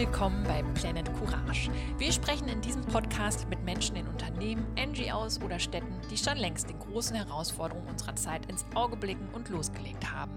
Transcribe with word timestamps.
willkommen 0.00 0.42
bei 0.44 0.62
Planet 0.80 1.10
Courage. 1.18 1.70
Wir 1.98 2.10
sprechen 2.10 2.48
in 2.48 2.62
diesem 2.62 2.80
Podcast 2.86 3.46
mit 3.50 3.62
Menschen 3.64 3.96
in 3.96 4.08
Unternehmen, 4.08 4.66
NGOs 4.74 5.42
oder 5.42 5.58
Städten, 5.58 5.92
die 6.10 6.16
schon 6.16 6.38
längst 6.38 6.70
den 6.70 6.78
großen 6.78 7.14
Herausforderungen 7.14 7.86
unserer 7.86 8.16
Zeit 8.16 8.46
ins 8.46 8.64
Auge 8.74 8.96
blicken 8.96 9.28
und 9.34 9.50
losgelegt 9.50 10.10
haben. 10.10 10.32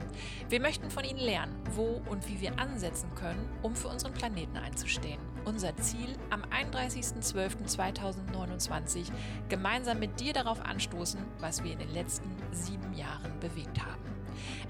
Wir 0.49 0.59
möchten 0.59 0.91
von 0.91 1.05
ihnen 1.05 1.21
lernen, 1.21 1.55
wo 1.75 2.01
und 2.09 2.27
wie 2.27 2.41
wir 2.41 2.59
ansetzen 2.59 3.07
können, 3.15 3.47
um 3.61 3.73
für 3.73 3.87
unseren 3.87 4.13
Planeten 4.13 4.57
einzustehen. 4.57 5.21
Unser 5.45 5.77
Ziel, 5.77 6.17
am 6.29 6.43
31.12.2029 6.43 9.13
gemeinsam 9.47 9.97
mit 9.97 10.19
dir 10.19 10.33
darauf 10.33 10.59
anstoßen, 10.59 11.21
was 11.39 11.63
wir 11.63 11.71
in 11.71 11.79
den 11.79 11.93
letzten 11.93 12.35
sieben 12.51 12.93
Jahren 12.95 13.39
bewegt 13.39 13.79
haben. 13.79 14.03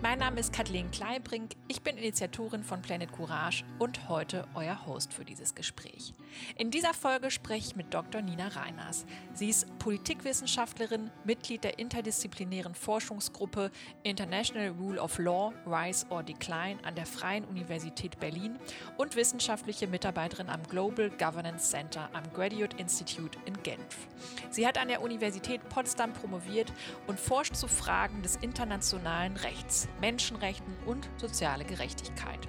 Mein 0.04 0.20
Name 0.20 0.42
ist 0.42 0.52
Kathleen 0.52 0.92
Kleibrink, 0.92 1.54
ich 1.70 1.82
bin 1.82 1.98
Initiatorin 1.98 2.66
von 2.66 2.82
Planet 2.82 3.10
Courage 3.10 3.64
und 3.80 4.10
heute 4.10 4.46
euer 4.54 4.86
Host 4.86 5.14
für 5.14 5.24
dieses 5.24 5.56
Gespräch. 5.56 6.14
In 6.58 6.72
dieser 6.72 6.94
Folge 6.94 7.32
spreche 7.32 7.68
ich 7.68 7.76
mit 7.78 7.94
Dr. 7.94 8.22
Nina 8.22 8.50
Reiners. 8.50 9.06
Sie 9.34 9.48
ist 9.48 9.80
Politikwissenschaftlerin, 9.80 11.10
Mitglied 11.24 11.64
der 11.64 11.80
interdisziplinären 11.80 12.76
Forschungsgruppe 12.76 13.72
International 14.04 14.72
Rule 14.72 15.02
of 15.02 15.18
Law, 15.20 15.54
Rise 15.66 16.06
or 16.10 16.22
Decline 16.22 16.84
an 16.84 16.96
der 16.96 17.06
Freien 17.06 17.46
Universität 17.46 18.20
Berlin 18.20 18.60
und 18.98 19.16
wissenschaftliche 19.16 19.88
Mitarbeiterin 19.88 20.50
am 20.50 20.64
Global 20.64 21.12
Governance 21.12 21.70
Center 21.70 22.10
am 22.12 22.24
Graduate 22.34 22.76
Institute 22.76 23.40
in 23.46 23.54
Genf. 23.64 24.10
Sie 24.50 24.68
hat 24.68 24.78
an 24.78 24.90
der 24.90 25.02
Universität 25.02 25.62
Potsdam 25.70 26.12
promoviert 26.12 26.74
und 27.08 27.22
forscht 27.22 27.56
zu 27.56 27.70
Fragen 27.70 28.22
des 28.22 28.36
internationalen 28.36 29.38
Rechts, 29.38 29.88
Menschenrechten 30.02 30.76
und 30.86 31.10
soziale 31.18 31.66
Gerechtigkeit. 31.66 32.40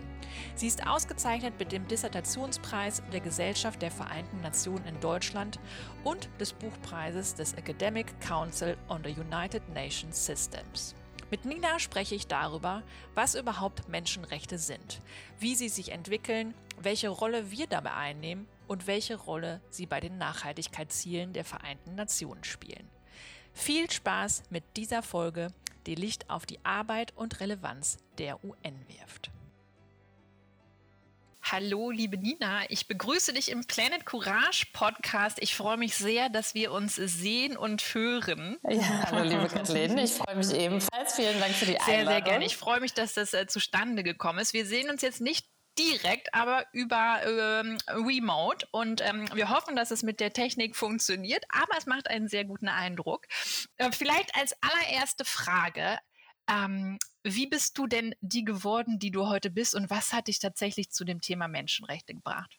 Sie 0.54 0.66
ist 0.66 0.86
ausgezeichnet 0.86 1.54
mit 1.58 1.72
dem 1.72 1.86
Dissertationspreis 1.88 3.02
der 3.12 3.20
Gesellschaft 3.20 3.82
der 3.82 3.90
Vereinten 3.90 4.40
Nationen 4.40 4.86
in 4.86 5.00
Deutschland 5.00 5.58
und 6.02 6.28
des 6.40 6.52
Buchpreises 6.52 7.34
des 7.34 7.54
Academic 7.54 8.20
Council 8.20 8.76
on 8.88 9.02
the 9.04 9.10
United 9.10 9.62
Nations 9.74 10.26
Systems. 10.26 10.94
Mit 11.30 11.44
Nina 11.44 11.78
spreche 11.78 12.14
ich 12.14 12.26
darüber, 12.26 12.82
was 13.14 13.34
überhaupt 13.34 13.88
Menschenrechte 13.88 14.58
sind, 14.58 15.00
wie 15.38 15.54
sie 15.54 15.68
sich 15.68 15.90
entwickeln, 15.90 16.54
welche 16.80 17.08
Rolle 17.08 17.50
wir 17.50 17.66
dabei 17.66 17.92
einnehmen 17.92 18.46
und 18.68 18.86
welche 18.86 19.16
Rolle 19.16 19.60
sie 19.70 19.86
bei 19.86 20.00
den 20.00 20.18
Nachhaltigkeitszielen 20.18 21.32
der 21.32 21.44
Vereinten 21.44 21.94
Nationen 21.94 22.44
spielen. 22.44 22.88
Viel 23.52 23.90
Spaß 23.90 24.44
mit 24.50 24.64
dieser 24.76 25.02
Folge, 25.02 25.48
die 25.86 25.94
Licht 25.94 26.30
auf 26.30 26.46
die 26.46 26.64
Arbeit 26.64 27.12
und 27.16 27.40
Relevanz 27.40 27.98
der 28.18 28.42
UN 28.44 28.78
wirft. 28.88 29.30
Hallo, 31.42 31.90
liebe 31.90 32.16
Nina. 32.16 32.62
Ich 32.70 32.88
begrüße 32.88 33.34
dich 33.34 33.50
im 33.50 33.66
Planet 33.66 34.06
Courage 34.06 34.64
Podcast. 34.72 35.36
Ich 35.42 35.54
freue 35.54 35.76
mich 35.76 35.94
sehr, 35.94 36.30
dass 36.30 36.54
wir 36.54 36.72
uns 36.72 36.94
sehen 36.94 37.58
und 37.58 37.82
hören. 37.82 38.56
Ja, 38.66 39.10
hallo, 39.10 39.24
liebe 39.24 39.46
Kathleen. 39.48 39.98
Ich 39.98 40.12
freue 40.12 40.36
mich 40.36 40.50
ebenfalls. 40.52 41.14
Vielen 41.14 41.38
Dank 41.38 41.52
für 41.52 41.66
die 41.66 41.78
Einladung. 41.78 41.96
Sehr, 41.96 42.06
sehr 42.06 42.20
gerne. 42.22 42.46
Ich 42.46 42.56
freue 42.56 42.80
mich, 42.80 42.94
dass 42.94 43.12
das 43.12 43.34
äh, 43.34 43.46
zustande 43.46 44.02
gekommen 44.02 44.38
ist. 44.38 44.54
Wir 44.54 44.64
sehen 44.64 44.88
uns 44.88 45.02
jetzt 45.02 45.20
nicht 45.20 45.46
direkt, 45.78 46.34
aber 46.34 46.66
über 46.72 47.20
ähm, 47.24 47.78
Remote. 47.88 48.66
Und 48.70 49.00
ähm, 49.00 49.28
wir 49.34 49.50
hoffen, 49.50 49.76
dass 49.76 49.90
es 49.90 50.02
mit 50.02 50.20
der 50.20 50.32
Technik 50.32 50.76
funktioniert. 50.76 51.44
Aber 51.48 51.76
es 51.76 51.86
macht 51.86 52.08
einen 52.08 52.28
sehr 52.28 52.44
guten 52.44 52.68
Eindruck. 52.68 53.26
Äh, 53.76 53.90
vielleicht 53.92 54.34
als 54.36 54.54
allererste 54.60 55.24
Frage. 55.24 55.98
Ähm, 56.48 56.98
wie 57.22 57.46
bist 57.46 57.78
du 57.78 57.86
denn 57.86 58.14
die 58.20 58.44
geworden, 58.44 58.98
die 58.98 59.10
du 59.10 59.28
heute 59.28 59.50
bist 59.50 59.74
und 59.74 59.88
was 59.88 60.12
hat 60.12 60.28
dich 60.28 60.40
tatsächlich 60.40 60.90
zu 60.90 61.04
dem 61.04 61.20
Thema 61.20 61.48
Menschenrechte 61.48 62.14
gebracht? 62.14 62.58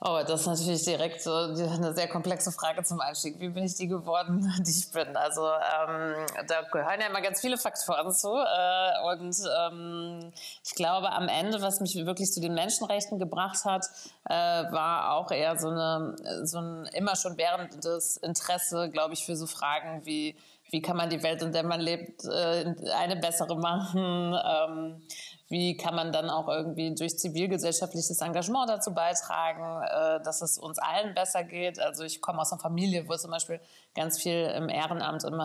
Oh, 0.00 0.20
das 0.26 0.42
ist 0.42 0.46
natürlich 0.46 0.84
direkt 0.84 1.22
so 1.22 1.32
eine 1.32 1.94
sehr 1.94 2.08
komplexe 2.08 2.52
Frage 2.52 2.82
zum 2.82 3.00
Einstieg. 3.00 3.40
Wie 3.40 3.48
bin 3.48 3.64
ich 3.64 3.74
die 3.76 3.86
geworden, 3.86 4.52
die 4.66 4.70
ich 4.70 4.90
bin? 4.90 5.16
Also 5.16 5.46
ähm, 5.46 6.26
da 6.46 6.62
gehören 6.70 7.00
ja 7.00 7.06
immer 7.06 7.22
ganz 7.22 7.40
viele 7.40 7.56
Faktoren 7.56 8.12
zu. 8.12 8.28
Äh, 8.28 9.14
und 9.14 9.36
ähm, 9.70 10.32
ich 10.64 10.74
glaube, 10.74 11.10
am 11.10 11.28
Ende, 11.28 11.62
was 11.62 11.80
mich 11.80 11.94
wirklich 12.04 12.32
zu 12.32 12.40
den 12.40 12.54
Menschenrechten 12.54 13.18
gebracht 13.18 13.64
hat, 13.64 13.86
äh, 14.28 14.34
war 14.34 15.12
auch 15.14 15.30
eher 15.30 15.58
so, 15.58 15.68
eine, 15.68 16.16
so 16.42 16.58
ein 16.58 16.86
immer 16.92 17.16
schon 17.16 17.38
währendes 17.38 18.16
Interesse, 18.18 18.90
glaube 18.90 19.14
ich, 19.14 19.24
für 19.24 19.36
so 19.36 19.46
Fragen 19.46 20.04
wie 20.04 20.36
wie 20.70 20.82
kann 20.82 20.96
man 20.96 21.08
die 21.08 21.22
Welt, 21.22 21.40
in 21.40 21.52
der 21.52 21.62
man 21.62 21.80
lebt, 21.80 22.24
äh, 22.24 22.74
eine 22.96 23.14
bessere 23.14 23.56
machen? 23.56 24.34
Ähm, 24.44 25.02
wie 25.48 25.76
kann 25.76 25.94
man 25.94 26.10
dann 26.10 26.30
auch 26.30 26.48
irgendwie 26.48 26.94
durch 26.94 27.18
zivilgesellschaftliches 27.18 28.20
Engagement 28.20 28.68
dazu 28.68 28.94
beitragen, 28.94 29.82
äh, 29.82 30.22
dass 30.22 30.40
es 30.40 30.56
uns 30.58 30.78
allen 30.78 31.14
besser 31.14 31.44
geht? 31.44 31.78
Also 31.78 32.02
ich 32.04 32.22
komme 32.22 32.40
aus 32.40 32.52
einer 32.52 32.60
Familie, 32.60 33.06
wo 33.08 33.16
zum 33.16 33.30
Beispiel 33.30 33.60
ganz 33.94 34.20
viel 34.20 34.52
im 34.56 34.68
Ehrenamt 34.68 35.24
immer 35.24 35.44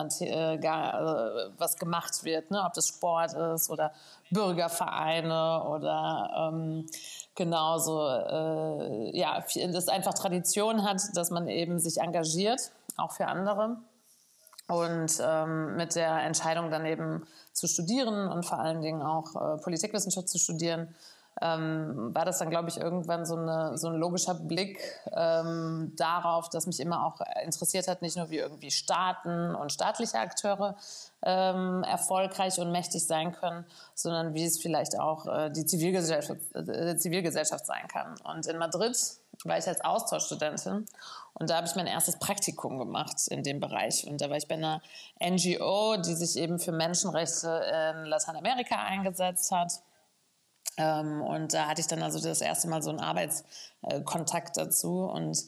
was 1.58 1.76
gemacht 1.76 2.24
wird, 2.24 2.50
ne? 2.50 2.62
ob 2.64 2.72
das 2.72 2.88
Sport 2.88 3.34
ist 3.34 3.68
oder 3.68 3.92
Bürgervereine 4.30 5.64
oder 5.64 6.50
ähm, 6.52 6.86
genauso, 7.34 8.08
äh, 8.08 9.16
ja, 9.16 9.44
das 9.72 9.88
einfach 9.88 10.14
Tradition 10.14 10.82
hat, 10.84 11.02
dass 11.14 11.30
man 11.30 11.46
eben 11.48 11.78
sich 11.78 11.98
engagiert, 11.98 12.72
auch 12.96 13.12
für 13.12 13.26
andere. 13.26 13.76
Und 14.70 15.20
ähm, 15.20 15.76
mit 15.76 15.96
der 15.96 16.22
Entscheidung 16.22 16.70
dann 16.70 16.86
eben 16.86 17.26
zu 17.52 17.66
studieren 17.66 18.28
und 18.28 18.46
vor 18.46 18.60
allen 18.60 18.80
Dingen 18.80 19.02
auch 19.02 19.34
äh, 19.34 19.60
Politikwissenschaft 19.60 20.28
zu 20.28 20.38
studieren, 20.38 20.94
ähm, 21.40 22.14
war 22.14 22.24
das 22.24 22.38
dann, 22.38 22.50
glaube 22.50 22.68
ich, 22.68 22.76
irgendwann 22.76 23.24
so, 23.24 23.36
eine, 23.36 23.78
so 23.78 23.88
ein 23.88 23.94
logischer 23.94 24.34
Blick 24.34 24.78
ähm, 25.12 25.92
darauf, 25.96 26.50
dass 26.50 26.66
mich 26.66 26.80
immer 26.80 27.06
auch 27.06 27.20
interessiert 27.42 27.88
hat, 27.88 28.02
nicht 28.02 28.16
nur 28.16 28.30
wie 28.30 28.38
irgendwie 28.38 28.70
Staaten 28.70 29.54
und 29.54 29.72
staatliche 29.72 30.18
Akteure 30.18 30.76
ähm, 31.22 31.82
erfolgreich 31.84 32.58
und 32.58 32.70
mächtig 32.72 33.06
sein 33.06 33.32
können, 33.32 33.64
sondern 33.94 34.34
wie 34.34 34.44
es 34.44 34.58
vielleicht 34.58 34.98
auch 34.98 35.26
äh, 35.26 35.50
die 35.50 35.64
Zivilgesellschaft, 35.64 36.40
äh, 36.54 36.96
Zivilgesellschaft 36.96 37.64
sein 37.64 37.88
kann. 37.88 38.14
Und 38.24 38.46
in 38.46 38.58
Madrid 38.58 38.96
war 39.44 39.56
ich 39.56 39.66
als 39.66 39.80
Austauschstudentin 39.80 40.86
und 41.34 41.50
da 41.50 41.56
habe 41.56 41.66
ich 41.66 41.74
mein 41.74 41.86
erstes 41.86 42.18
Praktikum 42.18 42.78
gemacht 42.78 43.28
in 43.28 43.42
dem 43.42 43.60
Bereich. 43.60 44.06
Und 44.06 44.20
da 44.20 44.30
war 44.30 44.36
ich 44.36 44.48
bei 44.48 44.56
einer 44.56 44.82
NGO, 45.22 45.96
die 45.96 46.14
sich 46.14 46.36
eben 46.36 46.58
für 46.58 46.72
Menschenrechte 46.72 47.48
in 47.94 48.04
Lateinamerika 48.06 48.76
eingesetzt 48.76 49.50
hat. 49.50 49.72
Ähm, 50.76 51.22
und 51.22 51.52
da 51.54 51.68
hatte 51.68 51.80
ich 51.80 51.86
dann 51.86 52.02
also 52.02 52.20
das 52.20 52.40
erste 52.40 52.68
Mal 52.68 52.82
so 52.82 52.90
einen 52.90 53.00
Arbeitskontakt 53.00 54.56
dazu 54.56 55.04
und 55.04 55.44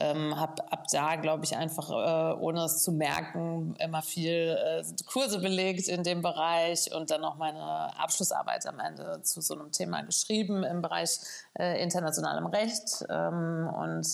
ähm, 0.00 0.38
habe 0.38 0.72
ab 0.72 0.86
da, 0.90 1.16
glaube 1.16 1.44
ich, 1.44 1.56
einfach, 1.56 1.88
äh, 1.90 2.40
ohne 2.40 2.64
es 2.64 2.82
zu 2.82 2.90
merken, 2.92 3.76
immer 3.78 4.02
viel 4.02 4.58
äh, 4.58 4.84
Kurse 5.04 5.38
belegt 5.38 5.88
in 5.88 6.02
dem 6.02 6.20
Bereich 6.20 6.92
und 6.92 7.10
dann 7.10 7.20
noch 7.20 7.36
meine 7.36 7.96
Abschlussarbeit 7.98 8.66
am 8.66 8.80
Ende 8.80 9.22
zu 9.22 9.40
so 9.40 9.54
einem 9.54 9.70
Thema 9.70 10.02
geschrieben 10.02 10.64
im 10.64 10.82
Bereich 10.82 11.20
äh, 11.58 11.80
internationalem 11.82 12.46
Recht 12.46 13.04
ähm, 13.08 13.70
und 13.72 14.06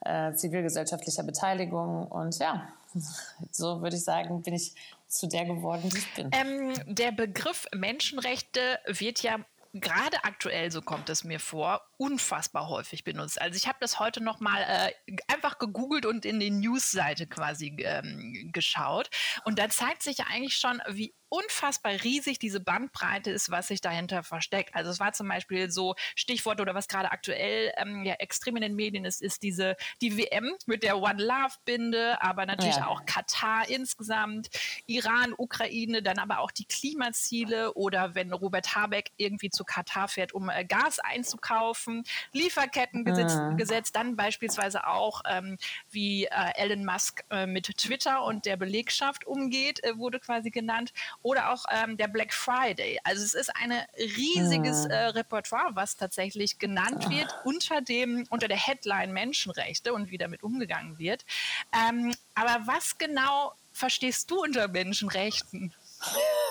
äh, 0.00 0.32
zivilgesellschaftlicher 0.34 1.22
Beteiligung. 1.22 2.06
Und 2.06 2.38
ja, 2.38 2.68
so 3.50 3.82
würde 3.82 3.96
ich 3.96 4.04
sagen, 4.04 4.42
bin 4.42 4.54
ich 4.54 4.74
zu 5.08 5.28
der 5.28 5.44
geworden, 5.44 5.88
die 5.90 5.98
ich 5.98 6.14
bin. 6.14 6.30
Ähm, 6.32 6.74
der 6.86 7.12
Begriff 7.12 7.66
Menschenrechte 7.74 8.60
wird 8.86 9.22
ja 9.22 9.38
gerade 9.74 10.22
aktuell, 10.24 10.70
so 10.70 10.80
kommt 10.82 11.08
es 11.08 11.24
mir 11.24 11.40
vor, 11.40 11.82
unfassbar 11.98 12.68
häufig 12.68 13.04
benutzt. 13.04 13.40
Also 13.40 13.56
ich 13.56 13.66
habe 13.66 13.78
das 13.80 13.98
heute 13.98 14.22
noch 14.22 14.40
mal 14.40 14.62
äh, 14.62 14.92
einfach 15.28 15.58
gegoogelt 15.58 16.06
und 16.06 16.24
in 16.24 16.40
die 16.40 16.50
Newsseite 16.50 17.26
quasi 17.26 17.74
ähm, 17.78 18.50
geschaut 18.52 19.10
und 19.44 19.58
da 19.58 19.68
zeigt 19.68 20.02
sich 20.02 20.18
ja 20.18 20.26
eigentlich 20.30 20.56
schon, 20.56 20.80
wie 20.88 21.14
unfassbar 21.34 21.92
riesig 22.04 22.38
diese 22.38 22.60
Bandbreite 22.60 23.30
ist, 23.30 23.50
was 23.50 23.66
sich 23.66 23.80
dahinter 23.80 24.22
versteckt. 24.22 24.74
Also 24.74 24.90
es 24.90 25.00
war 25.00 25.12
zum 25.12 25.28
Beispiel 25.28 25.68
so 25.68 25.96
Stichwort 26.14 26.60
oder 26.60 26.74
was 26.74 26.86
gerade 26.86 27.10
aktuell 27.10 27.72
ähm, 27.76 28.04
ja 28.04 28.14
extrem 28.14 28.54
in 28.56 28.62
den 28.62 28.76
Medien 28.76 29.04
ist, 29.04 29.20
ist 29.20 29.42
diese 29.42 29.74
die 30.00 30.16
WM 30.16 30.52
mit 30.66 30.84
der 30.84 30.98
One 30.98 31.22
Love 31.22 31.54
Binde, 31.64 32.22
aber 32.22 32.46
natürlich 32.46 32.76
ja. 32.76 32.86
auch 32.86 33.04
Katar 33.04 33.68
insgesamt, 33.68 34.48
Iran, 34.86 35.34
Ukraine, 35.36 36.02
dann 36.02 36.18
aber 36.18 36.38
auch 36.38 36.52
die 36.52 36.66
Klimaziele 36.66 37.74
oder 37.74 38.14
wenn 38.14 38.32
Robert 38.32 38.76
Habeck 38.76 39.10
irgendwie 39.16 39.50
zu 39.50 39.64
Katar 39.64 40.06
fährt, 40.06 40.32
um 40.32 40.48
äh, 40.48 40.64
Gas 40.64 41.00
einzukaufen, 41.00 41.83
Lieferkettengesetz, 42.32 43.34
mhm. 43.34 43.56
Gesetz, 43.56 43.92
dann 43.92 44.16
beispielsweise 44.16 44.86
auch 44.86 45.22
ähm, 45.28 45.58
wie 45.90 46.24
äh, 46.24 46.30
Elon 46.56 46.84
Musk 46.84 47.24
äh, 47.30 47.46
mit 47.46 47.66
Twitter 47.76 48.24
und 48.24 48.46
der 48.46 48.56
Belegschaft 48.56 49.26
umgeht, 49.26 49.82
äh, 49.84 49.96
wurde 49.98 50.20
quasi 50.20 50.50
genannt 50.50 50.92
oder 51.22 51.52
auch 51.52 51.64
ähm, 51.70 51.96
der 51.96 52.08
Black 52.08 52.32
Friday. 52.32 52.98
Also 53.04 53.22
es 53.22 53.34
ist 53.34 53.50
ein 53.56 53.72
riesiges 53.98 54.86
äh, 54.86 54.94
Repertoire, 54.94 55.70
was 55.74 55.96
tatsächlich 55.96 56.58
genannt 56.58 57.08
wird 57.10 57.28
unter 57.44 57.80
dem 57.80 58.26
unter 58.30 58.48
der 58.48 58.56
Headline 58.56 59.12
Menschenrechte 59.12 59.92
und 59.92 60.10
wie 60.10 60.18
damit 60.18 60.42
umgegangen 60.42 60.98
wird. 60.98 61.24
Ähm, 61.72 62.14
aber 62.34 62.66
was 62.66 62.98
genau 62.98 63.52
verstehst 63.72 64.30
du 64.30 64.42
unter 64.42 64.68
Menschenrechten? 64.68 65.74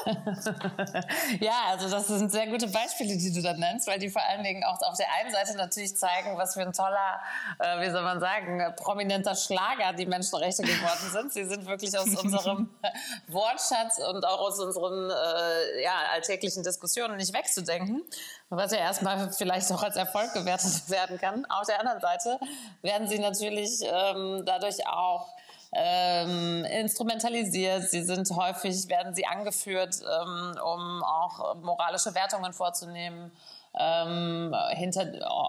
ja, 1.40 1.64
also 1.70 1.90
das 1.90 2.08
sind 2.08 2.32
sehr 2.32 2.48
gute 2.48 2.68
Beispiele, 2.68 3.16
die 3.18 3.32
du 3.32 3.42
da 3.42 3.54
nennst, 3.54 3.88
weil 3.88 4.00
die 4.00 4.10
vor 4.10 4.22
allen 4.22 4.44
Dingen 4.44 4.64
auch 4.64 4.82
auf 4.82 4.98
der 4.98 5.08
einen 5.20 5.32
Seite 5.32 5.56
natürlich 5.56 5.96
zeigen, 5.96 6.38
was 6.38 6.54
für 6.54 6.62
ein 6.62 6.74
toller, 6.74 7.20
äh, 7.60 7.80
wie 7.82 7.90
soll 7.90 8.04
man 8.04 8.20
sagen, 8.20 8.64
prominenter 8.76 9.36
Schlager 9.36 9.94
die 9.94 10.06
Menschenrechte 10.06 10.64
geworden 10.64 11.10
sind. 11.12 11.34
Sie 11.34 11.46
sind 11.46 11.66
wirklich 11.66 11.98
aus 11.98 12.08
unserem 12.08 12.70
Wortschatz 13.28 14.00
und 14.00 14.26
auch 14.26 14.40
aus 14.40 14.60
unseren 14.60 15.10
äh, 15.10 15.84
ja, 15.84 15.94
alltäglichen 16.12 16.64
Diskussionen 16.64 17.18
nicht 17.18 17.34
wegzudenken, 17.34 18.04
was 18.50 18.72
ja 18.72 18.80
erstmal 18.80 19.32
vielleicht 19.32 19.72
auch 19.72 19.84
als 19.84 19.96
Erfolg 19.96 20.34
gewertet 20.34 20.82
werden 20.90 21.18
kann. 21.18 21.46
Auf 21.46 21.68
der 21.68 21.80
anderen 21.80 22.02
Seite 22.02 22.40
werden 22.82 23.08
sie 23.08 23.20
natürlich 23.20 23.82
ähm, 23.84 24.44
dadurch 24.46 24.86
auch 24.88 25.33
ähm, 25.76 26.66
instrumentalisiert. 26.66 27.90
Sie 27.90 28.04
sind 28.04 28.30
häufig, 28.32 28.88
werden 28.90 29.16
sie 29.16 29.26
angeführt, 29.26 30.00
ähm, 30.02 30.56
um 30.64 31.04
auch 31.04 31.56
moralische 31.56 32.14
Wertungen 32.16 32.54
vorzunehmen. 32.54 33.32
Ähm, 33.76 34.54
hinter, 34.70 35.08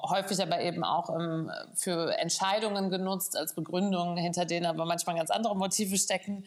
häufig 0.09 0.41
aber 0.41 0.59
eben 0.63 0.83
auch 0.83 1.11
ähm, 1.11 1.51
für 1.75 2.17
Entscheidungen 2.19 2.89
genutzt 2.89 3.37
als 3.37 3.53
Begründung, 3.53 4.17
hinter 4.17 4.47
denen 4.47 4.65
aber 4.65 4.87
manchmal 4.87 5.17
ganz 5.17 5.31
andere 5.31 5.55
Motive 5.55 5.99
stecken. 5.99 6.47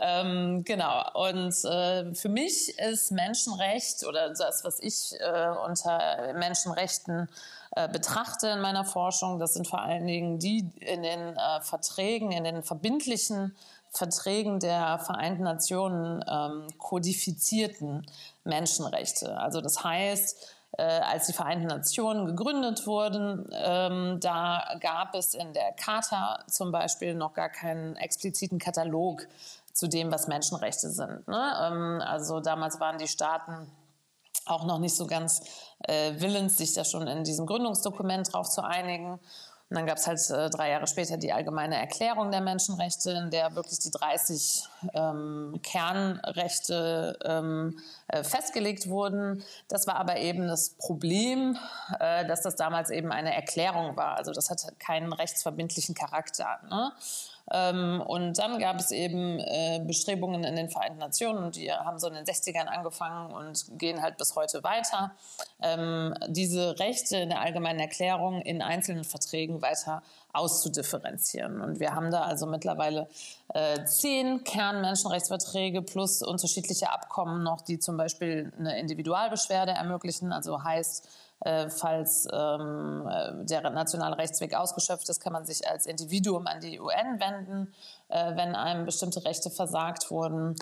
Ähm, 0.00 0.64
genau. 0.64 1.04
Und 1.12 1.52
äh, 1.66 2.14
für 2.14 2.30
mich 2.30 2.78
ist 2.78 3.12
Menschenrecht 3.12 4.06
oder 4.06 4.30
das, 4.30 4.64
was 4.64 4.80
ich 4.80 5.20
äh, 5.20 5.50
unter 5.66 6.32
Menschenrechten 6.32 7.28
äh, 7.76 7.88
betrachte 7.88 8.48
in 8.48 8.60
meiner 8.60 8.84
Forschung, 8.84 9.38
das 9.38 9.54
sind 9.54 9.66
vor 9.66 9.82
allen 9.82 10.06
Dingen 10.06 10.38
die 10.38 10.70
in 10.80 11.02
den 11.02 11.36
äh, 11.36 11.60
Verträgen, 11.60 12.32
in 12.32 12.44
den 12.44 12.62
verbindlichen 12.62 13.54
Verträgen 13.90 14.60
der 14.60 14.98
Vereinten 14.98 15.44
Nationen 15.44 16.24
ähm, 16.28 16.66
kodifizierten 16.78 18.06
Menschenrechte. 18.44 19.38
Also 19.38 19.60
das 19.60 19.82
heißt, 19.82 20.36
äh, 20.72 20.82
als 20.82 21.26
die 21.26 21.32
Vereinten 21.32 21.66
Nationen 21.66 22.26
gegründet 22.26 22.86
wurden, 22.86 23.48
ähm, 23.52 24.20
da 24.20 24.76
gab 24.80 25.14
es 25.14 25.34
in 25.34 25.52
der 25.52 25.72
Charta 25.72 26.44
zum 26.48 26.70
Beispiel 26.70 27.14
noch 27.14 27.32
gar 27.32 27.48
keinen 27.48 27.96
expliziten 27.96 28.58
Katalog 28.58 29.26
zu 29.72 29.88
dem, 29.88 30.12
was 30.12 30.28
Menschenrechte 30.28 30.90
sind. 30.90 31.26
Ne? 31.26 31.52
Ähm, 31.62 32.02
also 32.04 32.40
damals 32.40 32.80
waren 32.80 32.98
die 32.98 33.08
Staaten 33.08 33.70
auch 34.48 34.64
noch 34.64 34.78
nicht 34.78 34.96
so 34.96 35.06
ganz 35.06 35.42
äh, 35.80 36.12
willens, 36.18 36.56
sich 36.56 36.74
da 36.74 36.84
schon 36.84 37.06
in 37.06 37.24
diesem 37.24 37.46
Gründungsdokument 37.46 38.32
drauf 38.32 38.48
zu 38.48 38.62
einigen. 38.62 39.18
Und 39.70 39.76
dann 39.76 39.86
gab 39.86 39.98
es 39.98 40.06
halt 40.06 40.18
äh, 40.30 40.48
drei 40.48 40.70
Jahre 40.70 40.86
später 40.86 41.18
die 41.18 41.30
allgemeine 41.30 41.76
Erklärung 41.76 42.30
der 42.30 42.40
Menschenrechte, 42.40 43.10
in 43.10 43.30
der 43.30 43.54
wirklich 43.54 43.78
die 43.80 43.90
30 43.90 44.64
ähm, 44.94 45.60
Kernrechte 45.62 47.18
ähm, 47.22 47.78
äh, 48.08 48.24
festgelegt 48.24 48.88
wurden. 48.88 49.44
Das 49.68 49.86
war 49.86 49.96
aber 49.96 50.16
eben 50.16 50.48
das 50.48 50.70
Problem, 50.70 51.58
äh, 52.00 52.26
dass 52.26 52.40
das 52.40 52.56
damals 52.56 52.88
eben 52.88 53.12
eine 53.12 53.34
Erklärung 53.34 53.94
war. 53.96 54.16
Also 54.16 54.32
das 54.32 54.48
hat 54.48 54.62
keinen 54.80 55.12
rechtsverbindlichen 55.12 55.94
Charakter. 55.94 56.60
Ne? 56.70 56.92
Ähm, 57.50 58.02
und 58.06 58.38
dann 58.38 58.58
gab 58.58 58.78
es 58.78 58.90
eben 58.90 59.38
äh, 59.40 59.80
Bestrebungen 59.86 60.44
in 60.44 60.56
den 60.56 60.68
Vereinten 60.68 60.98
Nationen 60.98 61.50
die 61.52 61.72
haben 61.72 61.98
so 61.98 62.08
in 62.08 62.14
den 62.14 62.24
60ern 62.24 62.66
angefangen 62.66 63.32
und 63.32 63.78
gehen 63.78 64.02
halt 64.02 64.16
bis 64.18 64.36
heute 64.36 64.62
weiter, 64.62 65.12
ähm, 65.62 66.14
diese 66.26 66.78
Rechte 66.78 67.16
in 67.16 67.30
der 67.30 67.40
allgemeinen 67.40 67.80
Erklärung 67.80 68.42
in 68.42 68.60
einzelnen 68.62 69.04
Verträgen 69.04 69.62
weiter 69.62 70.02
auszudifferenzieren. 70.32 71.60
Und 71.60 71.80
wir 71.80 71.94
haben 71.94 72.10
da 72.10 72.22
also 72.22 72.46
mittlerweile 72.46 73.08
äh, 73.54 73.84
zehn 73.84 74.44
Kernmenschenrechtsverträge 74.44 75.82
plus 75.82 76.22
unterschiedliche 76.22 76.90
Abkommen 76.90 77.42
noch, 77.42 77.62
die 77.62 77.78
zum 77.78 77.96
Beispiel 77.96 78.52
eine 78.58 78.78
Individualbeschwerde 78.78 79.72
ermöglichen, 79.72 80.32
also 80.32 80.62
heißt, 80.62 81.08
äh, 81.40 81.68
falls 81.70 82.26
ähm, 82.32 83.08
äh, 83.08 83.44
der 83.44 83.70
nationale 83.70 84.18
Rechtsweg 84.18 84.54
ausgeschöpft 84.54 85.08
ist, 85.08 85.20
kann 85.20 85.32
man 85.32 85.44
sich 85.44 85.68
als 85.68 85.86
Individuum 85.86 86.48
an 86.48 86.60
die 86.60 86.80
UN 86.80 87.20
wenden, 87.20 87.72
äh, 88.08 88.34
wenn 88.36 88.56
einem 88.56 88.84
bestimmte 88.84 89.24
Rechte 89.24 89.48
versagt 89.48 90.10
wurden. 90.10 90.56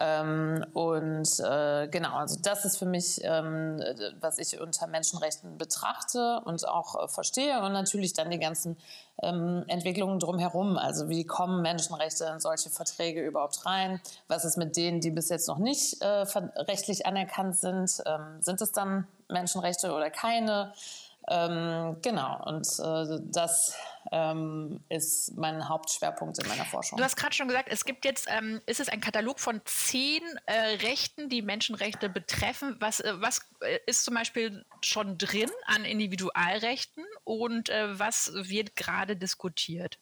Ähm, 0.00 0.64
und 0.72 1.28
äh, 1.40 1.86
genau, 1.88 2.14
also 2.14 2.38
das 2.42 2.64
ist 2.64 2.78
für 2.78 2.86
mich, 2.86 3.20
ähm, 3.22 3.82
was 4.20 4.38
ich 4.38 4.58
unter 4.58 4.86
Menschenrechten 4.86 5.58
betrachte 5.58 6.40
und 6.46 6.66
auch 6.66 7.04
äh, 7.04 7.08
verstehe. 7.08 7.60
Und 7.62 7.74
natürlich 7.74 8.14
dann 8.14 8.30
die 8.30 8.38
ganzen 8.38 8.78
ähm, 9.22 9.64
Entwicklungen 9.66 10.18
drumherum. 10.18 10.78
Also 10.78 11.10
wie 11.10 11.26
kommen 11.26 11.60
Menschenrechte 11.60 12.24
in 12.32 12.40
solche 12.40 12.70
Verträge 12.70 13.22
überhaupt 13.22 13.66
rein? 13.66 14.00
Was 14.28 14.46
ist 14.46 14.56
mit 14.56 14.78
denen, 14.78 15.02
die 15.02 15.10
bis 15.10 15.28
jetzt 15.28 15.46
noch 15.46 15.58
nicht 15.58 16.02
rechtlich 16.02 17.04
anerkannt 17.04 17.58
sind? 17.58 18.02
Ähm, 18.06 18.40
sind 18.40 18.62
es 18.62 18.72
dann 18.72 19.06
Menschenrechte 19.32 19.92
oder 19.92 20.10
keine. 20.10 20.72
Ähm, 21.28 21.98
genau, 22.02 22.42
und 22.46 22.66
äh, 22.80 23.20
das 23.30 23.76
ähm, 24.10 24.82
ist 24.88 25.36
mein 25.36 25.68
Hauptschwerpunkt 25.68 26.38
in 26.42 26.48
meiner 26.48 26.64
Forschung. 26.64 26.98
Du 26.98 27.04
hast 27.04 27.16
gerade 27.16 27.34
schon 27.34 27.46
gesagt, 27.46 27.68
es 27.70 27.84
gibt 27.84 28.04
jetzt, 28.04 28.26
ähm, 28.28 28.60
ist 28.66 28.80
es 28.80 28.88
ein 28.88 29.00
Katalog 29.00 29.38
von 29.38 29.60
zehn 29.64 30.22
äh, 30.46 30.52
Rechten, 30.82 31.28
die 31.28 31.42
Menschenrechte 31.42 32.08
betreffen. 32.08 32.76
Was, 32.80 33.00
äh, 33.00 33.12
was 33.16 33.40
äh, 33.60 33.78
ist 33.86 34.04
zum 34.04 34.14
Beispiel 34.14 34.64
schon 34.80 35.16
drin 35.16 35.50
an 35.66 35.84
Individualrechten 35.84 37.04
und 37.22 37.68
äh, 37.68 37.98
was 37.98 38.32
wird 38.34 38.74
gerade 38.74 39.16
diskutiert? 39.16 39.98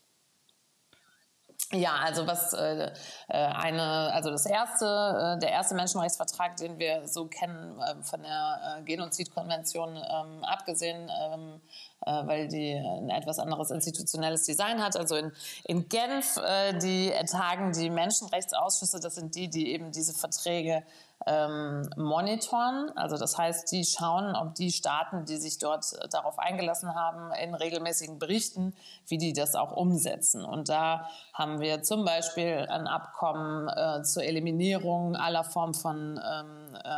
Ja, 1.73 1.95
also 2.03 2.27
was 2.27 2.53
äh, 2.53 2.91
äh, 3.29 3.33
eine, 3.33 4.13
also 4.13 4.31
das 4.31 4.45
erste, 4.45 4.87
äh, 4.87 5.39
der 5.39 5.51
erste 5.51 5.77
Menschenrechtsvertrag, 5.77 6.57
den 6.57 6.81
wir 6.81 7.07
so 7.07 7.27
kennen 7.27 7.81
äh, 7.81 8.03
von 8.03 8.23
der 8.23 8.79
äh, 8.79 8.83
Genozidkonvention 8.83 9.97
ähm, 9.97 10.43
abgesehen, 10.43 11.09
ähm, 11.23 11.61
äh, 12.05 12.27
weil 12.27 12.49
die 12.49 12.75
ein 12.75 13.09
etwas 13.11 13.39
anderes 13.39 13.71
institutionelles 13.71 14.47
Design 14.47 14.83
hat. 14.83 14.97
Also 14.97 15.15
in, 15.15 15.31
in 15.63 15.89
Genf, 15.89 16.39
äh, 16.39 16.77
die 16.77 17.13
tagen 17.31 17.73
die 17.73 17.89
Menschenrechtsausschüsse, 17.89 18.99
das 18.99 19.15
sind 19.15 19.37
die, 19.37 19.49
die 19.49 19.73
eben 19.73 19.93
diese 19.93 20.13
Verträge 20.13 20.83
ähm, 21.27 21.89
monitoren. 21.97 22.91
Also 22.97 23.19
das 23.19 23.37
heißt, 23.37 23.71
die 23.73 23.85
schauen, 23.85 24.35
ob 24.35 24.55
die 24.55 24.73
Staaten, 24.73 25.25
die 25.27 25.37
sich 25.37 25.59
dort 25.59 25.85
äh, 25.93 26.09
darauf 26.09 26.39
eingelassen 26.39 26.95
haben, 26.95 27.33
in 27.33 27.55
regelmäßigen 27.55 28.19
Berichten, 28.19 28.75
wie 29.07 29.19
die 29.19 29.33
das 29.33 29.55
auch 29.55 29.73
umsetzen. 29.73 30.45
Und 30.45 30.69
da 30.69 31.09
haben 31.35 31.61
wir 31.61 31.83
zum 31.83 32.05
Beispiel 32.05 32.67
ein 32.71 32.87
Abkommen 32.87 33.69
äh, 33.69 34.03
zur 34.03 34.25
Eliminierung 34.25 35.15
aller 35.15 35.45
Formen 35.45 35.75
von 35.75 36.19
ähm, 36.19 36.75
äh, 36.75 36.89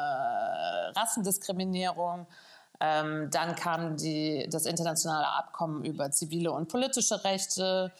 Rassendiskriminierung. 0.98 2.26
Ähm, 2.80 3.28
dann 3.30 3.54
kam 3.56 3.96
die, 3.96 4.48
das 4.50 4.66
internationale 4.66 5.28
Abkommen 5.28 5.84
über 5.84 6.10
zivile 6.10 6.52
und 6.52 6.68
politische 6.68 7.22
Rechte 7.24 7.92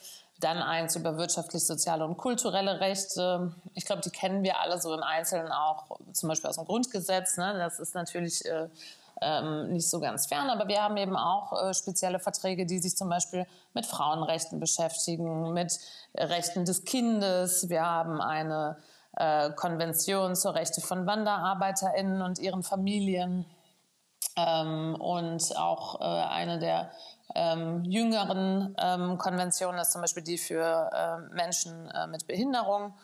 dann 0.43 0.59
eins 0.59 0.97
über 0.97 1.17
wirtschaftlich, 1.17 1.65
soziale 1.65 2.05
und 2.05 2.17
kulturelle 2.17 2.81
Rechte. 2.81 3.55
Ich 3.75 3.85
glaube, 3.85 4.03
die 4.03 4.11
kennen 4.11 4.43
wir 4.43 4.61
alle 4.61 4.81
so 4.81 4.93
im 4.93 5.03
Einzelnen 5.03 5.53
auch, 5.53 5.99
zum 6.13 6.29
Beispiel 6.29 6.51
aus 6.51 6.57
dem 6.57 6.65
Grundgesetz. 6.65 7.37
Ne? 7.37 7.55
Das 7.59 7.79
ist 7.79 7.95
natürlich 7.95 8.45
äh, 8.45 8.69
ähm, 9.21 9.73
nicht 9.73 9.89
so 9.89 10.01
ganz 10.01 10.27
fern, 10.27 10.51
aber 10.51 10.67
wir 10.67 10.83
haben 10.83 10.97
eben 10.97 11.17
auch 11.17 11.53
äh, 11.53 11.75
spezielle 11.75 12.19
Verträge, 12.19 12.67
die 12.67 12.79
sich 12.79 12.97
zum 12.97 13.09
Beispiel 13.09 13.47
mit 13.73 13.87
Frauenrechten 13.87 14.59
beschäftigen, 14.59 15.53
mit 15.53 15.79
Rechten 16.17 16.65
des 16.65 16.85
Kindes. 16.85 17.69
Wir 17.69 17.85
haben 17.85 18.21
eine 18.21 18.79
äh, 19.17 19.51
Konvention 19.51 20.35
zur 20.35 20.55
Rechte 20.55 20.81
von 20.81 21.07
WanderarbeiterInnen 21.07 22.21
und 22.23 22.39
ihren 22.39 22.63
Familien. 22.63 23.47
Ähm, 24.37 24.97
und 24.99 25.57
auch 25.57 26.01
äh, 26.01 26.05
eine 26.05 26.59
der 26.59 26.91
ähm, 27.35 27.85
jüngeren 27.85 28.75
ähm, 28.79 29.19
Konventionen 29.19 29.81
ist 29.81 29.93
zum 29.93 30.01
Beispiel 30.01 30.23
die 30.23 30.39
für 30.39 30.91
äh, 30.93 31.35
Menschen 31.35 31.89
äh, 31.91 32.07
mit 32.07 32.27
Behinderung. 32.27 32.95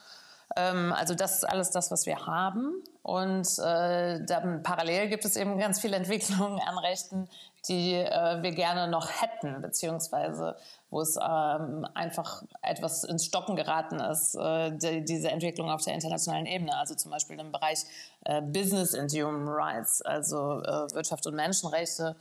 Ähm, 0.56 0.92
also 0.92 1.14
das 1.14 1.36
ist 1.36 1.44
alles 1.44 1.70
das, 1.70 1.90
was 1.90 2.06
wir 2.06 2.26
haben. 2.26 2.82
Und 3.02 3.58
äh, 3.58 4.24
dann 4.24 4.62
parallel 4.62 5.08
gibt 5.08 5.24
es 5.24 5.36
eben 5.36 5.58
ganz 5.58 5.80
viele 5.80 5.96
Entwicklungen 6.02 6.60
an 6.60 6.78
Rechten, 6.78 7.28
die 7.68 7.94
äh, 7.94 8.42
wir 8.42 8.52
gerne 8.52 8.88
noch 8.88 9.08
hätten, 9.20 9.60
beziehungsweise 9.60 10.56
wo 10.90 11.00
es 11.00 11.16
ähm, 11.16 11.86
einfach 11.94 12.42
etwas 12.62 13.04
ins 13.04 13.26
Stocken 13.26 13.56
geraten 13.56 14.00
ist, 14.00 14.34
äh, 14.36 14.72
die, 14.72 15.04
diese 15.04 15.30
Entwicklung 15.30 15.70
auf 15.70 15.82
der 15.84 15.94
internationalen 15.94 16.46
Ebene. 16.46 16.76
Also 16.76 16.94
zum 16.94 17.10
Beispiel 17.10 17.38
im 17.38 17.52
Bereich 17.52 17.84
äh, 18.24 18.40
Business 18.40 18.94
and 18.94 19.12
Human 19.12 19.48
Rights, 19.48 20.02
also 20.02 20.62
äh, 20.62 20.94
Wirtschaft 20.94 21.26
und 21.26 21.34
Menschenrechte 21.34 22.16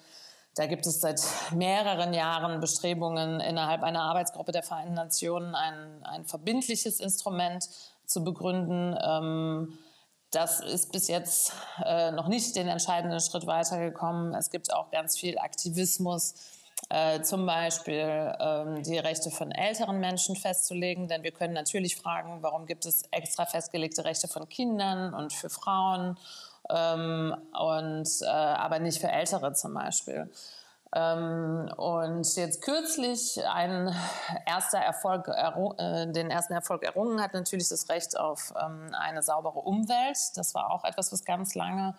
da 0.58 0.66
gibt 0.66 0.86
es 0.88 1.02
seit 1.02 1.22
mehreren 1.54 2.14
Jahren 2.14 2.60
Bestrebungen, 2.60 3.40
innerhalb 3.40 3.84
einer 3.84 4.02
Arbeitsgruppe 4.02 4.52
der 4.52 4.64
Vereinten 4.64 4.96
Nationen 4.96 5.56
ein, 5.56 6.04
ein 6.04 6.26
verbindliches 6.26 7.00
Instrument 7.00 7.70
zu 8.06 8.24
begründen. 8.24 8.98
Ähm, 9.02 9.78
das 10.32 10.60
ist 10.60 10.92
bis 10.92 11.08
jetzt 11.08 11.54
äh, 11.86 12.12
noch 12.12 12.28
nicht 12.28 12.56
den 12.56 12.68
entscheidenden 12.68 13.20
Schritt 13.20 13.46
weitergekommen. 13.48 14.34
Es 14.34 14.50
gibt 14.50 14.74
auch 14.74 14.92
ganz 14.92 15.18
viel 15.18 15.38
Aktivismus 15.38 16.34
Äh, 16.90 17.22
zum 17.24 17.46
Beispiel 17.46 18.36
ähm, 18.40 18.84
die 18.84 19.00
Rechte 19.00 19.32
von 19.32 19.52
älteren 19.52 20.00
Menschen 20.00 20.36
festzulegen, 20.36 21.08
denn 21.08 21.24
wir 21.24 21.32
können 21.32 21.54
natürlich 21.54 21.96
fragen, 21.96 22.44
warum 22.44 22.68
gibt 22.68 22.86
es 22.86 23.04
extra 23.12 23.46
festgelegte 23.46 24.06
Rechte 24.06 24.28
von 24.28 24.48
Kindern 24.48 25.14
und 25.14 25.34
für 25.34 25.50
Frauen 25.50 26.18
ähm, 26.70 27.36
und 27.54 28.10
äh, 28.22 28.28
aber 28.28 28.80
nicht 28.80 29.00
für 29.00 29.10
Ältere 29.10 29.54
zum 29.54 29.74
Beispiel. 29.74 30.30
Ähm, 30.96 31.70
und 31.76 32.36
jetzt 32.36 32.62
kürzlich 32.62 33.40
ein 33.46 33.94
erster 34.46 34.80
Erfolg, 34.80 35.28
äh, 35.28 36.08
den 36.12 36.32
ersten 36.32 36.54
Erfolg 36.54 36.84
errungen 36.84 37.22
hat 37.22 37.34
natürlich 37.34 37.68
das 37.68 37.90
Recht 37.90 38.18
auf 38.18 38.54
ähm, 38.62 38.90
eine 38.98 39.22
saubere 39.22 39.60
Umwelt. 39.60 40.18
Das 40.36 40.56
war 40.56 40.72
auch 40.72 40.86
etwas, 40.86 41.12
was 41.12 41.26
ganz 41.26 41.56
lange 41.56 41.94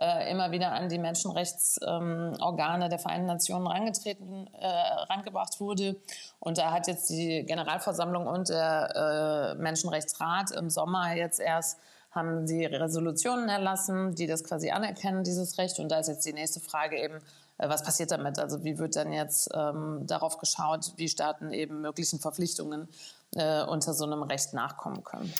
äh, 0.00 0.30
immer 0.30 0.50
wieder 0.50 0.72
an 0.72 0.88
die 0.88 0.98
Menschenrechtsorgane 0.98 2.84
ähm, 2.84 2.90
der 2.90 2.98
Vereinten 2.98 3.26
Nationen 3.26 3.66
rangetreten, 3.66 4.48
äh, 4.54 4.66
rangebracht 4.66 5.60
wurde. 5.60 5.96
Und 6.40 6.58
da 6.58 6.72
hat 6.72 6.88
jetzt 6.88 7.10
die 7.10 7.44
Generalversammlung 7.46 8.26
und 8.26 8.48
der 8.48 9.54
äh, 9.56 9.62
Menschenrechtsrat 9.62 10.50
im 10.50 10.68
Sommer 10.68 11.12
jetzt 11.14 11.38
erst 11.38 11.78
haben 12.12 12.46
sie 12.46 12.64
Resolutionen 12.64 13.48
erlassen, 13.48 14.14
die 14.14 14.26
das 14.26 14.44
quasi 14.44 14.70
anerkennen, 14.70 15.24
dieses 15.24 15.58
Recht. 15.58 15.78
Und 15.78 15.90
da 15.90 15.98
ist 15.98 16.08
jetzt 16.08 16.24
die 16.24 16.32
nächste 16.32 16.60
Frage 16.60 17.02
eben, 17.02 17.16
äh, 17.58 17.68
was 17.68 17.82
passiert 17.82 18.10
damit? 18.10 18.38
Also 18.38 18.64
wie 18.64 18.78
wird 18.78 18.96
dann 18.96 19.12
jetzt 19.12 19.50
ähm, 19.54 20.06
darauf 20.06 20.38
geschaut, 20.38 20.92
wie 20.96 21.08
Staaten 21.08 21.52
eben 21.52 21.80
möglichen 21.80 22.18
Verpflichtungen 22.18 22.88
äh, 23.34 23.64
unter 23.64 23.94
so 23.94 24.04
einem 24.04 24.22
Recht 24.22 24.52
nachkommen 24.52 25.02
können? 25.04 25.32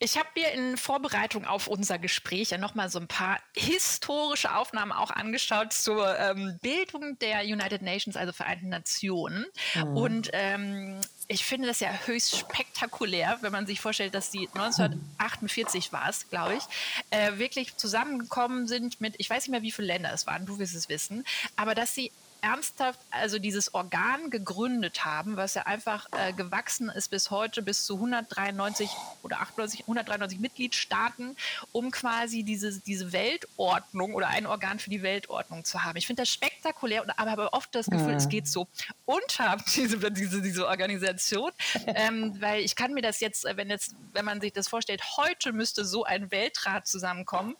Ich 0.00 0.16
habe 0.16 0.28
mir 0.36 0.52
in 0.52 0.76
Vorbereitung 0.76 1.44
auf 1.44 1.66
unser 1.66 1.98
Gespräch 1.98 2.50
ja 2.50 2.58
nochmal 2.58 2.88
so 2.88 3.00
ein 3.00 3.08
paar 3.08 3.40
historische 3.56 4.54
Aufnahmen 4.54 4.92
auch 4.92 5.10
angeschaut 5.10 5.72
zur 5.72 6.16
ähm, 6.18 6.56
Bildung 6.62 7.18
der 7.18 7.40
United 7.42 7.82
Nations, 7.82 8.16
also 8.16 8.32
Vereinten 8.32 8.68
Nationen. 8.68 9.46
Mhm. 9.74 9.96
Und 9.96 10.30
ähm, 10.34 11.00
ich 11.26 11.44
finde 11.44 11.66
das 11.66 11.80
ja 11.80 11.90
höchst 12.06 12.36
spektakulär, 12.36 13.38
wenn 13.40 13.50
man 13.50 13.66
sich 13.66 13.80
vorstellt, 13.80 14.14
dass 14.14 14.30
die 14.30 14.48
1948 14.54 15.92
war 15.92 16.08
es, 16.08 16.28
glaube 16.30 16.54
ich, 16.54 16.62
äh, 17.10 17.38
wirklich 17.38 17.76
zusammengekommen 17.76 18.68
sind 18.68 19.00
mit, 19.00 19.14
ich 19.18 19.28
weiß 19.28 19.44
nicht 19.44 19.50
mehr, 19.50 19.62
wie 19.62 19.72
viele 19.72 19.88
Länder 19.88 20.12
es 20.12 20.28
waren, 20.28 20.46
du 20.46 20.60
wirst 20.60 20.76
es 20.76 20.88
wissen, 20.88 21.24
aber 21.56 21.74
dass 21.74 21.94
sie 21.94 22.12
ernsthaft 22.40 23.00
also 23.10 23.38
dieses 23.38 23.74
Organ 23.74 24.30
gegründet 24.30 25.04
haben, 25.04 25.36
was 25.36 25.54
ja 25.54 25.62
einfach 25.62 26.06
äh, 26.12 26.32
gewachsen 26.32 26.88
ist 26.88 27.08
bis 27.08 27.30
heute 27.30 27.62
bis 27.62 27.84
zu 27.84 27.94
193 27.94 28.90
oder 29.22 29.40
98, 29.40 29.80
193 29.82 30.38
Mitgliedstaaten, 30.40 31.36
um 31.72 31.90
quasi 31.90 32.42
diese, 32.42 32.78
diese 32.80 33.12
Weltordnung 33.12 34.14
oder 34.14 34.28
ein 34.28 34.46
Organ 34.46 34.78
für 34.78 34.90
die 34.90 35.02
Weltordnung 35.02 35.64
zu 35.64 35.84
haben. 35.84 35.96
Ich 35.96 36.06
finde 36.06 36.22
das 36.22 36.28
spektakulär, 36.28 37.04
aber 37.16 37.30
habe 37.30 37.52
oft 37.52 37.74
das 37.74 37.86
Gefühl, 37.86 38.10
ja. 38.10 38.16
es 38.16 38.28
geht 38.28 38.46
so 38.48 38.68
unter 39.04 39.56
diese, 39.74 40.10
diese, 40.10 40.42
diese 40.42 40.66
Organisation, 40.66 41.50
ähm, 41.86 42.36
weil 42.40 42.62
ich 42.62 42.76
kann 42.76 42.92
mir 42.92 43.02
das 43.02 43.20
jetzt, 43.20 43.44
wenn 43.44 43.70
jetzt, 43.70 43.94
wenn 44.12 44.24
man 44.24 44.40
sich 44.40 44.52
das 44.52 44.68
vorstellt, 44.68 45.02
heute 45.16 45.52
müsste 45.52 45.84
so 45.84 46.04
ein 46.04 46.30
Weltrat 46.30 46.86
zusammenkommen. 46.86 47.56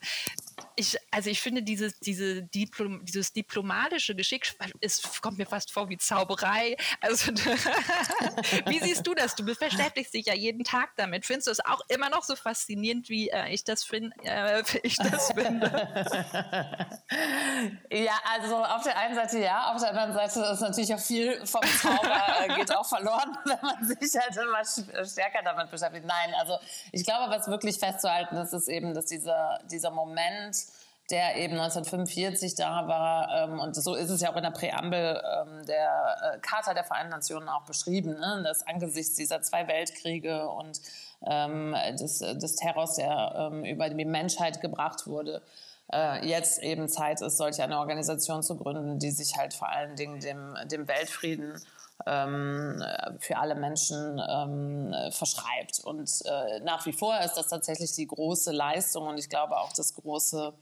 Ich, 0.78 0.96
also 1.10 1.28
ich 1.28 1.40
finde 1.40 1.62
dieses, 1.62 1.98
diese 1.98 2.42
Diplom, 2.42 3.04
dieses 3.04 3.32
diplomatische 3.32 4.14
Geschick 4.14 4.46
es 4.80 5.20
kommt 5.20 5.36
mir 5.36 5.46
fast 5.46 5.72
vor 5.72 5.88
wie 5.88 5.98
Zauberei. 5.98 6.76
Also, 7.00 7.32
wie 8.66 8.78
siehst 8.78 9.04
du 9.04 9.12
das? 9.12 9.34
Du 9.34 9.44
beschäftigst 9.44 10.14
dich 10.14 10.26
ja 10.26 10.34
jeden 10.34 10.62
Tag 10.62 10.90
damit. 10.96 11.26
Findest 11.26 11.48
du 11.48 11.50
es 11.50 11.64
auch 11.64 11.80
immer 11.88 12.10
noch 12.10 12.22
so 12.22 12.36
faszinierend, 12.36 13.08
wie 13.08 13.28
äh, 13.28 13.48
ich, 13.52 13.64
das 13.64 13.82
find, 13.82 14.14
äh, 14.24 14.62
ich 14.84 14.96
das 14.96 15.32
finde? 15.32 15.66
ja, 17.90 18.20
also 18.32 18.56
auf 18.64 18.84
der 18.84 18.96
einen 18.98 19.16
Seite 19.16 19.40
ja, 19.40 19.72
auf 19.72 19.80
der 19.80 19.90
anderen 19.90 20.12
Seite 20.12 20.52
ist 20.52 20.60
natürlich 20.60 20.94
auch 20.94 21.00
viel 21.00 21.44
vom 21.44 21.62
Zauber 21.62 22.22
äh, 22.40 22.54
geht 22.54 22.74
auch 22.74 22.86
verloren, 22.86 23.36
wenn 23.44 23.58
man 23.62 23.84
sich 23.84 24.14
halt 24.16 24.36
immer 24.36 24.64
stärker 25.04 25.42
damit 25.42 25.70
beschäftigt. 25.70 26.06
Nein, 26.06 26.34
also 26.38 26.58
ich 26.92 27.04
glaube, 27.04 27.32
was 27.32 27.48
wirklich 27.48 27.78
festzuhalten 27.78 28.36
ist, 28.36 28.52
ist 28.52 28.68
eben, 28.68 28.94
dass 28.94 29.06
dieser, 29.06 29.58
dieser 29.70 29.90
Moment, 29.90 30.56
der 31.10 31.36
eben 31.36 31.54
1945 31.54 32.54
da 32.54 32.86
war. 32.86 33.44
Ähm, 33.44 33.60
und 33.60 33.74
so 33.74 33.94
ist 33.94 34.10
es 34.10 34.20
ja 34.20 34.30
auch 34.30 34.36
in 34.36 34.42
der 34.42 34.50
Präambel 34.50 35.22
ähm, 35.24 35.66
der 35.66 36.34
äh, 36.34 36.38
Charta 36.40 36.74
der 36.74 36.84
Vereinten 36.84 37.10
Nationen 37.10 37.48
auch 37.48 37.62
beschrieben, 37.62 38.18
ne? 38.18 38.42
dass 38.44 38.66
angesichts 38.66 39.14
dieser 39.14 39.40
zwei 39.42 39.66
Weltkriege 39.68 40.48
und 40.48 40.80
ähm, 41.26 41.74
des, 41.98 42.18
des 42.18 42.56
Terrors, 42.56 42.96
der 42.96 43.50
ähm, 43.52 43.64
über 43.64 43.88
die 43.88 44.04
Menschheit 44.04 44.60
gebracht 44.60 45.06
wurde, 45.06 45.42
äh, 45.92 46.26
jetzt 46.26 46.62
eben 46.62 46.88
Zeit 46.88 47.22
ist, 47.22 47.38
solch 47.38 47.60
eine 47.62 47.78
Organisation 47.78 48.42
zu 48.42 48.56
gründen, 48.56 48.98
die 48.98 49.10
sich 49.10 49.36
halt 49.36 49.54
vor 49.54 49.68
allen 49.68 49.96
Dingen 49.96 50.20
dem, 50.20 50.56
dem 50.70 50.86
Weltfrieden 50.86 51.60
ähm, 52.06 52.82
für 53.18 53.38
alle 53.38 53.54
Menschen 53.54 54.20
ähm, 54.28 54.94
verschreibt. 55.10 55.80
Und 55.82 56.10
äh, 56.26 56.60
nach 56.60 56.86
wie 56.86 56.92
vor 56.92 57.18
ist 57.20 57.34
das 57.34 57.48
tatsächlich 57.48 57.92
die 57.92 58.06
große 58.06 58.52
Leistung 58.52 59.06
und 59.06 59.18
ich 59.18 59.28
glaube 59.28 59.58
auch 59.58 59.72
das 59.72 59.94
große 59.94 60.52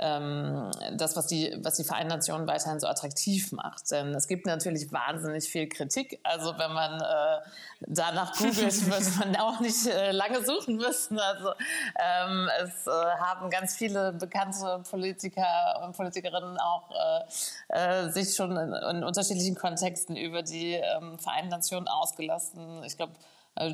ähm, 0.00 0.70
das, 0.94 1.14
was 1.16 1.26
die, 1.26 1.54
was 1.62 1.76
die 1.76 1.84
Vereinten 1.84 2.08
Nationen 2.08 2.46
weiterhin 2.46 2.80
so 2.80 2.86
attraktiv 2.86 3.52
macht. 3.52 3.90
Denn 3.90 4.14
es 4.14 4.26
gibt 4.26 4.46
natürlich 4.46 4.90
wahnsinnig 4.92 5.48
viel 5.48 5.68
Kritik. 5.68 6.18
Also 6.22 6.58
wenn 6.58 6.72
man 6.72 7.00
äh, 7.00 7.48
danach 7.80 8.32
googelt, 8.36 8.86
wird 8.90 9.18
man 9.18 9.36
auch 9.36 9.60
nicht 9.60 9.86
äh, 9.86 10.12
lange 10.12 10.44
suchen 10.44 10.76
müssen. 10.76 11.18
Also 11.18 11.50
ähm, 11.98 12.48
es 12.62 12.86
äh, 12.86 12.90
haben 12.90 13.50
ganz 13.50 13.76
viele 13.76 14.12
bekannte 14.12 14.82
Politiker 14.90 15.82
und 15.84 15.96
Politikerinnen 15.96 16.58
auch 16.58 16.90
äh, 16.90 18.06
äh, 18.06 18.10
sich 18.10 18.34
schon 18.34 18.56
in, 18.56 18.72
in, 18.72 19.04
unterschiedlichen 19.04 19.54
Kontexten 19.54 20.16
über 20.16 20.42
die 20.42 20.72
ähm, 20.72 21.18
Vereinten 21.18 21.50
Nationen 21.50 21.88
ausgelassen. 21.88 22.82
Ich 22.84 22.96
glaube, 22.96 23.12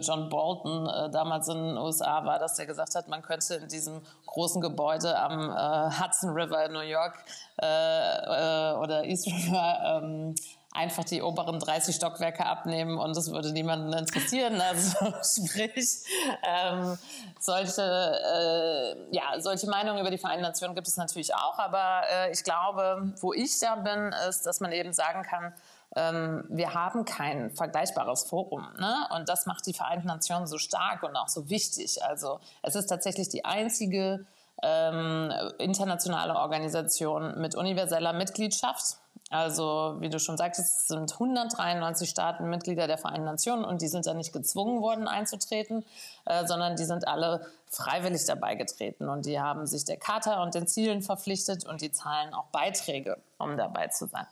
John 0.01 0.29
Bolton 0.29 0.89
äh, 0.89 1.11
damals 1.11 1.49
in 1.49 1.57
den 1.57 1.77
USA 1.77 2.25
war, 2.25 2.39
dass 2.39 2.55
der 2.55 2.67
gesagt 2.67 2.95
hat, 2.95 3.09
man 3.09 3.23
könnte 3.23 3.55
in 3.55 3.69
diesem 3.69 4.03
großen 4.27 4.61
Gebäude 4.61 5.19
am 5.19 5.51
äh, 5.51 6.01
Hudson 6.01 6.31
River 6.31 6.67
in 6.67 6.73
New 6.73 6.81
York 6.81 7.25
äh, 7.63 7.67
äh 7.67 8.73
oder 8.79 9.05
East 9.05 9.27
River 9.27 10.03
ähm, 10.03 10.35
einfach 10.77 11.05
die 11.05 11.23
oberen 11.23 11.59
30 11.59 11.97
Stockwerke 11.97 12.45
abnehmen 12.45 12.99
und 12.99 13.17
es 13.17 13.31
würde 13.31 13.53
niemanden 13.53 13.93
interessieren. 13.93 14.61
Also 14.67 15.13
sprich, 15.23 16.05
ähm, 16.43 16.99
solche, 17.39 17.83
äh, 17.83 19.15
ja, 19.15 19.41
solche 19.41 19.69
Meinungen 19.69 20.01
über 20.01 20.11
die 20.11 20.19
Vereinten 20.19 20.43
Nationen 20.43 20.75
gibt 20.75 20.89
es 20.89 20.97
natürlich 20.97 21.35
auch, 21.35 21.59
aber 21.59 22.03
äh, 22.11 22.33
ich 22.33 22.43
glaube, 22.43 23.13
wo 23.21 23.33
ich 23.33 23.59
da 23.61 23.77
bin, 23.77 24.13
ist, 24.29 24.45
dass 24.45 24.61
man 24.61 24.73
eben 24.73 24.93
sagen 24.93 25.23
kann, 25.23 25.55
ähm, 25.97 26.45
wir 26.49 26.75
haben 26.75 27.05
kein 27.05 27.51
vergleichbares 27.51 28.25
Forum. 28.25 28.69
Ne? 28.79 28.95
Und 29.17 29.29
das 29.29 29.47
macht 29.47 29.67
die 29.67 29.73
Vereinten 29.73 30.07
Nationen 30.07 30.47
so 30.47 30.59
stark 30.59 31.03
und 31.03 31.17
auch 31.17 31.29
so 31.29 31.49
wichtig. 31.49 32.05
Also 32.05 32.39
es 32.63 32.77
ist 32.77 32.87
tatsächlich 32.87 33.31
die 33.31 33.45
einzige 33.45 34.27
ähm, 34.63 35.33
internationale 35.59 36.37
Organisation 36.37 37.41
mit 37.41 37.55
universeller 37.55 38.13
Mitgliedschaft. 38.13 38.99
Also, 39.31 39.97
wie 39.99 40.09
du 40.09 40.21
schon 40.21 40.37
sagtest, 40.37 40.83
es 40.83 40.89
sind 40.89 41.13
193 41.13 42.09
Staaten 42.09 42.49
Mitglieder 42.49 42.87
der 42.87 42.97
Vereinten 42.97 43.25
Nationen 43.25 43.65
und 43.65 43.83
die 43.83 43.89
sind 43.89 44.07
da 44.07 44.15
nicht 44.15 44.33
gezwungen 44.33 44.83
worden 44.83 45.09
einzutreten, 45.09 45.85
äh, 46.27 46.47
sondern 46.47 46.77
die 46.77 46.85
sind 46.85 47.09
alle 47.09 47.45
freiwillig 47.69 48.25
dabei 48.27 48.55
getreten 48.55 49.09
und 49.09 49.27
die 49.27 49.41
haben 49.41 49.67
sich 49.67 49.85
der 49.85 49.97
Charta 49.97 50.43
und 50.45 50.55
den 50.55 50.69
Zielen 50.69 51.03
verpflichtet 51.03 51.67
und 51.67 51.81
die 51.81 51.91
zahlen 51.91 52.35
auch 52.35 52.47
Beiträge, 52.47 53.19
um 53.39 53.57
dabei 53.57 53.89
zu 53.89 54.07
sein. 54.07 54.27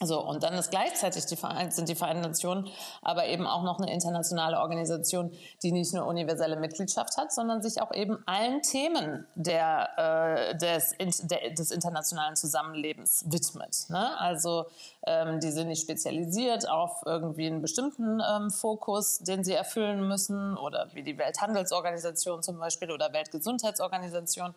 So, 0.00 0.20
und 0.24 0.44
dann 0.44 0.54
ist 0.54 0.70
gleichzeitig 0.70 1.26
die 1.26 1.36
Verein 1.36 1.72
sind 1.72 1.88
die 1.88 1.96
Vereinten 1.96 2.22
Nationen 2.22 2.68
aber 3.02 3.26
eben 3.26 3.46
auch 3.46 3.64
noch 3.64 3.80
eine 3.80 3.92
internationale 3.92 4.60
Organisation, 4.60 5.32
die 5.62 5.72
nicht 5.72 5.92
nur 5.92 6.06
universelle 6.06 6.56
Mitgliedschaft 6.56 7.16
hat, 7.16 7.32
sondern 7.32 7.62
sich 7.62 7.82
auch 7.82 7.92
eben 7.92 8.22
allen 8.26 8.62
Themen 8.62 9.26
der, 9.34 10.52
äh, 10.52 10.56
des, 10.56 10.94
der, 11.22 11.50
des 11.50 11.72
internationalen 11.72 12.36
Zusammenlebens 12.36 13.24
widmet. 13.26 13.86
Ne? 13.88 14.18
Also 14.20 14.66
ähm, 15.04 15.40
die 15.40 15.50
sind 15.50 15.68
nicht 15.68 15.82
spezialisiert 15.82 16.68
auf 16.68 17.02
irgendwie 17.04 17.46
einen 17.46 17.60
bestimmten 17.60 18.20
ähm, 18.20 18.50
Fokus, 18.50 19.18
den 19.18 19.42
sie 19.42 19.54
erfüllen 19.54 20.06
müssen, 20.06 20.56
oder 20.56 20.88
wie 20.92 21.02
die 21.02 21.18
Welthandelsorganisation 21.18 22.42
zum 22.42 22.58
Beispiel 22.58 22.92
oder 22.92 23.12
Weltgesundheitsorganisation 23.12 24.54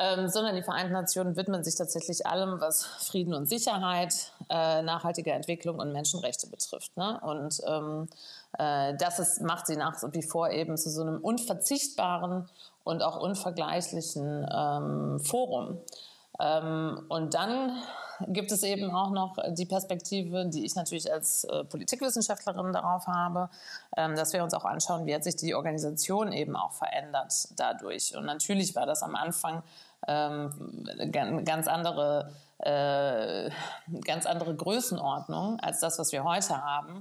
ähm, 0.00 0.28
sondern 0.28 0.56
die 0.56 0.62
Vereinten 0.62 0.94
Nationen 0.94 1.36
widmen 1.36 1.62
sich 1.62 1.74
tatsächlich 1.74 2.26
allem, 2.26 2.58
was 2.58 2.84
Frieden 2.84 3.34
und 3.34 3.50
Sicherheit, 3.50 4.32
äh, 4.48 4.80
nachhaltige 4.80 5.30
Entwicklung 5.32 5.78
und 5.78 5.92
Menschenrechte 5.92 6.46
betrifft. 6.46 6.96
Ne? 6.96 7.20
Und 7.22 7.60
ähm, 7.66 8.08
äh, 8.58 8.96
das 8.96 9.18
ist, 9.18 9.42
macht 9.42 9.66
sie 9.66 9.76
nach 9.76 10.02
wie 10.12 10.22
vor 10.22 10.48
eben 10.48 10.78
zu 10.78 10.88
so 10.88 11.02
einem 11.02 11.18
unverzichtbaren 11.18 12.48
und 12.82 13.02
auch 13.02 13.20
unvergleichlichen 13.20 14.48
ähm, 14.50 15.20
Forum. 15.20 15.78
Ähm, 16.40 17.04
und 17.10 17.34
dann 17.34 17.76
gibt 18.28 18.52
es 18.52 18.62
eben 18.62 18.90
auch 18.94 19.10
noch 19.10 19.36
die 19.50 19.66
Perspektive, 19.66 20.46
die 20.46 20.64
ich 20.64 20.74
natürlich 20.74 21.12
als 21.12 21.44
äh, 21.44 21.64
Politikwissenschaftlerin 21.64 22.72
darauf 22.72 23.06
habe, 23.06 23.50
ähm, 23.96 24.16
dass 24.16 24.32
wir 24.32 24.42
uns 24.42 24.54
auch 24.54 24.64
anschauen, 24.64 25.06
wie 25.06 25.14
hat 25.14 25.24
sich 25.24 25.36
die 25.36 25.54
Organisation 25.54 26.32
eben 26.32 26.56
auch 26.56 26.72
verändert 26.72 27.48
dadurch. 27.56 28.16
Und 28.16 28.24
natürlich 28.24 28.74
war 28.74 28.86
das 28.86 29.02
am 29.02 29.14
Anfang 29.14 29.62
ähm, 30.08 30.84
ganz 31.44 31.68
andere 31.68 32.32
äh, 32.62 33.50
ganz 34.04 34.26
andere 34.26 34.54
Größenordnung 34.54 35.58
als 35.60 35.80
das, 35.80 35.98
was 35.98 36.12
wir 36.12 36.24
heute 36.24 36.62
haben. 36.62 37.00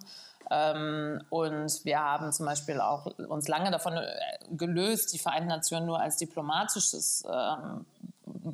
Ähm, 0.49 1.21
und 1.29 1.85
wir 1.85 1.99
haben 1.99 2.31
zum 2.31 2.45
Beispiel 2.45 2.79
auch 2.79 3.05
uns 3.05 3.47
lange 3.47 3.69
davon 3.69 3.97
äh, 3.97 4.05
gelöst, 4.51 5.13
die 5.13 5.19
Vereinten 5.19 5.49
Nationen 5.49 5.85
nur 5.85 5.99
als 5.99 6.17
diplomatisches 6.17 7.25
ähm, 7.29 7.85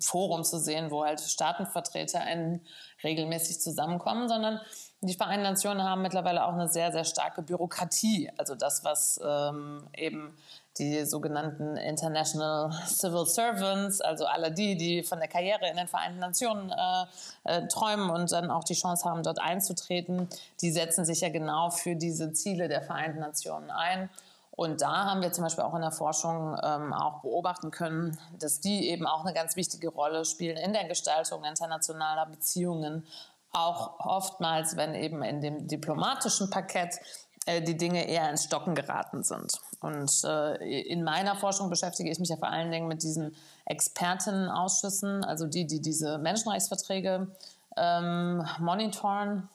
Forum 0.01 0.43
zu 0.43 0.59
sehen, 0.59 0.91
wo 0.91 1.05
halt 1.05 1.21
Staatenvertreter 1.21 2.21
regelmäßig 3.03 3.61
zusammenkommen, 3.61 4.27
sondern 4.27 4.59
die 5.01 5.13
Vereinten 5.13 5.43
Nationen 5.43 5.83
haben 5.83 6.01
mittlerweile 6.01 6.45
auch 6.45 6.53
eine 6.53 6.67
sehr, 6.67 6.91
sehr 6.91 7.03
starke 7.03 7.43
Bürokratie. 7.43 8.31
Also 8.37 8.55
das, 8.55 8.83
was 8.83 9.19
ähm, 9.23 9.87
eben 9.95 10.35
die 10.77 11.05
sogenannten 11.05 11.77
International 11.77 12.71
Civil 12.85 13.25
Servants, 13.25 14.01
also 14.01 14.25
alle 14.25 14.51
die, 14.51 14.75
die 14.75 15.03
von 15.03 15.19
der 15.19 15.27
Karriere 15.27 15.69
in 15.69 15.77
den 15.77 15.87
Vereinten 15.87 16.19
Nationen 16.19 16.71
äh, 16.71 17.05
äh, 17.45 17.67
träumen 17.67 18.09
und 18.09 18.31
dann 18.31 18.51
auch 18.51 18.63
die 18.63 18.73
Chance 18.73 19.09
haben, 19.09 19.23
dort 19.23 19.39
einzutreten, 19.39 20.27
die 20.61 20.71
setzen 20.71 21.05
sich 21.05 21.21
ja 21.21 21.29
genau 21.29 21.69
für 21.69 21.95
diese 21.95 22.33
Ziele 22.33 22.67
der 22.67 22.81
Vereinten 22.81 23.19
Nationen 23.19 23.71
ein. 23.71 24.09
Und 24.51 24.81
da 24.81 25.05
haben 25.05 25.21
wir 25.21 25.33
zum 25.33 25.43
Beispiel 25.43 25.63
auch 25.63 25.75
in 25.75 25.81
der 25.81 25.91
Forschung 25.91 26.57
ähm, 26.63 26.93
auch 26.93 27.21
beobachten 27.21 27.71
können, 27.71 28.17
dass 28.39 28.61
die 28.61 28.89
eben 28.89 29.05
auch 29.05 29.25
eine 29.25 29.33
ganz 29.33 29.57
wichtige 29.57 29.89
Rolle 29.89 30.23
spielen 30.23 30.55
in 30.55 30.71
der 30.71 30.87
Gestaltung 30.87 31.43
internationaler 31.43 32.25
Beziehungen. 32.25 33.05
Auch 33.51 33.99
oftmals, 33.99 34.77
wenn 34.77 34.95
eben 34.95 35.23
in 35.23 35.41
dem 35.41 35.67
diplomatischen 35.67 36.49
Parkett 36.49 36.99
die 37.47 37.77
Dinge 37.77 38.07
eher 38.07 38.29
ins 38.29 38.43
Stocken 38.45 38.73
geraten 38.75 39.23
sind. 39.23 39.59
Und 39.79 40.11
äh, 40.23 40.81
in 40.81 41.03
meiner 41.03 41.35
Forschung 41.35 41.69
beschäftige 41.69 42.09
ich 42.09 42.19
mich 42.19 42.29
ja 42.29 42.37
vor 42.37 42.49
allen 42.49 42.71
Dingen 42.71 42.87
mit 42.87 43.03
diesen 43.03 43.35
Expertenausschüssen, 43.65 45.23
also 45.23 45.45
die, 45.45 45.67
die 45.67 45.79
diese 45.79 46.17
Menschenrechtsverträge 46.17 47.27
ähm, 47.77 48.45
monitoren. 48.59 49.47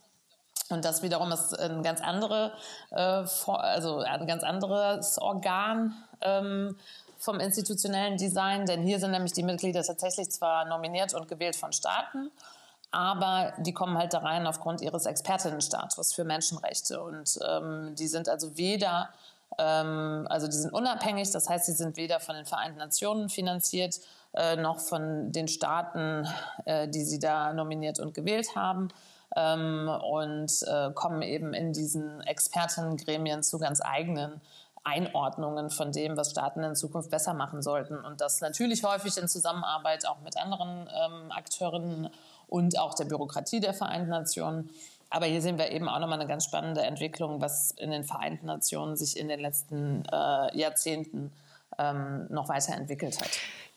Und 0.69 0.85
das 0.85 1.03
wiederum 1.03 1.33
ist 1.33 1.59
ein 1.59 1.83
ganz 1.83 2.01
andere, 2.01 2.53
äh, 2.91 3.25
also 3.47 3.99
ein 3.99 4.27
ganz 4.27 4.45
anderes 4.45 5.19
Organ 5.19 5.95
ähm, 6.21 6.77
vom 7.19 7.41
institutionellen 7.41 8.17
Design, 8.17 8.67
denn 8.67 8.83
hier 8.83 8.99
sind 8.99 9.11
nämlich 9.11 9.33
die 9.33 9.43
Mitglieder 9.43 9.83
tatsächlich 9.83 10.31
zwar 10.31 10.65
nominiert 10.65 11.13
und 11.13 11.29
gewählt 11.29 11.57
von 11.57 11.73
Staaten, 11.73 12.31
aber 12.91 13.53
die 13.59 13.73
kommen 13.73 13.97
halt 13.97 14.13
da 14.15 14.19
rein 14.19 14.47
aufgrund 14.47 14.81
ihres 14.81 15.07
Expertinnenstatus 15.07 16.13
für 16.13 16.25
Menschenrechte 16.25 17.01
und 17.03 17.39
ähm, 17.49 17.95
die 17.97 18.09
sind 18.09 18.29
also 18.29 18.57
weder 18.57 19.11
ähm, 19.59 20.27
also 20.31 20.47
die 20.47 20.57
sind 20.57 20.73
unabhängig, 20.73 21.31
das 21.33 21.49
heißt, 21.49 21.67
sie 21.67 21.73
sind 21.73 21.97
weder 21.97 22.21
von 22.21 22.37
den 22.37 22.45
Vereinten 22.45 22.79
Nationen 22.79 23.29
finanziert 23.29 24.01
äh, 24.35 24.57
noch 24.57 24.79
von 24.79 25.33
den 25.33 25.49
Staaten, 25.49 26.27
äh, 26.65 26.89
die 26.89 27.05
sie 27.05 27.19
da 27.19 27.53
nominiert 27.53 27.99
und 27.99 28.15
gewählt 28.15 28.55
haben. 28.55 28.89
Ähm, 29.37 29.89
und 29.89 30.51
äh, 30.67 30.91
kommen 30.93 31.23
eben 31.23 31.55
in 31.55 31.73
diesen 31.73 32.21
Expertengremien 32.23 33.45
zu 33.45 33.59
ganz 33.59 33.81
eigenen 33.81 34.41
Einordnungen 34.83 35.71
von 35.71 35.93
dem, 35.93 36.17
was 36.17 36.31
Staaten 36.31 36.65
in 36.65 36.75
Zukunft 36.75 37.11
besser 37.11 37.35
machen 37.35 37.63
sollten. 37.63 37.97
Und 37.99 38.21
das 38.21 38.41
natürlich 38.41 38.83
häufig 38.83 39.17
in 39.19 39.29
Zusammenarbeit 39.29 40.07
auch 40.07 40.21
mit 40.21 40.37
anderen 40.37 40.89
ähm, 40.89 41.31
Akteurinnen 41.31 42.11
und 42.51 42.79
auch 42.79 42.95
der 42.95 43.05
Bürokratie 43.05 43.61
der 43.61 43.73
Vereinten 43.73 44.11
Nationen. 44.11 44.71
Aber 45.09 45.27
hier 45.27 45.41
sehen 45.41 45.59
wir 45.59 45.71
eben 45.71 45.89
auch 45.89 45.99
nochmal 45.99 46.21
eine 46.21 46.29
ganz 46.29 46.45
spannende 46.45 46.83
Entwicklung, 46.83 47.41
was 47.41 47.73
in 47.73 47.91
den 47.91 48.05
Vereinten 48.05 48.47
Nationen 48.47 48.97
sich 48.97 49.19
in 49.19 49.29
den 49.29 49.41
letzten 49.41 50.05
äh, 50.13 50.57
Jahrzehnten 50.57 51.33
ähm, 51.81 52.27
noch 52.31 52.49
weiterentwickelt 52.49 53.21
hat. 53.21 53.31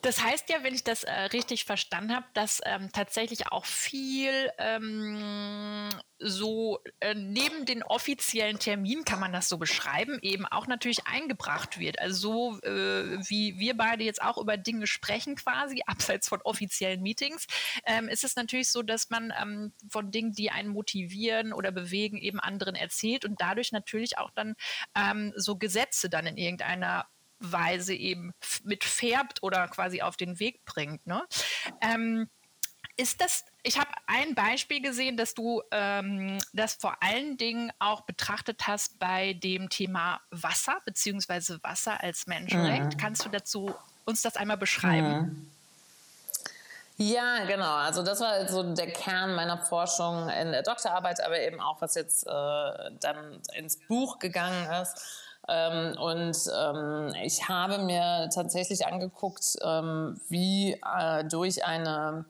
Das 0.03 0.21
heißt 0.21 0.49
ja, 0.49 0.63
wenn 0.63 0.75
ich 0.75 0.83
das 0.83 1.05
äh, 1.05 1.13
richtig 1.31 1.63
verstanden 1.63 2.13
habe, 2.13 2.25
dass 2.33 2.59
ähm, 2.65 2.89
tatsächlich 2.91 3.47
auch 3.47 3.65
viel 3.65 4.51
ähm, 4.57 5.89
so 6.19 6.79
äh, 6.99 7.15
neben 7.15 7.65
den 7.65 7.83
offiziellen 7.83 8.59
Terminen, 8.59 9.05
kann 9.05 9.21
man 9.21 9.31
das 9.31 9.47
so 9.47 9.57
beschreiben, 9.57 10.19
eben 10.21 10.45
auch 10.45 10.67
natürlich 10.67 11.07
eingebracht 11.07 11.79
wird. 11.79 11.99
Also 11.99 12.59
so 12.59 12.59
äh, 12.63 13.17
wie 13.29 13.57
wir 13.59 13.77
beide 13.77 14.03
jetzt 14.03 14.21
auch 14.21 14.37
über 14.37 14.57
Dinge 14.57 14.87
sprechen 14.87 15.35
quasi, 15.37 15.83
abseits 15.87 16.27
von 16.27 16.41
offiziellen 16.41 17.01
Meetings, 17.01 17.47
ähm, 17.85 18.09
ist 18.09 18.25
es 18.25 18.35
natürlich 18.35 18.71
so, 18.71 18.83
dass 18.83 19.09
man 19.09 19.31
ähm, 19.41 19.71
von 19.89 20.11
Dingen, 20.11 20.33
die 20.33 20.51
einen 20.51 20.69
motivieren 20.69 21.53
oder 21.53 21.71
bewegen, 21.71 22.17
eben 22.17 22.41
anderen 22.41 22.75
erzählt 22.75 23.23
und 23.23 23.39
dadurch 23.39 23.71
natürlich 23.71 24.17
auch 24.17 24.31
dann 24.31 24.55
ähm, 24.95 25.31
so 25.37 25.55
Gesetze 25.55 26.09
dann 26.09 26.25
in 26.25 26.35
irgendeiner 26.35 27.05
Weise 27.43 27.93
eben 27.93 28.33
mitfärbt 28.63 29.43
oder 29.43 29.67
quasi 29.67 30.01
auf 30.01 30.17
den 30.17 30.39
Weg 30.39 30.65
bringt. 30.65 31.05
Ne? 31.05 31.23
Ähm, 31.81 32.29
ist 32.95 33.21
das, 33.21 33.43
ich 33.63 33.79
habe 33.79 33.89
ein 34.05 34.35
Beispiel 34.35 34.81
gesehen, 34.81 35.17
dass 35.17 35.33
du 35.33 35.63
ähm, 35.71 36.37
das 36.53 36.75
vor 36.75 36.95
allen 37.01 37.37
Dingen 37.37 37.71
auch 37.79 38.01
betrachtet 38.01 38.67
hast 38.67 38.99
bei 38.99 39.33
dem 39.33 39.69
Thema 39.69 40.21
Wasser, 40.29 40.77
beziehungsweise 40.85 41.59
Wasser 41.63 42.01
als 42.01 42.27
Menschenrecht. 42.27 42.93
Mhm. 42.93 42.97
Kannst 42.97 43.25
du 43.25 43.29
dazu 43.29 43.73
uns 44.05 44.21
das 44.21 44.35
einmal 44.35 44.57
beschreiben? 44.57 45.09
Mhm. 45.09 45.51
Ja, 46.97 47.43
genau. 47.45 47.73
Also 47.73 48.03
das 48.03 48.19
war 48.19 48.47
so 48.47 48.75
der 48.75 48.91
Kern 48.91 49.33
meiner 49.33 49.57
Forschung 49.57 50.29
in 50.29 50.51
der 50.51 50.61
Doktorarbeit, 50.61 51.21
aber 51.21 51.39
eben 51.39 51.59
auch, 51.59 51.81
was 51.81 51.95
jetzt 51.95 52.27
äh, 52.27 52.29
dann 52.99 53.41
ins 53.53 53.77
Buch 53.87 54.19
gegangen 54.19 54.71
ist. 54.71 55.22
Ähm, 55.47 55.97
und 55.99 56.37
ähm, 56.57 57.13
ich 57.23 57.49
habe 57.49 57.79
mir 57.79 58.29
tatsächlich 58.33 58.85
angeguckt, 58.85 59.57
ähm, 59.61 60.19
wie 60.29 60.73
äh, 60.73 61.23
durch 61.25 61.65
eine 61.65 62.25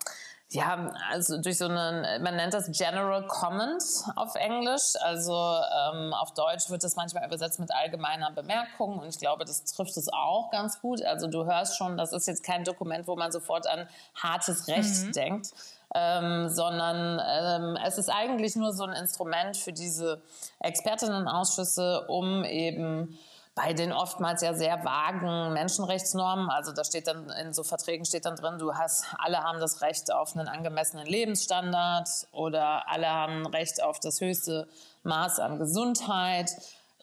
ja, 0.53 0.91
also 1.11 1.41
durch 1.41 1.57
so 1.57 1.65
eine, 1.65 2.19
man 2.21 2.35
nennt 2.35 2.53
das 2.53 2.71
General 2.71 3.25
Comment 3.25 3.83
auf 4.15 4.35
Englisch. 4.35 4.93
Also 5.01 5.33
ähm, 5.33 6.13
auf 6.13 6.33
Deutsch 6.35 6.69
wird 6.69 6.83
das 6.83 6.95
manchmal 6.95 7.25
übersetzt 7.25 7.59
mit 7.59 7.71
allgemeiner 7.73 8.31
Bemerkung 8.31 8.99
und 8.99 9.09
ich 9.09 9.17
glaube, 9.17 9.45
das 9.45 9.63
trifft 9.65 9.97
es 9.97 10.09
auch 10.13 10.51
ganz 10.51 10.79
gut. 10.79 11.03
Also 11.03 11.27
du 11.27 11.45
hörst 11.45 11.77
schon, 11.77 11.97
das 11.97 12.13
ist 12.13 12.27
jetzt 12.27 12.43
kein 12.43 12.63
Dokument, 12.63 13.07
wo 13.07 13.15
man 13.15 13.31
sofort 13.31 13.65
an 13.65 13.87
hartes 14.15 14.67
Recht 14.67 15.05
mhm. 15.05 15.11
denkt, 15.13 15.51
ähm, 15.93 16.49
sondern 16.49 17.21
ähm, 17.25 17.77
es 17.85 17.97
ist 17.97 18.09
eigentlich 18.09 18.55
nur 18.55 18.73
so 18.73 18.83
ein 18.83 18.93
Instrument 18.93 19.57
für 19.57 19.73
diese 19.73 20.21
Expertinnenausschüsse, 20.59 22.05
um 22.07 22.43
eben 22.43 23.17
bei 23.55 23.73
den 23.73 23.91
oftmals 23.91 24.41
ja 24.41 24.55
sehr 24.55 24.83
vagen 24.83 25.53
Menschenrechtsnormen, 25.53 26.49
also 26.49 26.71
da 26.71 26.83
steht 26.83 27.07
dann 27.07 27.29
in 27.29 27.53
so 27.53 27.63
Verträgen 27.63 28.03
steht 28.03 28.25
dann 28.25 28.35
drin, 28.35 28.57
du 28.57 28.73
hast 28.73 29.05
alle 29.19 29.43
haben 29.43 29.59
das 29.59 29.81
Recht 29.81 30.11
auf 30.11 30.35
einen 30.35 30.47
angemessenen 30.47 31.05
Lebensstandard 31.05 32.09
oder 32.31 32.89
alle 32.89 33.09
haben 33.09 33.45
Recht 33.45 33.83
auf 33.83 33.99
das 33.99 34.21
höchste 34.21 34.67
Maß 35.03 35.39
an 35.39 35.59
Gesundheit. 35.59 36.49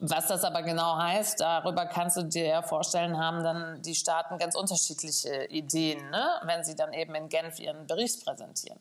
Was 0.03 0.29
das 0.29 0.45
aber 0.45 0.63
genau 0.63 0.97
heißt, 0.97 1.41
darüber 1.41 1.85
kannst 1.85 2.17
du 2.17 2.23
dir 2.23 2.47
ja 2.47 2.63
vorstellen, 2.63 3.19
haben 3.19 3.45
dann 3.45 3.83
die 3.83 3.95
Staaten 3.95 4.39
ganz 4.39 4.55
unterschiedliche 4.55 5.45
Ideen, 5.51 6.09
ne? 6.09 6.27
wenn 6.45 6.65
sie 6.65 6.75
dann 6.75 6.95
eben 6.95 7.15
in 7.15 7.29
Genf 7.29 7.61
ihren 7.61 7.87
Bericht 7.87 8.25
präsentieren. 8.25 8.81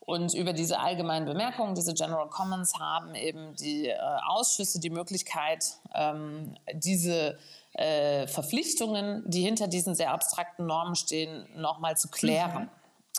Und 0.00 0.34
über 0.34 0.52
diese 0.52 0.80
allgemeinen 0.80 1.26
Bemerkungen, 1.26 1.74
diese 1.74 1.94
General 1.94 2.28
Commons, 2.28 2.78
haben 2.78 3.14
eben 3.14 3.54
die 3.54 3.88
äh, 3.88 3.96
Ausschüsse 4.26 4.80
die 4.80 4.90
Möglichkeit, 4.90 5.64
ähm, 5.94 6.56
diese 6.72 7.38
äh, 7.74 8.26
Verpflichtungen, 8.26 9.22
die 9.26 9.42
hinter 9.42 9.68
diesen 9.68 9.94
sehr 9.94 10.12
abstrakten 10.12 10.66
Normen 10.66 10.96
stehen, 10.96 11.46
nochmal 11.54 11.96
zu 11.96 12.08
klären. 12.08 12.64
Mhm. 12.64 12.68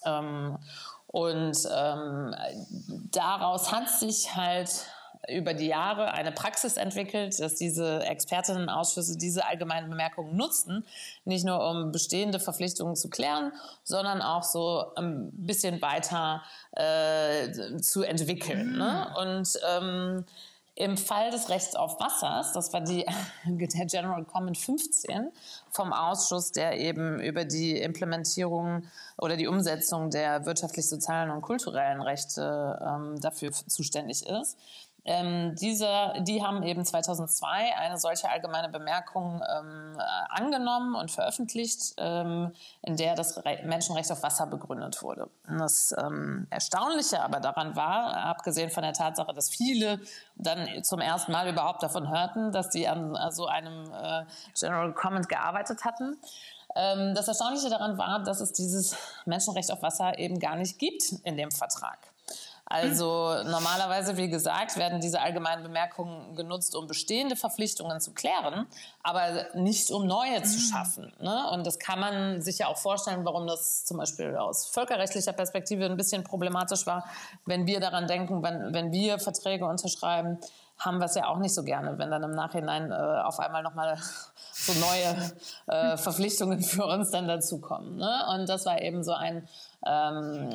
Ähm, 0.06 0.58
und 1.08 1.58
ähm, 1.74 2.36
daraus 3.12 3.72
hat 3.72 3.90
sich 3.90 4.36
halt 4.36 4.70
über 5.30 5.54
die 5.54 5.68
Jahre 5.68 6.14
eine 6.14 6.32
Praxis 6.32 6.78
entwickelt, 6.78 7.40
dass 7.40 7.56
diese 7.56 8.04
Expertinnenausschüsse 8.06 9.18
diese 9.18 9.46
allgemeinen 9.46 9.90
Bemerkungen 9.90 10.36
nutzen, 10.36 10.86
nicht 11.26 11.46
nur 11.46 11.64
um 11.70 11.92
bestehende 11.92 12.40
Verpflichtungen 12.40 12.96
zu 12.96 13.10
klären, 13.10 13.52
sondern 13.84 14.22
auch 14.22 14.44
so 14.44 14.94
ein 14.96 15.32
bisschen 15.34 15.82
weiter 15.82 16.44
äh, 16.72 17.78
zu 17.80 18.04
entwickeln. 18.04 18.74
Mhm. 18.74 18.78
Ne? 18.78 19.16
Und 19.20 19.60
ähm, 19.70 20.26
im 20.80 20.96
Fall 20.96 21.32
des 21.32 21.50
Rechts 21.50 21.76
auf 21.76 22.00
Wassers, 22.00 22.54
das 22.54 22.72
war 22.72 22.82
die, 22.82 23.04
der 23.46 23.86
General 23.88 24.24
Comment 24.26 24.58
15 24.58 25.32
vom 25.72 25.92
Ausschuss, 25.92 26.52
der 26.52 26.80
eben 26.80 27.20
über 27.20 27.46
die 27.46 27.78
Implementierung 27.80 28.84
oder 29.18 29.36
die 29.38 29.48
Umsetzung 29.48 30.12
der 30.12 30.46
wirtschaftlich, 30.46 30.88
sozialen 30.88 31.32
und 31.32 31.42
kulturellen 31.42 32.02
Rechte 32.02 32.80
ähm, 32.80 33.20
dafür 33.20 33.52
zuständig 33.52 34.28
ist, 34.28 34.58
ähm, 35.08 35.56
diese, 35.56 36.14
die 36.20 36.44
haben 36.44 36.64
eben 36.64 36.84
2002 36.84 37.78
eine 37.78 37.98
solche 37.98 38.30
allgemeine 38.30 38.68
Bemerkung 38.68 39.42
ähm, 39.58 39.98
äh, 39.98 40.02
angenommen 40.30 40.96
und 40.96 41.12
veröffentlicht, 41.12 41.94
ähm, 41.98 42.52
in 42.82 42.98
der 42.98 43.16
das 43.16 43.38
Re 43.46 43.60
Menschenrecht 43.64 44.12
auf 44.12 44.22
Wasser 44.22 44.48
begründet 44.48 45.02
wurde. 45.02 45.30
Und 45.48 45.60
das 45.60 45.96
ähm, 45.98 46.46
Erstaunliche 46.50 47.22
aber 47.22 47.40
daran 47.40 47.78
war, 47.78 48.18
abgesehen 48.18 48.70
von 48.70 48.84
der 48.84 48.92
Tatsache, 48.92 49.34
dass 49.34 49.50
viele 49.50 50.02
dann 50.36 50.84
zum 50.84 51.00
ersten 51.00 51.32
Mal 51.32 51.48
überhaupt 51.48 51.82
davon 51.84 52.10
hörten, 52.10 52.52
dass 52.52 52.74
sie 52.74 52.86
an 52.88 53.18
so 53.32 53.48
einem 53.48 53.86
äh, 53.94 54.26
General 54.60 54.94
Comment 54.94 55.30
gearbeitet 55.30 55.86
hatten, 55.86 56.18
Ähm, 56.76 57.16
das 57.16 57.28
Erstaunliche 57.28 57.70
daran 57.70 57.98
war, 57.98 58.24
dass 58.24 58.42
es 58.42 58.52
dieses 58.52 58.96
Menschenrecht 59.26 59.72
auf 59.72 59.82
Wasser 59.82 60.20
eben 60.20 60.38
gar 60.38 60.58
nicht 60.58 60.78
gibt 60.78 61.14
in 61.24 61.38
dem 61.38 61.50
Vertrag. 61.50 62.07
Also 62.70 63.44
normalerweise, 63.46 64.18
wie 64.18 64.30
gesagt, 64.30 64.76
werden 64.76 65.00
diese 65.00 65.22
allgemeinen 65.22 65.64
Bemerkungen 65.64 66.36
genutzt, 66.36 66.76
um 66.76 66.86
bestehende 66.86 67.38
Verpflichtungen 67.38 68.02
zu 68.02 68.12
klären, 68.12 68.68
aber 69.04 69.46
nicht 69.54 69.90
um 69.90 70.06
neue 70.06 70.44
zu 70.44 70.58
mhm. 70.58 70.62
schaffen. 70.62 71.14
Ne? 71.22 71.50
Und 71.52 71.66
das 71.66 71.80
kann 71.80 72.00
man 72.00 72.42
sich 72.42 72.60
ja 72.60 72.68
auch 72.68 72.78
vorstellen, 72.78 73.24
warum 73.24 73.48
das 73.48 73.86
zum 73.86 73.98
Beispiel 73.98 74.36
aus 74.36 74.66
völkerrechtlicher 74.66 75.32
Perspektive 75.32 75.86
ein 75.86 75.96
bisschen 75.96 76.26
problematisch 76.26 76.86
war, 76.86 77.06
wenn 77.46 77.68
wir 77.68 77.80
daran 77.80 78.06
denken, 78.06 78.44
wenn, 78.44 78.74
wenn 78.74 78.92
wir 78.92 79.18
Verträge 79.18 79.66
unterschreiben, 79.66 80.38
haben 80.78 81.00
wir 81.00 81.06
es 81.06 81.16
ja 81.16 81.28
auch 81.28 81.38
nicht 81.38 81.54
so 81.54 81.64
gerne, 81.64 81.98
wenn 81.98 82.12
dann 82.12 82.22
im 82.24 82.32
Nachhinein 82.32 82.92
äh, 82.92 82.96
auf 82.96 83.40
einmal 83.40 83.64
nochmal 83.64 83.98
so 84.52 84.74
neue 84.74 85.32
äh, 85.68 85.98
Verpflichtungen 85.98 86.62
für 86.62 86.86
uns 86.86 87.12
dann 87.12 87.28
dazukommen. 87.28 87.98
Ne? 87.98 88.26
Und 88.36 88.48
das 88.50 88.66
war 88.66 88.82
eben 88.82 89.04
so 89.04 89.14
ein 89.14 89.48
ähm, 89.86 90.50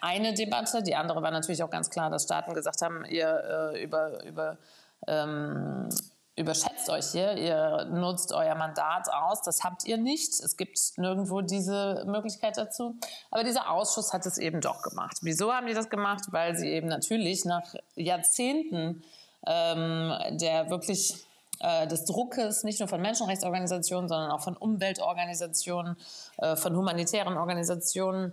eine 0.00 0.34
Debatte. 0.34 0.82
Die 0.82 0.94
andere 0.94 1.22
war 1.22 1.30
natürlich 1.30 1.62
auch 1.62 1.70
ganz 1.70 1.90
klar, 1.90 2.10
dass 2.10 2.24
Staaten 2.24 2.54
gesagt 2.54 2.82
haben, 2.82 3.04
ihr 3.04 3.72
äh, 3.74 3.82
über, 3.82 4.24
über 4.24 4.58
ähm, 5.06 5.88
überschätzt 6.36 6.90
euch 6.90 7.06
hier, 7.06 7.32
ihr 7.38 7.86
nutzt 7.86 8.32
euer 8.32 8.54
Mandat 8.54 9.08
aus, 9.10 9.40
das 9.40 9.64
habt 9.64 9.86
ihr 9.86 9.96
nicht. 9.96 10.38
Es 10.40 10.58
gibt 10.58 10.78
nirgendwo 10.96 11.40
diese 11.40 12.04
Möglichkeit 12.06 12.58
dazu. 12.58 12.94
Aber 13.30 13.42
dieser 13.42 13.70
Ausschuss 13.70 14.12
hat 14.12 14.26
es 14.26 14.36
eben 14.36 14.60
doch 14.60 14.82
gemacht. 14.82 15.16
Wieso 15.22 15.52
haben 15.52 15.66
die 15.66 15.72
das 15.72 15.88
gemacht? 15.88 16.24
Weil 16.32 16.56
sie 16.56 16.68
eben 16.68 16.88
natürlich 16.88 17.46
nach 17.46 17.74
Jahrzehnten 17.94 19.02
ähm, 19.46 20.12
der 20.30 20.70
wirklich 20.70 21.14
äh, 21.60 21.86
des 21.86 22.04
Druckes, 22.04 22.64
nicht 22.64 22.80
nur 22.80 22.88
von 22.88 23.00
Menschenrechtsorganisationen, 23.00 24.08
sondern 24.08 24.30
auch 24.30 24.42
von 24.42 24.56
Umweltorganisationen, 24.56 25.96
äh, 26.38 26.56
von 26.56 26.76
humanitären 26.76 27.36
Organisationen, 27.36 28.32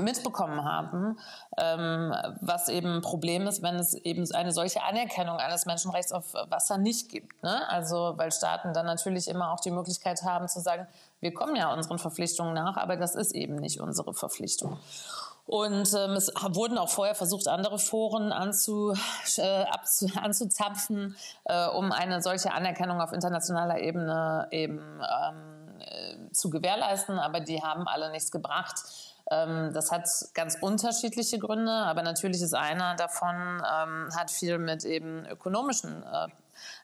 mitbekommen 0.00 0.64
haben, 0.64 1.18
ähm, 1.56 2.14
was 2.40 2.68
eben 2.68 2.96
ein 2.96 3.02
Problem 3.02 3.46
ist, 3.46 3.62
wenn 3.62 3.76
es 3.76 3.94
eben 3.94 4.30
eine 4.34 4.52
solche 4.52 4.82
Anerkennung 4.82 5.36
eines 5.36 5.66
Menschenrechts 5.66 6.12
auf 6.12 6.34
Wasser 6.48 6.78
nicht 6.78 7.10
gibt. 7.10 7.42
Ne? 7.42 7.68
Also 7.68 8.14
weil 8.16 8.32
Staaten 8.32 8.72
dann 8.72 8.86
natürlich 8.86 9.28
immer 9.28 9.52
auch 9.52 9.60
die 9.60 9.70
Möglichkeit 9.70 10.22
haben 10.22 10.48
zu 10.48 10.60
sagen, 10.60 10.86
wir 11.20 11.32
kommen 11.32 11.56
ja 11.56 11.72
unseren 11.72 11.98
Verpflichtungen 11.98 12.54
nach, 12.54 12.76
aber 12.76 12.96
das 12.96 13.14
ist 13.14 13.32
eben 13.32 13.56
nicht 13.56 13.80
unsere 13.80 14.14
Verpflichtung. 14.14 14.78
Und 15.46 15.92
ähm, 15.92 16.12
es 16.12 16.32
wurden 16.34 16.78
auch 16.78 16.88
vorher 16.88 17.14
versucht, 17.14 17.48
andere 17.48 17.78
Foren 17.78 18.32
anzu, 18.32 18.94
äh, 19.36 19.64
abzu, 19.64 20.08
anzuzapfen, 20.16 21.16
äh, 21.44 21.68
um 21.68 21.92
eine 21.92 22.22
solche 22.22 22.52
Anerkennung 22.52 23.00
auf 23.00 23.12
internationaler 23.12 23.78
Ebene 23.80 24.48
eben 24.50 24.80
ähm, 25.02 25.63
äh, 25.86 26.32
zu 26.32 26.50
gewährleisten, 26.50 27.18
aber 27.18 27.40
die 27.40 27.62
haben 27.62 27.86
alle 27.88 28.10
nichts 28.10 28.30
gebracht. 28.30 28.76
Ähm, 29.30 29.72
das 29.72 29.90
hat 29.90 30.08
ganz 30.34 30.56
unterschiedliche 30.60 31.38
Gründe, 31.38 31.72
aber 31.72 32.02
natürlich 32.02 32.42
ist 32.42 32.54
einer 32.54 32.94
davon, 32.96 33.34
ähm, 33.34 34.08
hat 34.16 34.30
viel 34.30 34.58
mit 34.58 34.84
eben 34.84 35.24
ökonomischen 35.26 36.02
äh, 36.02 36.28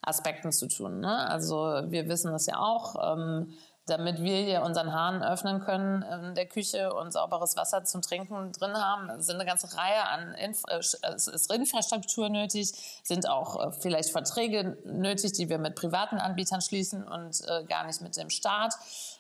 Aspekten 0.03 0.53
zu 0.53 0.69
tun. 0.69 1.01
Ne? 1.01 1.29
Also 1.29 1.83
wir 1.87 2.09
wissen 2.09 2.33
das 2.33 2.47
ja 2.47 2.59
auch. 2.59 3.17
Ähm, 3.17 3.53
damit 3.91 4.23
wir 4.23 4.37
hier 4.37 4.63
unseren 4.63 4.93
Hahn 4.93 5.23
öffnen 5.23 5.61
können 5.61 6.03
in 6.03 6.35
der 6.35 6.47
Küche 6.47 6.95
und 6.95 7.13
sauberes 7.13 7.57
Wasser 7.57 7.85
zum 7.85 8.03
Trinken 8.03 8.53
drin 8.53 8.75
haben, 8.75 9.21
sind 9.21 9.35
eine 9.35 9.45
ganze 9.45 9.77
Reihe 9.77 10.07
an 10.07 10.35
Inf 10.35 10.63
äh, 10.69 10.79
es 10.79 11.27
ist 11.27 11.53
Infrastruktur 11.53 12.29
nötig, 12.29 12.73
sind 13.03 13.29
auch 13.29 13.69
äh, 13.69 13.73
vielleicht 13.73 14.11
Verträge 14.11 14.79
nötig, 14.85 15.33
die 15.33 15.49
wir 15.49 15.59
mit 15.59 15.75
privaten 15.75 16.17
Anbietern 16.17 16.61
schließen 16.61 17.07
und 17.07 17.41
äh, 17.49 17.65
gar 17.65 17.87
nicht 17.87 18.01
mit 18.01 18.17
dem 18.17 18.31
Staat. 18.31 18.75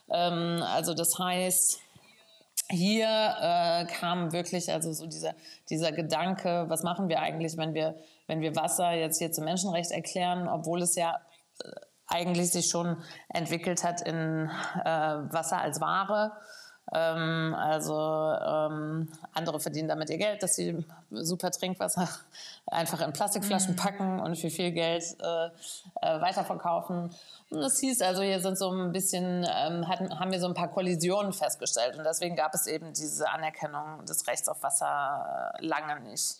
Ähm, 0.08 0.62
also 0.62 0.94
das 0.94 1.18
heißt, 1.18 1.80
hier 2.72 3.88
kam 3.98 4.32
wirklich 4.32 4.70
also 4.70 4.92
so 4.92 5.06
dieser, 5.06 5.34
dieser 5.70 5.90
Gedanke, 5.90 6.66
was 6.68 6.84
machen 6.84 7.08
wir 7.08 7.18
eigentlich, 7.18 7.56
wenn 7.56 7.74
wir, 7.74 7.96
wenn 8.28 8.42
wir 8.42 8.54
Wasser 8.54 8.92
jetzt 8.92 9.18
hier 9.18 9.32
zum 9.32 9.44
Menschenrecht 9.44 9.90
erklären, 9.90 10.46
obwohl 10.46 10.82
es 10.82 10.94
ja 10.94 11.18
eigentlich 12.10 12.52
sich 12.52 12.68
schon 12.68 12.96
entwickelt 13.28 13.84
hat 13.84 14.02
in 14.02 14.50
äh, 14.84 14.88
Wasser 15.32 15.58
als 15.58 15.80
Ware. 15.80 16.32
Ähm, 16.92 17.54
also 17.56 17.94
ähm, 17.94 19.08
andere 19.32 19.60
verdienen 19.60 19.88
damit 19.88 20.10
ihr 20.10 20.18
Geld, 20.18 20.42
dass 20.42 20.56
sie 20.56 20.84
super 21.10 21.52
Trinkwasser 21.52 22.08
einfach 22.66 23.00
in 23.00 23.12
Plastikflaschen 23.12 23.72
mhm. 23.72 23.76
packen 23.76 24.20
und 24.20 24.36
für 24.36 24.50
viel 24.50 24.72
Geld 24.72 25.04
äh, 25.20 25.46
äh, 25.46 26.20
weiterverkaufen. 26.20 27.14
Und 27.50 27.60
das 27.60 27.78
hieß 27.78 28.02
also, 28.02 28.22
hier 28.22 28.40
sind 28.40 28.58
so 28.58 28.70
ein 28.70 28.90
bisschen, 28.90 29.46
ähm, 29.48 29.86
hatten, 29.86 30.18
haben 30.18 30.32
wir 30.32 30.40
so 30.40 30.48
ein 30.48 30.54
paar 30.54 30.68
Kollisionen 30.68 31.32
festgestellt 31.32 31.96
und 31.96 32.04
deswegen 32.04 32.34
gab 32.34 32.54
es 32.54 32.66
eben 32.66 32.92
diese 32.92 33.30
Anerkennung 33.30 34.04
des 34.06 34.26
Rechts 34.26 34.48
auf 34.48 34.62
Wasser 34.62 35.54
äh, 35.60 35.64
lange 35.64 36.00
nicht. 36.00 36.38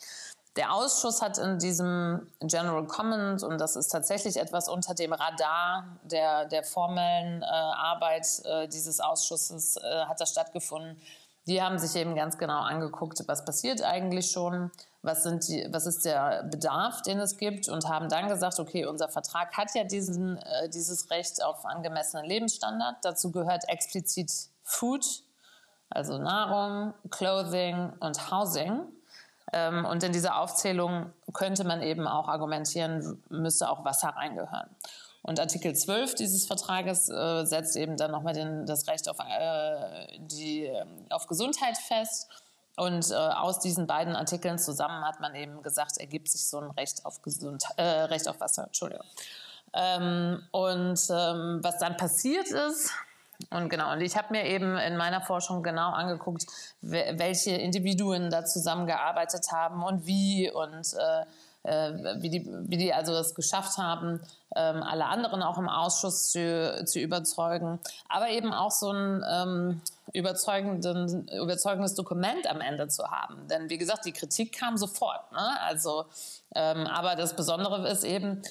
Der 0.56 0.74
Ausschuss 0.74 1.22
hat 1.22 1.38
in 1.38 1.58
diesem 1.58 2.26
General 2.40 2.84
Comment, 2.84 3.42
und 3.44 3.58
das 3.58 3.76
ist 3.76 3.88
tatsächlich 3.88 4.36
etwas 4.36 4.68
unter 4.68 4.94
dem 4.94 5.12
Radar 5.12 5.84
der, 6.02 6.46
der 6.46 6.64
formellen 6.64 7.42
äh, 7.42 7.46
Arbeit 7.46 8.26
äh, 8.44 8.66
dieses 8.66 8.98
Ausschusses, 8.98 9.76
äh, 9.76 10.04
hat 10.06 10.20
das 10.20 10.30
stattgefunden. 10.30 11.00
Die 11.46 11.62
haben 11.62 11.78
sich 11.78 11.94
eben 11.94 12.16
ganz 12.16 12.36
genau 12.36 12.60
angeguckt, 12.60 13.22
was 13.26 13.44
passiert 13.44 13.82
eigentlich 13.82 14.30
schon, 14.30 14.72
was, 15.02 15.22
sind 15.22 15.46
die, 15.48 15.66
was 15.70 15.86
ist 15.86 16.04
der 16.04 16.42
Bedarf, 16.42 17.02
den 17.02 17.20
es 17.20 17.36
gibt, 17.36 17.68
und 17.68 17.88
haben 17.88 18.08
dann 18.08 18.28
gesagt, 18.28 18.58
okay, 18.58 18.86
unser 18.86 19.08
Vertrag 19.08 19.56
hat 19.56 19.74
ja 19.74 19.84
diesen, 19.84 20.36
äh, 20.36 20.68
dieses 20.68 21.10
Recht 21.10 21.42
auf 21.44 21.64
angemessenen 21.64 22.24
Lebensstandard. 22.24 22.96
Dazu 23.02 23.30
gehört 23.30 23.68
explizit 23.68 24.32
Food, 24.64 25.04
also 25.88 26.18
Nahrung, 26.18 26.92
Clothing 27.10 27.92
und 28.00 28.30
Housing. 28.30 28.82
Ähm, 29.52 29.84
und 29.84 30.02
in 30.02 30.12
dieser 30.12 30.38
Aufzählung 30.38 31.12
könnte 31.32 31.64
man 31.64 31.82
eben 31.82 32.06
auch 32.06 32.28
argumentieren, 32.28 33.22
müsste 33.28 33.68
auch 33.68 33.84
Wasser 33.84 34.08
reingehören. 34.08 34.70
Und 35.22 35.38
Artikel 35.38 35.74
12 35.74 36.14
dieses 36.14 36.46
Vertrages 36.46 37.08
äh, 37.08 37.44
setzt 37.44 37.76
eben 37.76 37.96
dann 37.96 38.10
nochmal 38.10 38.64
das 38.64 38.86
Recht 38.88 39.08
auf, 39.08 39.18
äh, 39.18 40.18
die, 40.18 40.64
ähm, 40.64 41.06
auf 41.10 41.26
Gesundheit 41.26 41.76
fest. 41.76 42.28
Und 42.76 43.10
äh, 43.10 43.14
aus 43.14 43.58
diesen 43.58 43.86
beiden 43.86 44.16
Artikeln 44.16 44.58
zusammen 44.58 45.04
hat 45.04 45.20
man 45.20 45.34
eben 45.34 45.62
gesagt, 45.62 45.98
ergibt 45.98 46.28
sich 46.28 46.48
so 46.48 46.58
ein 46.58 46.70
Recht 46.70 47.04
auf, 47.04 47.20
Gesund 47.20 47.64
äh, 47.76 47.82
Recht 47.82 48.28
auf 48.28 48.40
Wasser. 48.40 48.64
Entschuldigung. 48.64 49.04
Ähm, 49.74 50.42
und 50.52 50.98
ähm, 51.10 51.60
was 51.62 51.78
dann 51.78 51.96
passiert 51.96 52.48
ist, 52.48 52.90
und 53.50 53.68
genau, 53.68 53.92
und 53.92 54.00
ich 54.00 54.16
habe 54.16 54.28
mir 54.32 54.44
eben 54.44 54.76
in 54.76 54.96
meiner 54.96 55.20
Forschung 55.20 55.62
genau 55.62 55.90
angeguckt, 55.90 56.46
welche 56.82 57.52
Individuen 57.52 58.30
da 58.30 58.44
zusammengearbeitet 58.44 59.46
haben 59.52 59.82
und 59.82 60.06
wie 60.06 60.50
und 60.50 60.94
äh, 60.94 61.24
äh, 61.62 61.92
wie, 62.22 62.30
die, 62.30 62.46
wie 62.46 62.76
die 62.76 62.94
also 62.94 63.12
das 63.12 63.34
geschafft 63.34 63.76
haben, 63.76 64.20
ähm, 64.56 64.82
alle 64.82 65.06
anderen 65.06 65.42
auch 65.42 65.58
im 65.58 65.68
Ausschuss 65.68 66.30
zu, 66.30 66.84
zu 66.86 66.98
überzeugen, 66.98 67.78
aber 68.08 68.30
eben 68.30 68.52
auch 68.52 68.70
so 68.70 68.90
ein 68.90 69.22
ähm, 69.30 69.80
überzeugenden, 70.12 71.28
überzeugendes 71.28 71.94
Dokument 71.94 72.48
am 72.48 72.60
Ende 72.60 72.88
zu 72.88 73.10
haben. 73.10 73.46
Denn 73.48 73.68
wie 73.68 73.78
gesagt, 73.78 74.06
die 74.06 74.12
Kritik 74.12 74.58
kam 74.58 74.76
sofort. 74.76 75.30
Ne? 75.32 75.60
Also, 75.62 76.06
ähm, 76.54 76.86
aber 76.86 77.14
das 77.14 77.36
Besondere 77.36 77.86
ist 77.88 78.04
eben, 78.04 78.42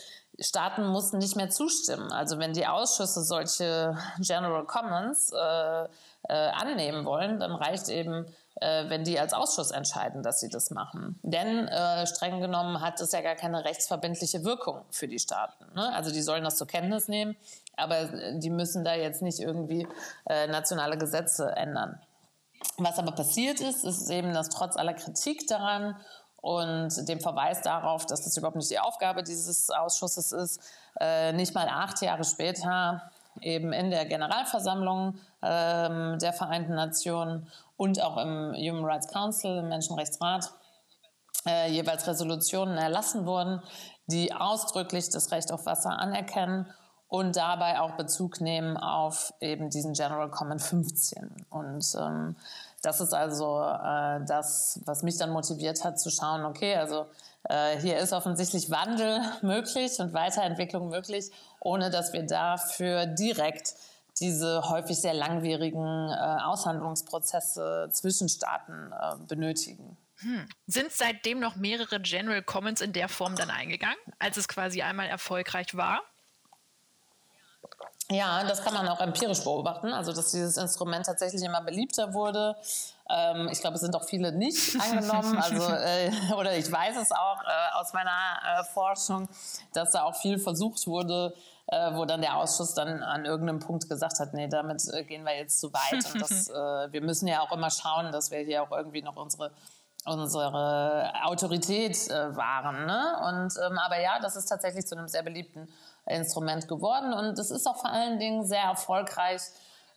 Staaten 0.42 0.88
mussten 0.88 1.18
nicht 1.18 1.36
mehr 1.36 1.50
zustimmen. 1.50 2.12
Also 2.12 2.40
wenn 2.40 2.54
die 2.54 2.68
Ausschüsse 2.68 3.24
solche 3.24 3.98
General 4.20 4.66
Commons 4.66 5.32
äh, 5.32 5.84
äh, 5.84 5.88
annehmen 6.28 7.06
wollen, 7.06 7.40
dann 7.40 7.52
reicht 7.52 7.90
eben, 7.90 8.26
äh, 8.56 8.90
wenn 8.90 9.04
die 9.04 9.20
als 9.20 9.34
Ausschuss 9.34 9.72
entscheiden, 9.72 10.24
dass 10.24 10.40
sie 10.40 10.50
das 10.50 10.72
machen. 10.72 11.20
Denn 11.24 11.68
äh, 11.68 12.06
streng 12.08 12.42
genommen 12.42 12.82
hat 12.82 13.00
es 13.02 13.12
ja 13.12 13.22
gar 13.22 13.36
keine 13.36 13.66
rechtsverbindliche 13.66 14.44
Wirkung 14.44 14.82
für 14.92 15.08
die 15.08 15.20
Staaten. 15.20 15.66
Ne? 15.76 15.94
Also 15.94 16.12
die 16.12 16.22
sollen 16.22 16.44
das 16.44 16.58
zur 16.58 16.68
Kenntnis 16.68 17.08
nehmen, 17.08 17.36
aber 17.78 18.06
die 18.34 18.50
müssen 18.50 18.84
da 18.84 18.96
jetzt 18.96 19.22
nicht 19.22 19.40
irgendwie 19.40 19.88
äh, 20.26 20.48
nationale 20.48 20.98
Gesetze 20.98 21.52
ändern. 21.56 22.00
Was 22.78 23.00
aber 23.00 23.14
passiert 23.14 23.62
ist, 23.62 23.86
ist 23.86 24.10
eben, 24.10 24.34
dass 24.34 24.50
trotz 24.50 24.76
aller 24.76 24.94
Kritik 24.94 25.48
daran 25.48 25.96
und 26.42 27.08
dem 27.08 27.20
Verweis 27.20 27.62
darauf, 27.62 28.06
dass 28.06 28.24
das 28.24 28.38
überhaupt 28.38 28.56
nicht 28.56 28.72
die 28.72 28.80
Aufgabe 28.80 29.24
dieses 29.24 29.70
Ausschusses 29.70 30.32
ist, 30.32 30.62
äh, 31.00 31.34
nicht 31.34 31.54
mal 31.54 31.68
acht 31.70 32.02
Jahre 32.02 32.24
später 32.24 33.12
eben 33.42 33.74
in 33.74 33.90
der 33.90 34.06
Generalversammlung 34.06 35.16
ähm, 35.42 36.18
der 36.20 36.34
Vereinten 36.34 36.76
Nationen 36.76 37.48
und 37.78 38.02
auch 38.02 38.18
im 38.18 38.54
Human 38.56 38.86
Rights 38.86 39.08
Council, 39.08 39.58
im 39.58 39.70
Menschenrechtsrat, 39.70 40.52
äh, 41.48 41.72
jeweils 41.72 42.08
Resolutionen 42.08 42.78
erlassen 42.78 43.26
wurden, 43.26 43.62
die 44.08 44.34
ausdrücklich 44.34 45.10
das 45.10 45.32
Recht 45.32 45.52
auf 45.52 45.66
Wasser 45.66 45.98
anerkennen 45.98 46.66
und 47.08 47.36
dabei 47.36 47.80
auch 47.80 47.92
Bezug 47.92 48.42
nehmen 48.42 48.78
auf 48.78 49.34
eben 49.40 49.70
diesen 49.70 49.94
General 49.94 50.30
Common 50.30 50.60
15. 50.60 51.46
Und 51.50 51.86
ähm, 51.98 52.36
das 52.82 53.02
ist 53.02 53.14
also 53.14 53.62
äh, 53.62 54.24
das, 54.26 54.80
was 54.86 55.04
mich 55.04 55.18
dann 55.18 55.32
motiviert 55.32 55.84
hat 55.84 56.00
zu 56.00 56.10
schauen, 56.10 56.46
okay, 56.46 56.76
also 56.76 57.08
äh, 57.44 57.78
hier 57.80 57.98
ist 57.98 58.14
offensichtlich 58.14 58.70
Wandel 58.70 59.22
möglich 59.42 60.00
und 60.00 60.14
Weiterentwicklung 60.14 60.90
möglich, 60.90 61.32
ohne 61.60 61.90
dass 61.90 62.14
wir 62.14 62.24
dafür 62.24 63.06
direkt 63.06 63.76
diese 64.20 64.70
häufig 64.70 65.00
sehr 65.00 65.14
langwierigen 65.14 66.10
äh, 66.10 66.38
Aushandlungsprozesse 66.44 67.90
zwischen 67.92 68.28
Staaten 68.28 68.92
äh, 68.92 69.16
benötigen. 69.28 69.98
Hm. 70.18 70.48
Sind 70.68 70.92
seitdem 70.92 71.40
noch 71.40 71.56
mehrere 71.56 72.02
General 72.02 72.44
Commons 72.44 72.82
in 72.82 72.92
der 72.92 73.08
Form 73.08 73.36
dann 73.36 73.50
eingegangen, 73.50 73.98
als 74.20 74.36
es 74.36 74.50
quasi 74.50 74.82
einmal 74.82 75.08
erfolgreich 75.08 75.76
war? 75.78 76.02
Ja, 78.12 78.44
das 78.44 78.64
kann 78.64 78.74
man 78.74 78.88
auch 78.88 79.00
empirisch 79.02 79.44
beobachten, 79.44 79.94
also 79.94 80.12
dass 80.12 80.32
dieses 80.32 80.58
Instrument 80.58 81.06
tatsächlich 81.06 81.44
immer 81.44 81.62
beliebter 81.62 82.12
wurde. 82.12 82.56
Ähm, 83.08 83.50
ich 83.52 83.60
glaube, 83.60 83.76
es 83.76 83.82
sind 83.82 83.96
auch 83.96 84.04
viele 84.04 84.32
nicht 84.32 84.80
angenommen, 84.82 85.38
also 85.38 85.64
äh, 85.70 86.12
oder 86.36 86.58
ich 86.58 86.72
weiß 86.72 86.98
es 86.98 87.12
auch 87.12 87.44
äh, 87.44 87.78
aus 87.80 87.94
meiner 87.94 88.10
äh, 88.10 88.64
Forschung, 88.64 89.30
dass 89.74 89.92
da 89.92 90.04
auch 90.04 90.16
viel 90.16 90.40
versucht 90.40 90.88
wurde, 90.88 91.36
äh, 91.68 91.94
wo 91.94 92.06
dann 92.06 92.22
der 92.22 92.36
Ausschuss 92.38 92.74
dann 92.74 93.04
an 93.04 93.26
irgendeinem 93.26 93.60
Punkt 93.60 93.88
gesagt 93.88 94.20
hat, 94.20 94.34
nee, 94.34 94.48
damit 94.48 94.84
äh, 94.92 95.04
gehen 95.04 95.24
wir 95.24 95.38
jetzt 95.38 95.60
zu 95.60 95.72
weit 95.72 96.04
und 96.12 96.20
das, 96.20 96.50
äh, 96.50 96.92
wir 96.92 97.02
müssen 97.02 97.28
ja 97.28 97.42
auch 97.42 97.52
immer 97.52 97.70
schauen, 97.70 98.12
dass 98.12 98.32
wir 98.32 98.40
hier 98.40 98.64
auch 98.64 98.72
irgendwie 98.72 99.04
noch 99.04 99.18
unsere 99.18 99.52
unsere 100.06 101.12
Autorität 101.24 102.10
äh, 102.10 102.36
waren. 102.36 102.86
Ne? 102.86 103.18
Und, 103.28 103.54
ähm, 103.64 103.78
aber 103.78 104.00
ja, 104.00 104.20
das 104.20 104.38
ist 104.38 104.46
tatsächlich 104.46 104.88
zu 104.88 104.98
einem 104.98 105.10
sehr 105.10 105.24
beliebten 105.24 105.68
Instrument 106.06 106.68
geworden 106.68 107.14
und 107.14 107.38
es 107.38 107.52
ist 107.52 107.68
auch 107.68 107.78
vor 107.78 107.92
allen 107.92 108.20
Dingen 108.20 108.46
sehr 108.46 108.64
erfolgreich, 108.64 109.42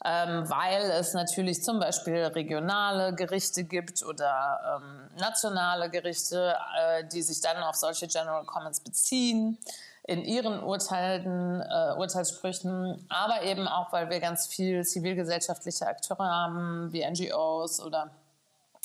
ähm, 0.04 0.48
weil 0.50 0.90
es 0.90 1.14
natürlich 1.14 1.62
zum 1.62 1.78
Beispiel 1.78 2.24
regionale 2.24 3.14
Gerichte 3.14 3.64
gibt 3.64 4.02
oder 4.02 4.80
ähm, 4.82 5.08
nationale 5.18 5.90
Gerichte, 5.90 6.56
äh, 6.78 7.04
die 7.04 7.22
sich 7.22 7.40
dann 7.40 7.62
auf 7.62 7.76
solche 7.76 8.08
General 8.08 8.44
Commons 8.44 8.80
beziehen 8.80 9.58
in 10.04 10.24
ihren 10.24 10.62
Urteilen, 10.62 11.60
äh, 11.60 11.94
Urteilssprüchen, 11.96 13.06
aber 13.08 13.42
eben 13.42 13.68
auch, 13.68 13.92
weil 13.92 14.10
wir 14.10 14.18
ganz 14.18 14.48
viel 14.48 14.84
zivilgesellschaftliche 14.84 15.86
Akteure 15.86 16.28
haben, 16.28 16.92
wie 16.92 17.08
NGOs 17.08 17.80
oder 17.80 18.10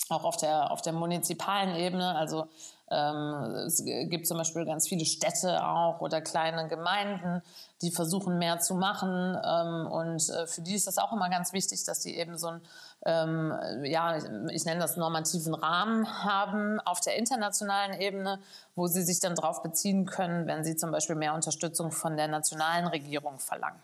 auch 0.10 0.23
auf 0.23 0.38
der, 0.38 0.71
auf 0.71 0.84
der 0.84 0.93
munizipalen 0.93 1.75
Ebene. 1.75 2.15
Also 2.15 2.47
es 2.89 3.84
gibt 3.84 4.28
zum 4.28 4.38
Beispiel 4.38 4.65
ganz 4.65 4.88
viele 4.88 5.06
Städte 5.06 5.63
auch 5.65 6.00
oder 6.00 6.21
kleine 6.21 6.69
Gemeinden, 6.69 7.41
die 7.82 7.91
versuchen 7.91 8.38
mehr 8.38 8.60
zu 8.60 8.76
machen. 8.76 9.38
Ähm, 9.43 9.88
und 9.88 10.30
äh, 10.30 10.47
für 10.47 10.62
die 10.62 10.73
ist 10.73 10.88
das 10.88 10.97
auch 10.97 11.12
immer 11.12 11.30
ganz 11.30 11.52
wichtig, 11.52 11.84
dass 11.84 12.00
die 12.00 12.17
eben 12.17 12.38
so 12.38 12.47
einen, 12.47 12.62
ähm, 13.06 13.84
ja, 13.84 14.17
ich 14.50 14.65
nenne 14.65 14.80
das 14.80 14.95
normativen 14.95 15.54
Rahmen 15.54 16.23
haben 16.23 16.80
auf 16.80 17.02
der 17.02 17.17
internationalen 17.17 18.00
Ebene, 18.00 18.39
wo 18.76 18.88
sie 18.88 19.04
sich 19.04 19.19
dann 19.19 19.36
darauf 19.36 19.63
beziehen 19.63 20.06
können, 20.06 20.47
wenn 20.47 20.63
sie 20.63 20.78
zum 20.78 20.91
Beispiel 20.91 21.15
mehr 21.15 21.34
Unterstützung 21.34 21.91
von 21.91 22.15
der 22.15 22.30
nationalen 22.30 22.88
Regierung 22.88 23.39
verlangen. 23.39 23.80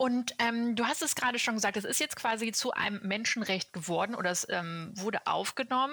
Und 0.00 0.34
ähm, 0.38 0.76
du 0.76 0.86
hast 0.86 1.02
es 1.02 1.14
gerade 1.14 1.38
schon 1.38 1.56
gesagt, 1.56 1.76
es 1.76 1.84
ist 1.84 2.00
jetzt 2.00 2.16
quasi 2.16 2.52
zu 2.52 2.72
einem 2.72 3.00
Menschenrecht 3.02 3.74
geworden 3.74 4.14
oder 4.14 4.30
es 4.30 4.46
ähm, 4.48 4.94
wurde 4.94 5.26
aufgenommen. 5.26 5.92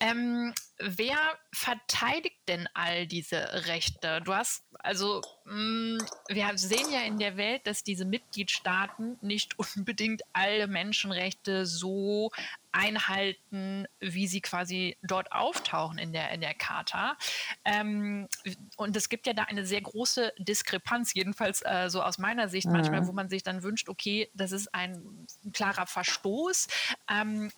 Ähm, 0.00 0.54
wer 0.82 1.16
verteidigt 1.52 2.36
denn 2.48 2.68
all 2.74 3.06
diese 3.06 3.66
Rechte? 3.66 4.20
Du 4.24 4.34
hast 4.34 4.64
also, 4.82 5.22
mh, 5.44 5.54
mm, 5.54 5.98
wir 6.28 6.58
sehen 6.58 6.90
ja 6.92 7.02
in 7.02 7.18
der 7.18 7.36
Welt, 7.36 7.66
dass 7.66 7.84
diese 7.84 8.04
Mitgliedstaaten 8.04 9.16
nicht 9.20 9.58
unbedingt 9.76 10.22
alle 10.32 10.66
Menschenrechte 10.66 11.66
so 11.66 12.30
einhalten, 12.72 13.86
wie 14.00 14.26
sie 14.26 14.40
quasi 14.40 14.96
dort 15.02 15.30
auftauchen 15.30 15.98
in 15.98 16.12
der, 16.12 16.30
in 16.30 16.40
der 16.40 16.54
Charta. 16.54 17.18
Ähm, 17.66 18.28
und 18.76 18.96
es 18.96 19.10
gibt 19.10 19.26
ja 19.26 19.34
da 19.34 19.42
eine 19.44 19.66
sehr 19.66 19.82
große 19.82 20.32
Diskrepanz, 20.38 21.12
jedenfalls 21.12 21.60
äh, 21.62 21.90
so 21.90 22.02
aus 22.02 22.16
meiner 22.16 22.48
Sicht 22.48 22.66
mhm. 22.66 22.72
manchmal, 22.72 23.06
wo 23.06 23.12
man 23.12 23.28
sich 23.28 23.42
dann 23.42 23.62
wünscht, 23.62 23.90
okay, 23.90 24.30
das 24.32 24.52
ist 24.52 24.74
ein, 24.74 25.26
ein 25.44 25.52
klarer 25.52 25.86
Verstoß. 25.86 26.68
Ähm, 27.10 27.52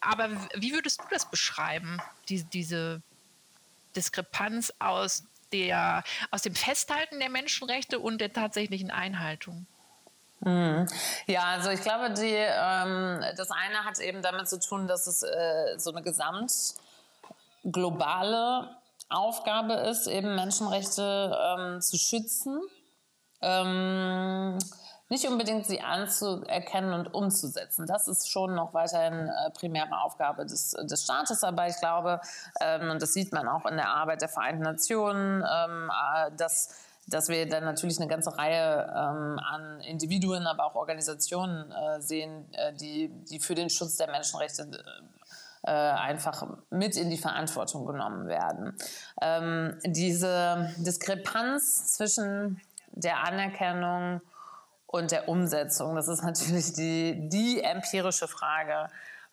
aber 0.00 0.30
wie 0.54 0.72
würdest 0.72 1.00
du 1.00 1.04
das 1.10 1.28
beschreiben, 1.28 2.00
die, 2.28 2.44
diese 2.44 2.69
Diskrepanz 3.96 4.72
aus 4.78 5.24
der, 5.52 6.04
aus 6.30 6.42
dem 6.42 6.54
Festhalten 6.54 7.18
der 7.18 7.30
Menschenrechte 7.30 7.98
und 7.98 8.20
der 8.20 8.32
tatsächlichen 8.32 8.90
Einhaltung? 8.90 9.66
Mhm. 10.40 10.86
Ja, 11.26 11.44
also 11.44 11.70
ich 11.70 11.82
glaube, 11.82 12.10
die, 12.14 12.34
ähm, 12.34 13.22
das 13.36 13.50
eine 13.50 13.84
hat 13.84 13.98
eben 13.98 14.22
damit 14.22 14.48
zu 14.48 14.58
tun, 14.58 14.86
dass 14.86 15.06
es 15.06 15.22
äh, 15.22 15.78
so 15.78 15.92
eine 15.92 16.02
gesamt 16.02 16.52
globale 17.64 18.74
Aufgabe 19.10 19.74
ist, 19.74 20.06
eben 20.06 20.34
Menschenrechte 20.34 21.36
ähm, 21.58 21.80
zu 21.82 21.98
schützen. 21.98 22.60
Ähm, 23.42 24.58
nicht 25.10 25.26
unbedingt 25.28 25.66
sie 25.66 25.80
anzuerkennen 25.80 26.94
und 26.94 27.12
umzusetzen. 27.12 27.86
Das 27.86 28.08
ist 28.08 28.30
schon 28.30 28.54
noch 28.54 28.72
weiterhin 28.72 29.28
äh, 29.28 29.50
primäre 29.50 30.00
Aufgabe 30.02 30.46
des, 30.46 30.70
des 30.70 31.02
Staates. 31.02 31.44
Aber 31.44 31.66
ich 31.66 31.76
glaube, 31.78 32.20
ähm, 32.60 32.90
und 32.90 33.02
das 33.02 33.12
sieht 33.12 33.32
man 33.32 33.48
auch 33.48 33.66
in 33.66 33.76
der 33.76 33.88
Arbeit 33.88 34.22
der 34.22 34.28
Vereinten 34.28 34.62
Nationen, 34.62 35.42
ähm, 35.42 35.90
äh, 35.90 36.30
dass 36.36 36.86
dass 37.06 37.28
wir 37.28 37.48
dann 37.48 37.64
natürlich 37.64 37.98
eine 37.98 38.06
ganze 38.06 38.38
Reihe 38.38 38.84
ähm, 38.88 39.40
an 39.40 39.80
Individuen, 39.80 40.46
aber 40.46 40.66
auch 40.66 40.76
Organisationen 40.76 41.72
äh, 41.72 42.00
sehen, 42.00 42.46
äh, 42.52 42.72
die, 42.74 43.08
die 43.28 43.40
für 43.40 43.56
den 43.56 43.68
Schutz 43.68 43.96
der 43.96 44.08
Menschenrechte 44.08 44.68
äh, 45.62 45.70
einfach 45.70 46.46
mit 46.70 46.96
in 46.96 47.10
die 47.10 47.18
Verantwortung 47.18 47.84
genommen 47.84 48.28
werden. 48.28 48.76
Ähm, 49.20 49.78
diese 49.84 50.72
Diskrepanz 50.78 51.94
zwischen 51.94 52.60
der 52.92 53.24
Anerkennung 53.24 54.20
und 54.90 55.12
der 55.12 55.28
Umsetzung, 55.28 55.94
das 55.94 56.08
ist 56.08 56.22
natürlich 56.22 56.72
die, 56.72 57.28
die 57.28 57.62
empirische 57.62 58.26
Frage, 58.26 58.88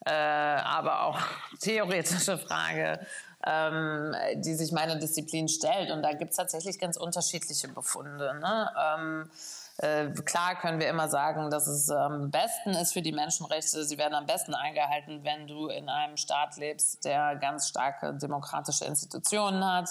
äh, 0.06 0.12
aber 0.12 1.02
auch 1.02 1.20
theoretische 1.60 2.38
Frage, 2.38 3.00
ähm, 3.44 4.14
die 4.36 4.54
sich 4.54 4.72
meine 4.72 5.00
Disziplin 5.00 5.48
stellt. 5.48 5.90
Und 5.90 6.04
da 6.04 6.14
gibt 6.14 6.32
es 6.32 6.38
tatsächlich 6.38 6.78
ganz 6.78 6.96
unterschiedliche 6.96 7.70
Befunde. 7.70 8.40
Ne? 8.40 8.72
Ähm, 8.80 9.32
äh, 9.78 10.12
klar 10.22 10.60
können 10.60 10.80
wir 10.80 10.90
immer 10.90 11.10
sagen, 11.10 11.50
dass 11.50 11.66
es 11.66 11.90
am 11.90 12.30
besten 12.30 12.72
ist 12.72 12.94
für 12.94 13.02
die 13.02 13.12
Menschenrechte. 13.12 13.84
Sie 13.84 13.98
werden 13.98 14.14
am 14.14 14.28
besten 14.28 14.54
eingehalten, 14.54 15.24
wenn 15.24 15.48
du 15.48 15.70
in 15.70 15.90
einem 15.90 16.18
Staat 16.18 16.58
lebst, 16.58 17.04
der 17.04 17.36
ganz 17.36 17.68
starke 17.68 18.14
demokratische 18.14 18.86
Institutionen 18.86 19.66
hat, 19.66 19.90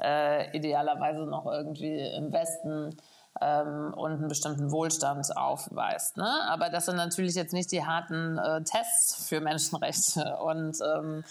äh, 0.00 0.56
idealerweise 0.56 1.26
noch 1.26 1.46
irgendwie 1.46 2.06
im 2.16 2.32
Westen 2.32 2.96
ähm, 3.40 3.92
und 3.94 4.12
einen 4.12 4.28
bestimmten 4.28 4.70
Wohlstand 4.70 5.36
aufweist. 5.36 6.16
Ne? 6.16 6.28
Aber 6.48 6.70
das 6.70 6.86
sind 6.86 6.96
natürlich 6.96 7.34
jetzt 7.34 7.52
nicht 7.52 7.72
die 7.72 7.84
harten 7.84 8.38
äh, 8.38 8.62
Tests 8.62 9.28
für 9.28 9.40
Menschenrechte 9.40 10.36
und 10.38 10.78
ähm, 10.80 11.24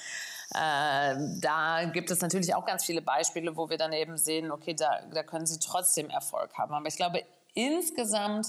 äh, 0.53 1.15
da 1.41 1.85
gibt 1.91 2.09
es 2.09 2.21
natürlich 2.21 2.55
auch 2.55 2.65
ganz 2.65 2.85
viele 2.85 3.01
Beispiele, 3.01 3.57
wo 3.57 3.69
wir 3.69 3.77
dann 3.77 3.91
eben 3.93 4.17
sehen, 4.17 4.51
okay, 4.51 4.73
da, 4.73 5.01
da 5.13 5.23
können 5.23 5.45
sie 5.45 5.59
trotzdem 5.59 6.09
Erfolg 6.09 6.57
haben. 6.57 6.73
Aber 6.73 6.87
ich 6.87 6.95
glaube, 6.95 7.23
insgesamt 7.53 8.47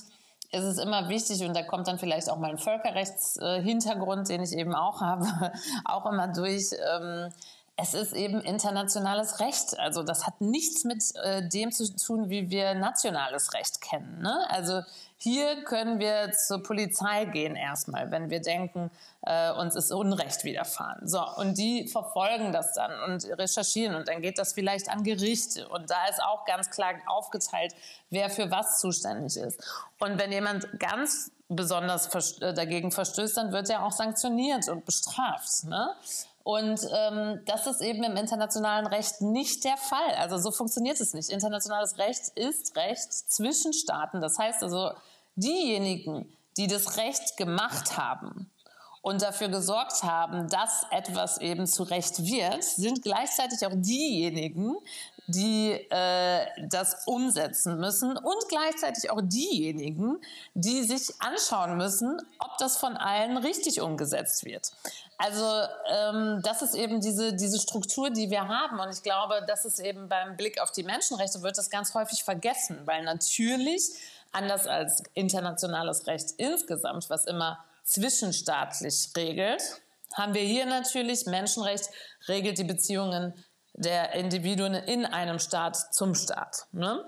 ist 0.51 0.65
es 0.65 0.79
immer 0.79 1.09
wichtig, 1.09 1.43
und 1.43 1.55
da 1.55 1.63
kommt 1.63 1.89
dann 1.89 1.99
vielleicht 1.99 2.31
auch 2.31 2.39
mein 2.39 2.57
Völkerrechtshintergrund, 2.57 4.29
den 4.29 4.43
ich 4.43 4.53
eben 4.53 4.75
auch 4.75 5.01
habe, 5.01 5.27
auch 5.85 6.07
immer 6.07 6.29
durch. 6.29 6.71
Ähm, 6.73 7.33
es 7.81 7.95
ist 7.95 8.13
eben 8.13 8.41
internationales 8.41 9.39
Recht. 9.39 9.79
Also 9.79 10.03
das 10.03 10.27
hat 10.27 10.41
nichts 10.41 10.83
mit 10.83 11.15
äh, 11.15 11.49
dem 11.49 11.71
zu 11.71 11.95
tun, 11.95 12.29
wie 12.29 12.51
wir 12.51 12.75
nationales 12.75 13.55
Recht 13.55 13.81
kennen. 13.81 14.21
Ne? 14.21 14.37
Also 14.51 14.83
hier 15.17 15.63
können 15.63 16.01
wir 16.01 16.33
zur 16.33 16.63
Polizei 16.63 17.25
gehen 17.27 17.55
erstmal, 17.55 18.11
wenn 18.11 18.31
wir 18.31 18.41
denken, 18.41 18.91
äh, 19.23 19.53
uns 19.53 19.77
ist 19.77 19.93
Unrecht 19.93 20.43
widerfahren. 20.43 21.07
So, 21.07 21.21
und 21.37 21.57
die 21.57 21.87
verfolgen 21.87 22.53
das 22.53 22.73
dann 22.73 22.91
und 23.07 23.25
recherchieren 23.39 23.95
und 23.95 24.09
dann 24.09 24.23
geht 24.23 24.39
das 24.39 24.55
vielleicht 24.55 24.89
an 24.89 25.05
Gerichte. 25.05 25.69
Und 25.69 25.89
da 25.89 26.07
ist 26.11 26.21
auch 26.21 26.45
ganz 26.47 26.71
klar 26.71 26.95
aufgeteilt, 27.07 27.77
wer 28.11 28.29
für 28.29 28.51
was 28.51 28.81
zuständig 28.81 29.37
ist. 29.37 29.63
Und 30.01 30.19
wenn 30.19 30.33
jemand 30.33 30.69
ganz 30.81 31.31
besonders 31.49 32.13
äh, 32.41 32.55
dagegen 32.55 32.91
verstößt, 32.91 33.37
dann 33.37 33.53
wird 33.53 33.71
er 33.71 33.85
auch 33.85 33.93
sanktioniert 33.93 34.69
und 34.69 34.85
bestraft. 34.85 35.65
Ne? 35.65 35.95
Und 36.49 36.81
ähm, 36.95 37.43
das 37.45 37.67
ist 37.67 37.83
eben 37.83 38.03
im 38.05 38.17
internationalen 38.17 38.87
Recht 38.87 39.21
nicht 39.21 39.65
der 39.65 39.77
Fall. 39.77 40.15
Also 40.17 40.39
so 40.39 40.51
funktioniert 40.51 40.99
es 40.99 41.13
nicht. 41.13 41.29
Internationales 41.29 41.99
Recht 41.99 42.29
ist 42.37 42.75
Recht 42.75 43.13
zwischen 43.13 43.75
Staaten. 43.75 44.23
Das 44.23 44.39
heißt 44.39 44.63
also, 44.63 44.93
diejenigen, 45.37 46.27
die 46.57 46.67
das 46.67 46.97
Recht 46.97 47.37
gemacht 47.37 47.99
haben 47.99 48.51
und 49.03 49.21
dafür 49.21 49.49
gesorgt 49.49 50.03
haben, 50.05 50.49
dass 50.49 50.87
etwas 50.91 51.37
eben 51.37 51.67
zu 51.67 51.83
Recht 51.83 52.25
wird, 52.25 52.65
sind 52.65 53.03
gleichzeitig 53.03 53.67
auch 53.67 53.75
diejenigen, 53.75 54.75
die 55.27 55.73
äh, 55.73 56.47
das 56.71 57.07
umsetzen 57.07 57.79
müssen 57.79 58.17
und 58.17 58.49
gleichzeitig 58.49 59.11
auch 59.11 59.21
diejenigen, 59.23 60.17
die 60.55 60.83
sich 60.85 61.13
anschauen 61.19 61.77
müssen, 61.77 62.19
ob 62.39 62.57
das 62.57 62.79
von 62.79 62.97
allen 62.97 63.37
richtig 63.37 63.83
umgesetzt 63.83 64.47
wird. 64.47 64.73
Also 65.19 65.45
ähm, 65.91 66.41
das 66.43 66.63
ist 66.63 66.75
eben 66.75 67.01
diese, 67.01 67.35
diese 67.35 67.59
Struktur, 67.59 68.09
die 68.11 68.31
wir 68.31 68.47
haben. 68.47 68.79
Und 68.79 68.91
ich 68.91 69.03
glaube, 69.03 69.45
das 69.49 69.65
ist 69.65 69.81
eben 69.81 70.09
beim 70.09 70.37
Blick 70.37 70.61
auf 70.61 70.71
die 70.71 70.85
Menschenrechte 70.85 71.43
wird 71.43 71.59
das 71.59 71.71
ganz 71.71 71.93
häufig 71.95 72.23
vergessen, 72.23 72.81
weil 72.85 73.03
natürlich 73.03 73.83
anders 74.31 74.69
als 74.69 75.03
internationales 75.15 76.07
Recht 76.07 76.35
insgesamt, 76.37 77.11
was 77.11 77.25
immer 77.25 77.59
zwischenstaatlich 77.83 79.11
regelt, 79.17 79.63
haben 80.15 80.35
wir 80.35 80.43
hier 80.43 80.67
natürlich 80.67 81.27
Menschenrecht 81.27 81.91
regelt 82.29 82.59
die 82.59 82.65
Beziehungen 82.65 83.35
der 83.75 84.13
Individuen 84.15 84.75
in 84.75 85.05
einem 85.05 85.41
Staat 85.41 85.95
zum 85.95 86.15
Staat. 86.15 86.67
Ne? 86.73 87.05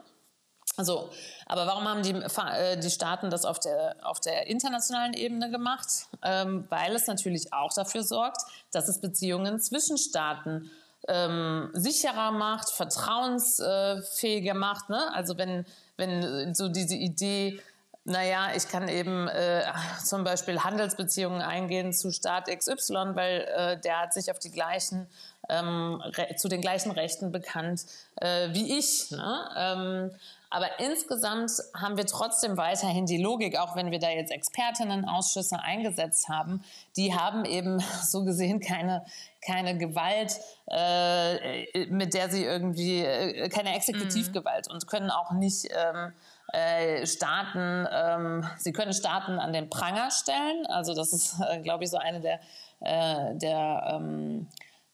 So, 0.85 1.11
aber 1.47 1.67
warum 1.67 1.89
haben 1.89 2.03
die, 2.03 2.13
äh, 2.13 2.79
die 2.79 2.91
Staaten 2.91 3.31
das 3.31 3.45
auf 3.45 3.59
der, 3.59 3.97
auf 4.03 4.21
der 4.21 4.47
internationalen 4.47 5.15
Ebene 5.15 5.51
gemacht? 5.51 5.89
Ähm, 6.23 6.67
weil 6.69 6.95
es 6.95 7.07
natürlich 7.07 7.53
auch 7.53 7.73
dafür 7.73 8.03
sorgt, 8.03 8.43
dass 8.73 8.89
es 8.89 9.01
Beziehungen 9.01 9.61
zwischen 9.61 9.99
Staaten 9.99 10.71
ähm, 11.09 11.71
sicherer 11.73 12.31
macht, 12.31 12.71
vertrauensfähiger 12.71 14.55
macht. 14.55 14.91
Ne? 14.91 15.13
Also 15.15 15.39
wenn, 15.39 15.65
wenn 15.97 16.55
so 16.55 16.69
diese 16.69 16.95
Idee, 16.95 17.61
naja, 18.05 18.49
ich 18.57 18.69
kann 18.69 18.89
eben 18.89 19.29
äh, 19.29 19.63
zum 20.05 20.25
Beispiel 20.25 20.61
Handelsbeziehungen 20.61 21.43
eingehen 21.43 21.93
zu 21.93 22.11
Staat 22.11 22.47
XY, 22.47 23.15
weil 23.15 23.41
äh, 23.43 23.81
der 23.81 24.01
hat 24.01 24.15
sich 24.15 24.31
auf 24.31 24.39
die 24.39 24.51
gleichen, 24.51 25.07
ähm, 25.49 26.03
zu 26.37 26.49
den 26.49 26.61
gleichen 26.61 26.93
Rechten 26.93 27.31
bekannt 27.31 27.85
äh, 28.17 28.49
wie 28.53 28.79
ich. 28.79 29.11
Ne? 29.11 29.51
Ähm, 29.57 30.11
aber 30.51 30.81
insgesamt 30.81 31.53
haben 31.81 31.97
wir 31.97 32.07
trotzdem 32.07 32.57
weiterhin 32.57 33.07
die 33.07 33.19
Logik, 33.19 33.57
auch 33.59 33.77
wenn 33.77 33.93
wir 33.93 34.01
da 34.01 34.11
jetzt 34.11 34.33
Expertinnenausschüsse 34.33 35.61
eingesetzt 35.61 36.29
haben, 36.29 36.63
die 36.97 37.15
haben 37.15 37.45
eben 37.45 37.81
so 38.03 38.25
gesehen 38.25 38.61
keine, 38.61 39.05
keine 39.41 39.79
Gewalt, 39.79 40.39
äh, 40.67 41.87
mit 41.87 42.15
der 42.15 42.29
sie 42.29 42.45
irgendwie, 42.45 43.01
äh, 43.01 43.49
keine 43.49 43.77
Exekutivgewalt 43.77 44.69
mhm. 44.69 44.75
und 44.75 44.87
können 44.89 45.11
auch 45.11 45.31
nicht 45.31 45.69
ähm, 45.71 46.13
äh, 46.53 47.07
Staaten, 47.07 47.87
ähm, 47.93 48.45
sie 48.59 48.73
können 48.73 48.93
Staaten 48.93 49.39
an 49.39 49.53
den 49.53 49.71
Pranger 49.71 50.11
stellen. 50.11 50.67
Also 50.67 50.95
das 50.95 51.13
ist, 51.13 51.37
äh, 51.41 51.61
glaube 51.61 51.85
ich, 51.85 51.91
so 51.91 51.97
eine 51.97 52.21
der, 52.21 52.41
äh, 52.81 53.37
der 53.37 53.95
ähm, 53.95 54.49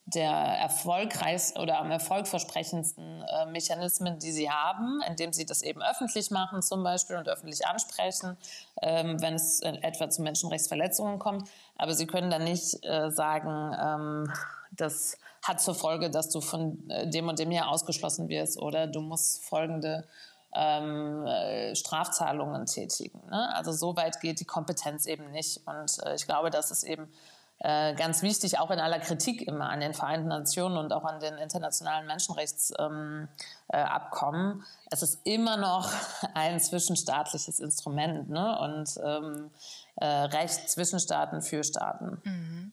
der 0.07 0.31
erfolgreichsten 0.31 1.59
oder 1.59 1.79
am 1.81 1.91
erfolgversprechendsten 1.91 3.23
äh, 3.23 3.47
Mechanismen, 3.47 4.21
die 4.21 4.31
sie 4.31 4.49
haben, 4.49 5.03
indem 5.09 5.33
sie 5.33 5.45
das 5.45 5.63
eben 5.63 5.83
öffentlich 5.83 6.31
machen 6.31 6.63
zum 6.63 6.85
Beispiel 6.85 7.17
und 7.17 7.29
öffentlich 7.29 7.67
ansprechen, 7.67 8.37
ähm, 8.83 9.21
wenn 9.21 9.35
es 9.35 9.61
äh, 9.61 9.77
etwa 9.83 10.09
zu 10.09 10.23
Menschenrechtsverletzungen 10.23 11.19
kommt. 11.19 11.49
Aber 11.77 11.93
sie 11.93 12.07
können 12.07 12.31
dann 12.31 12.45
nicht 12.45 12.85
äh, 12.87 13.11
sagen, 13.11 13.75
ähm, 13.81 14.33
das 14.71 15.19
hat 15.43 15.61
zur 15.61 15.75
Folge, 15.75 16.09
dass 16.09 16.29
du 16.29 16.41
von 16.41 16.89
äh, 16.89 17.09
dem 17.09 17.27
und 17.27 17.41
dem 17.41 17.51
hier 17.51 17.69
ausgeschlossen 17.69 18.29
wirst 18.29 18.59
oder 18.59 18.87
du 18.87 19.01
musst 19.01 19.45
folgende 19.45 20.07
ähm, 20.55 21.27
äh, 21.27 21.75
Strafzahlungen 21.75 22.67
tätigen. 22.67 23.21
Ne? 23.29 23.55
Also 23.55 23.73
so 23.73 23.97
weit 23.97 24.21
geht 24.21 24.39
die 24.39 24.45
Kompetenz 24.45 25.07
eben 25.07 25.33
nicht. 25.33 25.61
Und 25.67 25.99
äh, 26.05 26.15
ich 26.15 26.27
glaube, 26.27 26.51
dass 26.51 26.71
es 26.71 26.85
eben 26.85 27.13
äh, 27.59 27.95
ganz 27.95 28.21
wichtig, 28.23 28.59
auch 28.59 28.71
in 28.71 28.79
aller 28.79 28.99
Kritik 28.99 29.49
immer 29.49 29.71
an 29.71 29.81
den 29.81 29.95
Vereinten 29.95 30.29
Nationen 30.29 30.77
und 30.77 30.93
auch 30.93 31.05
an 31.05 31.21
den 31.21 31.39
internationalen 31.39 32.07
Menschenrechtsabkommen. 32.07 34.53
Ähm, 34.53 34.61
äh, 34.61 34.65
es 34.91 35.03
ist 35.03 35.21
immer 35.25 35.57
noch 35.57 35.91
ein 36.35 36.61
zwischenstaatliches 36.61 37.59
Instrument 37.61 38.29
ne? 38.29 38.59
und 38.59 39.01
ähm, 39.03 39.51
äh, 39.97 40.07
Recht 40.07 40.69
zwischen 40.69 41.01
Staaten 41.01 41.41
für 41.41 41.65
Staaten. 41.65 42.21
Mhm. 42.25 42.73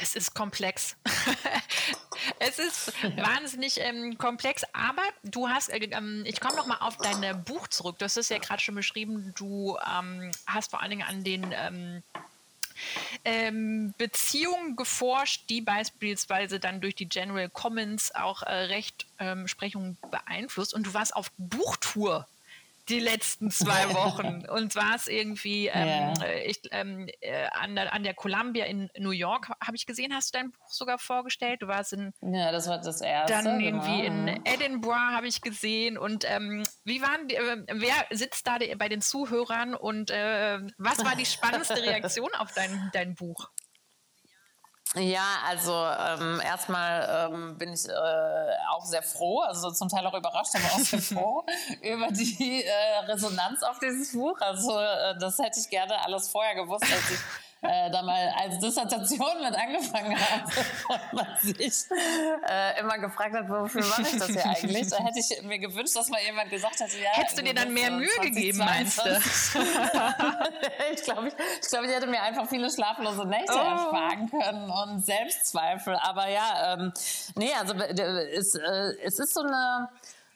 Es 0.00 0.14
ist 0.14 0.32
komplex. 0.34 0.94
es 2.38 2.58
ist 2.58 2.92
wahnsinnig 3.16 3.80
ähm, 3.80 4.18
komplex, 4.18 4.64
aber 4.74 5.02
du 5.24 5.48
hast, 5.48 5.70
äh, 5.70 5.78
ähm, 5.78 6.22
ich 6.26 6.38
komme 6.40 6.56
noch 6.56 6.66
mal 6.66 6.76
auf 6.80 6.98
dein 6.98 7.42
Buch 7.44 7.66
zurück. 7.68 7.98
Du 7.98 8.04
hast 8.04 8.18
es 8.18 8.28
ja 8.28 8.36
gerade 8.38 8.60
schon 8.60 8.74
beschrieben. 8.74 9.32
Du 9.36 9.78
ähm, 9.78 10.30
hast 10.46 10.70
vor 10.70 10.82
allen 10.82 10.90
Dingen 10.90 11.08
an 11.08 11.24
den 11.24 11.54
ähm, 13.24 13.94
Beziehungen 13.98 14.76
geforscht, 14.76 15.44
die 15.48 15.60
beispielsweise 15.60 16.60
dann 16.60 16.80
durch 16.80 16.94
die 16.94 17.08
General 17.08 17.48
Commons 17.48 18.14
auch 18.14 18.42
äh, 18.42 18.52
Rechtsprechung 18.52 19.84
ähm, 20.02 20.10
beeinflusst. 20.10 20.74
Und 20.74 20.86
du 20.86 20.94
warst 20.94 21.14
auf 21.14 21.30
Buchtour 21.36 22.26
die 22.88 23.00
letzten 23.00 23.50
zwei 23.50 23.88
Wochen. 23.94 24.46
Und 24.48 24.72
zwar 24.72 24.94
es 24.96 25.08
irgendwie 25.08 25.68
ähm, 25.68 25.86
yeah. 25.86 26.34
ich, 26.44 26.60
ähm, 26.70 27.08
äh, 27.20 27.46
an, 27.52 27.74
der, 27.74 27.92
an 27.92 28.02
der 28.02 28.14
Columbia 28.14 28.64
in 28.64 28.90
New 28.98 29.10
York, 29.10 29.50
habe 29.62 29.76
ich 29.76 29.86
gesehen, 29.86 30.14
hast 30.14 30.34
du 30.34 30.38
dein 30.38 30.50
Buch 30.50 30.68
sogar 30.68 30.98
vorgestellt. 30.98 31.62
Du 31.62 31.68
warst 31.68 31.92
in. 31.92 32.12
Ja, 32.20 32.52
das 32.52 32.68
war 32.68 32.78
das 32.78 33.00
erste. 33.00 33.32
Dann 33.32 33.60
irgendwie 33.60 34.02
genau. 34.02 34.32
in 34.32 34.46
Edinburgh 34.46 35.12
habe 35.12 35.26
ich 35.26 35.40
gesehen. 35.40 35.98
Und 35.98 36.24
ähm, 36.28 36.62
wie 36.84 37.02
waren 37.02 37.28
die, 37.28 37.36
äh, 37.36 37.64
wer 37.72 37.94
sitzt 38.10 38.46
da 38.46 38.58
bei 38.76 38.88
den 38.88 39.00
Zuhörern 39.00 39.74
und 39.74 40.10
äh, 40.10 40.58
was 40.78 41.04
war 41.04 41.16
die 41.16 41.26
spannendste 41.26 41.76
Reaktion 41.82 42.30
auf 42.38 42.52
dein, 42.52 42.90
dein 42.92 43.14
Buch? 43.14 43.50
Ja, 44.94 45.40
also 45.46 45.72
ähm, 45.72 46.40
erstmal 46.40 47.30
ähm, 47.30 47.58
bin 47.58 47.74
ich 47.74 47.86
äh, 47.86 47.92
auch 48.70 48.86
sehr 48.86 49.02
froh, 49.02 49.40
also 49.40 49.70
zum 49.70 49.88
Teil 49.88 50.06
auch 50.06 50.14
überrascht, 50.14 50.54
aber 50.54 50.64
auch 50.64 50.78
sehr 50.78 51.02
froh 51.02 51.44
über 51.82 52.08
die 52.10 52.64
äh, 52.64 52.98
Resonanz 53.06 53.62
auf 53.62 53.78
dieses 53.80 54.12
Buch. 54.12 54.40
Also 54.40 54.78
äh, 54.78 55.18
das 55.18 55.38
hätte 55.38 55.60
ich 55.60 55.68
gerne 55.68 56.02
alles 56.02 56.30
vorher 56.30 56.54
gewusst, 56.54 56.84
als 56.84 57.10
ich 57.10 57.18
äh, 57.62 57.90
da 57.90 58.02
mal 58.02 58.32
als 58.38 58.58
Dissertation 58.60 59.42
mit 59.42 59.54
angefangen 59.54 60.16
habe 60.16 60.44
und 60.88 61.12
man 61.12 61.26
sich 61.42 61.84
äh, 62.48 62.80
immer 62.80 62.98
gefragt 62.98 63.34
hat, 63.34 63.48
wofür 63.48 63.84
mache 63.84 64.02
ich 64.02 64.18
das 64.18 64.26
hier 64.28 64.46
eigentlich? 64.46 64.88
Da 64.88 64.98
hätte 64.98 65.18
ich 65.18 65.42
mir 65.42 65.58
gewünscht, 65.58 65.96
dass 65.96 66.08
mal 66.08 66.20
jemand 66.22 66.50
gesagt 66.50 66.78
hätte, 66.78 66.98
ja. 66.98 67.10
Hättest 67.12 67.38
du 67.38 67.42
dir 67.42 67.54
dann 67.54 67.72
mehr 67.72 67.90
Mühe 67.90 68.08
gegeben, 68.20 68.58
meinst 68.58 68.98
du? 68.98 69.10
ich 70.92 71.02
glaube, 71.02 71.28
ich, 71.28 71.34
ich, 71.60 71.68
glaub, 71.68 71.84
ich 71.84 71.90
hätte 71.90 72.06
mir 72.06 72.22
einfach 72.22 72.48
viele 72.48 72.70
schlaflose 72.70 73.26
Nächte 73.26 73.54
oh. 73.54 73.58
ersparen 73.58 74.30
können 74.30 74.70
und 74.70 75.04
Selbstzweifel. 75.04 75.96
Aber 75.96 76.28
ja, 76.28 76.74
ähm, 76.74 76.92
nee, 77.34 77.52
also 77.58 77.74
es, 77.74 78.54
äh, 78.54 78.94
es 79.02 79.18
ist 79.18 79.34
so 79.34 79.40
eine 79.40 79.88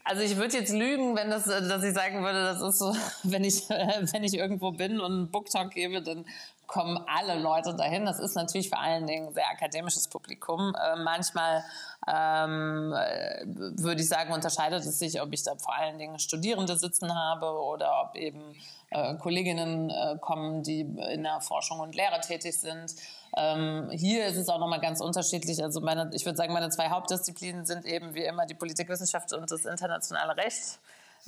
also 0.05 0.23
ich 0.23 0.37
würde 0.37 0.59
jetzt 0.59 0.73
lügen, 0.73 1.15
wenn 1.15 1.31
das, 1.31 1.45
dass 1.45 1.85
ich 1.85 1.95
sagen 1.95 2.23
würde, 2.25 2.43
das 2.43 2.61
ist 2.61 2.79
so, 2.79 2.95
wenn 3.23 3.45
ich, 3.45 3.69
wenn 3.69 4.25
ich 4.25 4.35
irgendwo 4.35 4.73
bin 4.73 5.01
und 5.01 5.13
einen 5.13 5.31
Booktalk 5.31 5.73
gebe, 5.73 6.03
dann 6.03 6.25
kommen 6.73 6.99
alle 7.07 7.39
Leute 7.39 7.75
dahin. 7.75 8.07
Das 8.07 8.19
ist 8.19 8.35
natürlich 8.35 8.71
vor 8.71 8.81
allen 8.81 9.07
Dingen 9.07 9.29
ein 9.29 9.35
sehr 9.35 9.47
akademisches 9.51 10.09
Publikum. 10.09 10.75
Äh, 10.75 10.97
manchmal 10.97 11.63
ähm, 12.09 12.95
äh, 12.97 13.45
würde 13.77 14.01
ich 14.01 14.09
sagen, 14.09 14.33
unterscheidet 14.33 14.81
es 14.81 14.99
sich, 14.99 15.21
ob 15.21 15.35
ich 15.35 15.43
da 15.43 15.55
vor 15.57 15.75
allen 15.75 15.99
Dingen 15.99 16.19
Studierende 16.19 16.79
sitzen 16.79 17.15
habe 17.15 17.47
oder 17.61 18.03
ob 18.03 18.17
eben 18.17 18.41
äh, 18.89 19.15
Kolleginnen 19.17 19.91
äh, 19.91 20.17
kommen, 20.19 20.63
die 20.63 20.81
in 20.81 21.25
der 21.25 21.43
Forschung 21.43 21.79
und 21.81 21.95
Lehre 21.95 22.19
tätig 22.23 22.59
sind. 22.59 22.95
Ähm, 23.37 23.91
hier 23.93 24.25
ist 24.25 24.39
es 24.39 24.49
auch 24.49 24.59
nochmal 24.59 24.81
ganz 24.81 25.03
unterschiedlich. 25.03 25.63
Also 25.63 25.83
meine, 25.83 26.11
ich 26.15 26.25
würde 26.25 26.39
sagen, 26.39 26.55
meine 26.55 26.71
zwei 26.71 26.89
Hauptdisziplinen 26.89 27.67
sind 27.67 27.85
eben 27.85 28.15
wie 28.15 28.25
immer 28.25 28.47
die 28.47 28.55
Politikwissenschaft 28.55 29.35
und 29.35 29.51
das 29.51 29.67
internationale 29.67 30.39
Recht. 30.39 30.79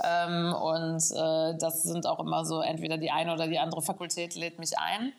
Ähm, 0.02 0.54
und 0.54 1.02
äh, 1.12 1.56
das 1.58 1.84
sind 1.84 2.06
auch 2.06 2.18
immer 2.18 2.44
so, 2.44 2.60
entweder 2.60 2.98
die 2.98 3.10
eine 3.10 3.32
oder 3.32 3.46
die 3.46 3.58
andere 3.58 3.80
Fakultät 3.80 4.34
lädt 4.34 4.58
mich 4.58 4.76
ein. 4.78 5.12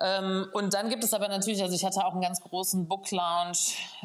Ähm, 0.00 0.46
und 0.52 0.74
dann 0.74 0.90
gibt 0.90 1.04
es 1.04 1.14
aber 1.14 1.28
natürlich, 1.28 1.62
also 1.62 1.74
ich 1.74 1.84
hatte 1.84 2.04
auch 2.04 2.12
einen 2.12 2.20
ganz 2.20 2.40
großen 2.40 2.86
Book 2.86 3.10
Lounge 3.10 3.58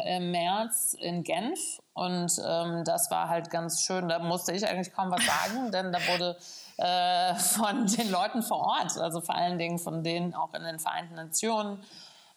im 0.06 0.32
März 0.32 0.96
in 1.00 1.24
Genf 1.24 1.82
und 1.94 2.32
ähm, 2.46 2.84
das 2.86 3.12
war 3.12 3.30
halt 3.30 3.50
ganz 3.50 3.82
schön. 3.82 4.08
Da 4.08 4.20
musste 4.20 4.54
ich 4.54 4.68
eigentlich 4.68 4.94
kaum 4.94 5.12
was 5.12 5.26
sagen, 5.26 5.72
denn 5.74 5.92
da 5.92 6.00
wurde 6.08 6.38
äh, 6.78 7.36
von 7.36 7.86
den 7.88 8.10
Leuten 8.10 8.42
vor 8.42 8.60
Ort, 8.60 8.98
also 8.98 9.22
vor 9.22 9.36
allen 9.36 9.58
Dingen 9.58 9.80
von 9.80 10.04
denen 10.04 10.34
auch 10.34 10.54
in 10.54 10.64
den 10.64 10.80
Vereinten 10.80 11.16
Nationen 11.16 11.82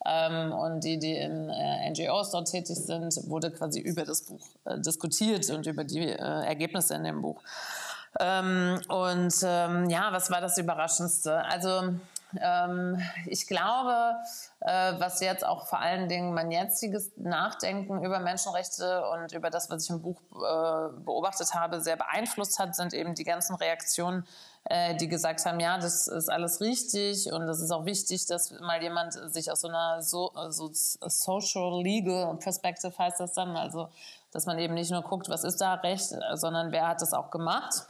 ähm, 0.06 0.52
und 0.52 0.84
die, 0.84 0.98
die 0.98 1.16
in 1.16 1.48
äh, 1.50 1.90
NGOs 1.90 2.30
dort 2.30 2.50
tätig 2.50 2.76
sind, 2.76 3.14
wurde 3.28 3.50
quasi 3.50 3.80
über 3.80 4.04
das 4.04 4.22
Buch 4.22 4.46
äh, 4.64 4.78
diskutiert 4.80 5.48
und 5.50 5.66
über 5.66 5.84
die 5.84 6.08
äh, 6.08 6.16
Ergebnisse 6.16 6.94
in 6.94 7.04
dem 7.04 7.22
Buch. 7.22 7.42
Ähm, 8.20 8.80
und 8.88 9.34
ähm, 9.42 9.90
ja, 9.90 10.12
was 10.12 10.30
war 10.30 10.40
das 10.40 10.58
Überraschendste? 10.58 11.44
Also 11.44 11.94
ähm, 12.40 13.00
ich 13.26 13.46
glaube, 13.46 14.16
äh, 14.61 14.92
was 14.98 15.20
jetzt 15.20 15.44
auch 15.44 15.66
vor 15.66 15.80
allen 15.80 16.08
Dingen 16.08 16.34
mein 16.34 16.50
jetziges 16.50 17.12
Nachdenken 17.16 18.04
über 18.04 18.18
Menschenrechte 18.18 19.04
und 19.11 19.32
über 19.32 19.50
das, 19.50 19.70
was 19.70 19.84
ich 19.84 19.90
im 19.90 20.02
Buch 20.02 20.20
äh, 20.32 20.88
beobachtet 21.04 21.54
habe, 21.54 21.80
sehr 21.80 21.96
beeinflusst 21.96 22.58
hat, 22.58 22.74
sind 22.74 22.92
eben 22.92 23.14
die 23.14 23.24
ganzen 23.24 23.56
Reaktionen 23.56 24.26
äh, 24.70 24.94
die 24.96 25.09
gesagt 25.09 25.44
haben, 25.46 25.60
ja, 25.60 25.79
das 25.79 26.08
ist 26.08 26.29
alles 26.29 26.60
richtig 26.60 27.33
und 27.33 27.42
es 27.42 27.60
ist 27.60 27.71
auch 27.71 27.85
wichtig, 27.87 28.27
dass 28.27 28.50
mal 28.60 28.83
jemand 28.83 29.14
sich 29.33 29.50
aus 29.50 29.62
so 29.62 29.69
einer 29.69 30.02
so, 30.02 30.33
so 30.50 30.71
Social 30.73 31.83
Legal 31.83 32.37
Perspective 32.37 32.92
heißt 32.96 33.21
das 33.21 33.33
dann, 33.33 33.56
also 33.56 33.88
dass 34.31 34.46
man 34.46 34.58
eben 34.58 34.75
nicht 34.75 34.90
nur 34.90 35.02
guckt, 35.02 35.29
was 35.29 35.44
ist 35.44 35.60
da 35.60 35.75
recht, 35.75 36.14
sondern 36.35 36.71
wer 36.71 36.88
hat 36.88 37.00
das 37.00 37.14
auch 37.14 37.31
gemacht. 37.31 37.87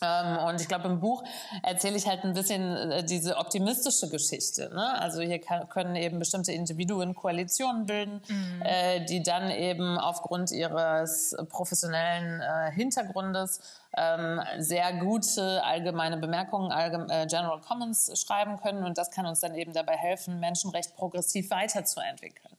Ähm, 0.00 0.38
und 0.46 0.60
ich 0.60 0.68
glaube, 0.68 0.88
im 0.88 1.00
Buch 1.00 1.24
erzähle 1.62 1.96
ich 1.96 2.06
halt 2.06 2.24
ein 2.24 2.34
bisschen 2.34 2.90
äh, 2.90 3.04
diese 3.04 3.36
optimistische 3.36 4.08
Geschichte. 4.08 4.70
Ne? 4.72 5.00
Also 5.00 5.20
hier 5.22 5.40
kann, 5.40 5.68
können 5.68 5.96
eben 5.96 6.18
bestimmte 6.18 6.52
Individuen 6.52 7.14
Koalitionen 7.14 7.86
bilden, 7.86 8.20
mhm. 8.28 8.62
äh, 8.62 9.04
die 9.04 9.22
dann 9.22 9.50
eben 9.50 9.98
aufgrund 9.98 10.52
ihres 10.52 11.34
professionellen 11.48 12.40
äh, 12.40 12.70
Hintergrundes 12.72 13.60
ähm, 13.96 14.40
sehr 14.58 14.92
gute 14.94 15.64
allgemeine 15.64 16.18
Bemerkungen, 16.18 16.70
allgeme 16.70 17.06
äh, 17.10 17.26
General 17.26 17.60
Comments 17.60 18.20
schreiben 18.20 18.58
können. 18.60 18.84
Und 18.84 18.98
das 18.98 19.10
kann 19.10 19.26
uns 19.26 19.40
dann 19.40 19.54
eben 19.54 19.72
dabei 19.72 19.96
helfen, 19.96 20.38
Menschenrecht 20.38 20.94
progressiv 20.96 21.50
weiterzuentwickeln. 21.50 22.54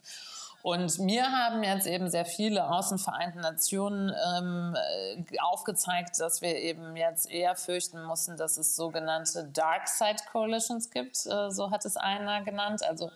Und 0.62 1.00
mir 1.00 1.32
haben 1.32 1.64
jetzt 1.64 1.88
eben 1.88 2.10
sehr 2.10 2.26
viele 2.26 2.70
Außenvereinten 2.70 3.42
Nationen 3.42 4.12
ähm, 4.38 4.76
äh, 4.76 5.40
aufgezeigt, 5.40 6.20
dass 6.20 6.42
wir 6.42 6.56
eben 6.58 6.98
jetzt 6.98 7.32
eher 7.32 7.56
fürchten 7.56 8.04
mussten, 8.04 8.36
dass 8.36 8.58
es 8.58 8.76
sogenannte 8.76 9.46
Dark 9.46 9.88
Side 9.88 10.24
Coalitions 10.32 10.90
gibt, 10.90 11.26
äh, 11.26 11.50
so 11.50 11.72
hat 11.72 11.86
es 11.86 11.96
einer 11.96 12.44
genannt. 12.44 12.84
Also 12.84 13.10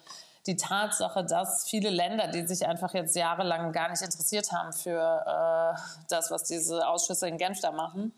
die 0.46 0.58
Tatsache, 0.58 1.24
dass 1.24 1.68
viele 1.70 1.90
Länder, 1.90 2.28
die 2.28 2.46
sich 2.46 2.66
einfach 2.66 2.94
jetzt 2.94 3.16
jahrelang 3.16 3.72
gar 3.72 3.90
nicht 3.90 4.02
interessiert 4.02 4.52
haben 4.52 4.74
für 4.74 5.00
äh, 5.00 5.80
das, 6.10 6.32
was 6.32 6.44
diese 6.44 6.88
Ausschüsse 6.88 7.28
in 7.28 7.38
Genf 7.38 7.62
da 7.62 7.72
machen, 7.72 8.14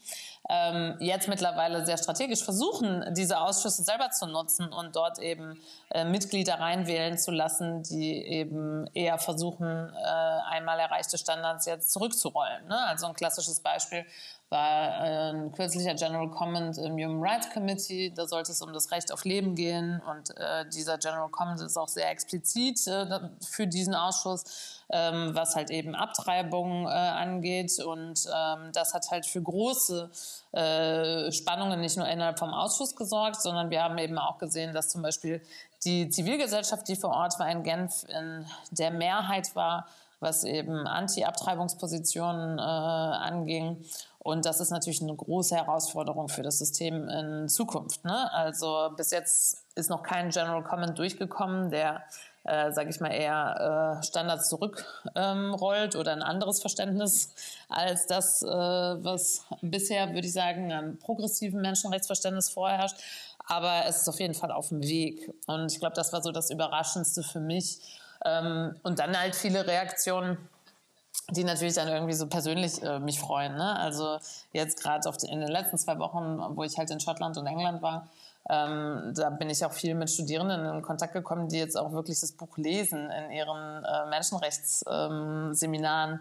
ähm, 0.49 0.95
jetzt 0.99 1.27
mittlerweile 1.27 1.85
sehr 1.85 1.97
strategisch 1.97 2.43
versuchen, 2.43 3.03
diese 3.13 3.39
Ausschüsse 3.39 3.83
selber 3.83 4.11
zu 4.11 4.27
nutzen 4.27 4.71
und 4.71 4.95
dort 4.95 5.19
eben 5.19 5.59
äh, 5.89 6.05
Mitglieder 6.05 6.59
reinwählen 6.59 7.17
zu 7.17 7.31
lassen, 7.31 7.81
die 7.83 8.23
eben 8.23 8.87
eher 8.93 9.17
versuchen, 9.17 9.65
äh, 9.67 10.49
einmal 10.49 10.79
erreichte 10.79 11.17
Standards 11.17 11.65
jetzt 11.65 11.91
zurückzurollen. 11.91 12.67
Ne? 12.67 12.77
Also 12.87 13.07
ein 13.07 13.13
klassisches 13.13 13.59
Beispiel 13.59 14.05
war 14.49 15.05
äh, 15.05 15.29
ein 15.31 15.51
kürzlicher 15.51 15.95
General 15.95 16.29
Comment 16.29 16.77
im 16.77 16.93
Human 16.93 17.21
Rights 17.21 17.49
Committee. 17.51 18.11
Da 18.15 18.27
sollte 18.27 18.51
es 18.51 18.61
um 18.61 18.73
das 18.73 18.91
Recht 18.91 19.11
auf 19.11 19.25
Leben 19.25 19.55
gehen. 19.55 20.01
Und 20.09 20.37
äh, 20.37 20.67
dieser 20.69 20.97
General 20.97 21.29
Comment 21.29 21.59
ist 21.61 21.77
auch 21.77 21.87
sehr 21.87 22.09
explizit 22.09 22.85
äh, 22.87 23.19
für 23.41 23.65
diesen 23.65 23.95
Ausschuss, 23.95 24.83
ähm, 24.89 25.31
was 25.33 25.55
halt 25.55 25.71
eben 25.71 25.95
Abtreibung 25.95 26.85
äh, 26.85 26.89
angeht. 26.89 27.79
Und 27.79 28.27
ähm, 28.33 28.71
das 28.73 28.93
hat 28.93 29.09
halt 29.09 29.25
für 29.25 29.41
große 29.41 30.11
äh, 30.51 31.31
Spannungen 31.31 31.81
nicht 31.81 31.97
nur 31.97 32.07
innerhalb 32.07 32.37
vom 32.37 32.53
Ausschuss 32.53 32.95
gesorgt, 32.95 33.41
sondern 33.41 33.71
wir 33.71 33.83
haben 33.83 33.97
eben 33.97 34.19
auch 34.19 34.37
gesehen, 34.37 34.73
dass 34.73 34.89
zum 34.89 35.01
Beispiel 35.01 35.41
die 35.83 36.09
Zivilgesellschaft, 36.09 36.87
die 36.87 36.95
vor 36.95 37.11
Ort 37.11 37.39
war 37.39 37.49
in 37.49 37.63
Genf, 37.63 38.05
in 38.09 38.45
der 38.71 38.91
Mehrheit 38.91 39.55
war, 39.55 39.87
was 40.19 40.43
eben 40.43 40.87
Anti-Abtreibungspositionen 40.87 42.57
äh, 42.57 42.61
anging. 42.61 43.83
Und 44.25 44.47
das 44.47 44.59
ist 44.59 44.71
natürlich 44.71 45.03
eine 45.03 45.15
große 45.15 45.55
Herausforderung 45.55 46.29
für 46.29 46.41
das 46.41 46.57
System 46.57 47.07
in 47.09 47.47
Zukunft. 47.47 48.03
Ne? 48.05 48.33
Also 48.33 48.89
bis 48.97 49.11
jetzt 49.11 49.63
ist 49.75 49.91
noch 49.91 50.01
kein 50.01 50.31
General 50.31 50.63
Comment 50.63 50.97
durchgekommen, 50.97 51.69
der, 51.69 52.01
äh, 52.43 52.71
sage 52.71 52.89
ich 52.89 52.99
mal, 52.99 53.11
eher 53.11 53.99
äh, 53.99 54.03
Standards 54.03 54.49
zurückrollt 54.49 55.93
ähm, 55.93 55.99
oder 55.99 56.11
ein 56.11 56.23
anderes 56.23 56.59
Verständnis 56.59 57.35
als 57.69 58.07
das, 58.07 58.41
äh, 58.41 58.47
was 58.47 59.43
bisher, 59.61 60.11
würde 60.15 60.25
ich 60.25 60.33
sagen, 60.33 60.73
an 60.73 60.97
progressiven 60.97 61.61
Menschenrechtsverständnis 61.61 62.49
vorherrscht. 62.49 62.97
Aber 63.45 63.85
es 63.85 63.97
ist 63.97 64.09
auf 64.09 64.19
jeden 64.19 64.33
Fall 64.33 64.51
auf 64.51 64.69
dem 64.69 64.81
Weg. 64.81 65.31
Und 65.45 65.71
ich 65.71 65.79
glaube, 65.79 65.95
das 65.95 66.13
war 66.13 66.23
so 66.23 66.31
das 66.31 66.49
Überraschendste 66.49 67.21
für 67.21 67.39
mich. 67.39 67.77
Ähm, 68.25 68.75
und 68.81 68.97
dann 68.97 69.15
halt 69.15 69.35
viele 69.35 69.67
Reaktionen 69.67 70.39
die 71.31 71.43
natürlich 71.43 71.75
dann 71.75 71.87
irgendwie 71.87 72.13
so 72.13 72.27
persönlich 72.27 72.81
äh, 72.83 72.99
mich 72.99 73.19
freuen. 73.19 73.55
Ne? 73.55 73.77
Also 73.77 74.17
jetzt 74.51 74.81
gerade 74.81 75.09
in 75.29 75.39
den 75.39 75.49
letzten 75.49 75.77
zwei 75.77 75.97
Wochen, 75.99 76.39
wo 76.55 76.63
ich 76.63 76.77
halt 76.77 76.89
in 76.91 76.99
Schottland 76.99 77.37
und 77.37 77.47
England 77.47 77.81
war, 77.81 78.09
ähm, 78.47 79.13
da 79.15 79.31
bin 79.31 79.49
ich 79.49 79.65
auch 79.65 79.73
viel 79.73 79.95
mit 79.95 80.11
Studierenden 80.11 80.65
in 80.65 80.83
Kontakt 80.83 81.13
gekommen, 81.13 81.49
die 81.49 81.57
jetzt 81.57 81.75
auch 81.75 81.91
wirklich 81.93 82.19
das 82.19 82.33
Buch 82.33 82.57
lesen 82.57 83.09
in 83.09 83.31
ihren 83.31 83.83
äh, 83.83 84.05
Menschenrechtsseminaren. 84.09 86.13
Ähm, 86.13 86.19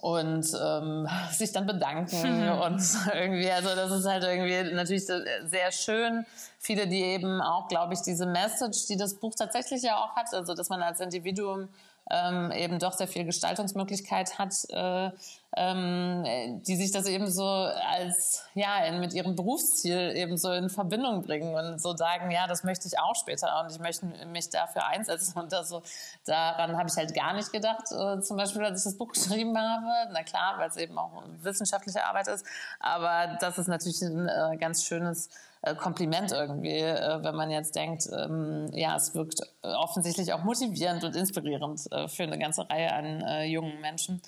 und 0.00 0.46
ähm, 0.62 1.08
sich 1.32 1.52
dann 1.52 1.66
bedanken 1.66 2.44
mhm. 2.44 2.52
und 2.62 2.82
irgendwie, 3.12 3.50
also 3.50 3.74
das 3.74 3.90
ist 3.90 4.06
halt 4.06 4.22
irgendwie 4.22 4.74
natürlich 4.74 5.06
sehr 5.06 5.72
schön. 5.72 6.24
Viele, 6.58 6.86
die 6.86 7.02
eben 7.02 7.40
auch, 7.40 7.68
glaube 7.68 7.94
ich, 7.94 8.02
diese 8.02 8.26
Message, 8.26 8.86
die 8.86 8.96
das 8.96 9.14
Buch 9.14 9.34
tatsächlich 9.34 9.82
ja 9.82 9.96
auch 9.96 10.14
hat, 10.14 10.32
also 10.32 10.54
dass 10.54 10.68
man 10.68 10.82
als 10.82 11.00
Individuum 11.00 11.68
ähm, 12.10 12.50
eben 12.52 12.78
doch 12.78 12.92
sehr 12.92 13.08
viel 13.08 13.24
Gestaltungsmöglichkeit 13.24 14.38
hat, 14.38 14.54
äh, 14.70 15.10
ähm, 15.56 16.62
die 16.66 16.76
sich 16.76 16.90
das 16.90 17.06
eben 17.06 17.30
so 17.30 17.44
als, 17.44 18.44
ja, 18.54 18.84
in, 18.84 19.00
mit 19.00 19.14
ihrem 19.14 19.34
Berufsziel 19.34 20.12
eben 20.14 20.36
so 20.36 20.52
in 20.52 20.68
Verbindung 20.70 21.22
bringen 21.22 21.54
und 21.54 21.80
so 21.80 21.96
sagen, 21.96 22.30
ja, 22.30 22.46
das 22.46 22.64
möchte 22.64 22.86
ich 22.86 22.98
auch 22.98 23.14
später 23.14 23.60
und 23.60 23.72
ich 23.72 23.78
möchte 23.78 24.06
mich 24.26 24.50
dafür 24.50 24.86
einsetzen 24.86 25.38
und 25.38 25.52
das 25.52 25.68
so, 25.68 25.82
daran 26.26 26.76
habe 26.76 26.88
ich 26.88 26.96
halt 26.96 27.14
gar 27.14 27.34
nicht 27.34 27.52
gedacht, 27.52 27.90
äh, 27.90 28.20
zum 28.20 28.36
Beispiel, 28.36 28.64
als 28.64 28.80
ich 28.80 28.84
das 28.84 28.98
Buch 28.98 29.08
geschrieben 29.12 29.56
habe. 29.58 30.10
Na 30.12 30.22
klar, 30.22 30.58
weil 30.58 30.68
es 30.68 30.76
eben 30.76 30.98
auch 30.98 31.22
wissenschaftliche 31.42 32.04
Arbeit 32.04 32.28
ist, 32.28 32.44
aber 32.80 33.36
das 33.40 33.58
ist 33.58 33.68
natürlich 33.68 34.02
ein 34.02 34.28
äh, 34.28 34.56
ganz 34.56 34.84
schönes 34.84 35.28
äh, 35.62 35.74
Kompliment 35.74 36.32
irgendwie, 36.32 36.78
äh, 36.78 37.22
wenn 37.22 37.34
man 37.34 37.50
jetzt 37.50 37.74
denkt, 37.74 38.08
ähm, 38.12 38.68
ja, 38.72 38.96
es 38.96 39.14
wirkt 39.14 39.40
äh, 39.62 39.68
offensichtlich 39.68 40.32
auch 40.32 40.44
motivierend 40.44 41.04
und 41.04 41.16
inspirierend 41.16 41.80
für 42.08 42.22
eine 42.22 42.38
ganze 42.38 42.68
Reihe 42.68 42.92
an 42.92 43.48
jungen 43.48 43.80
Menschen. 43.80 44.22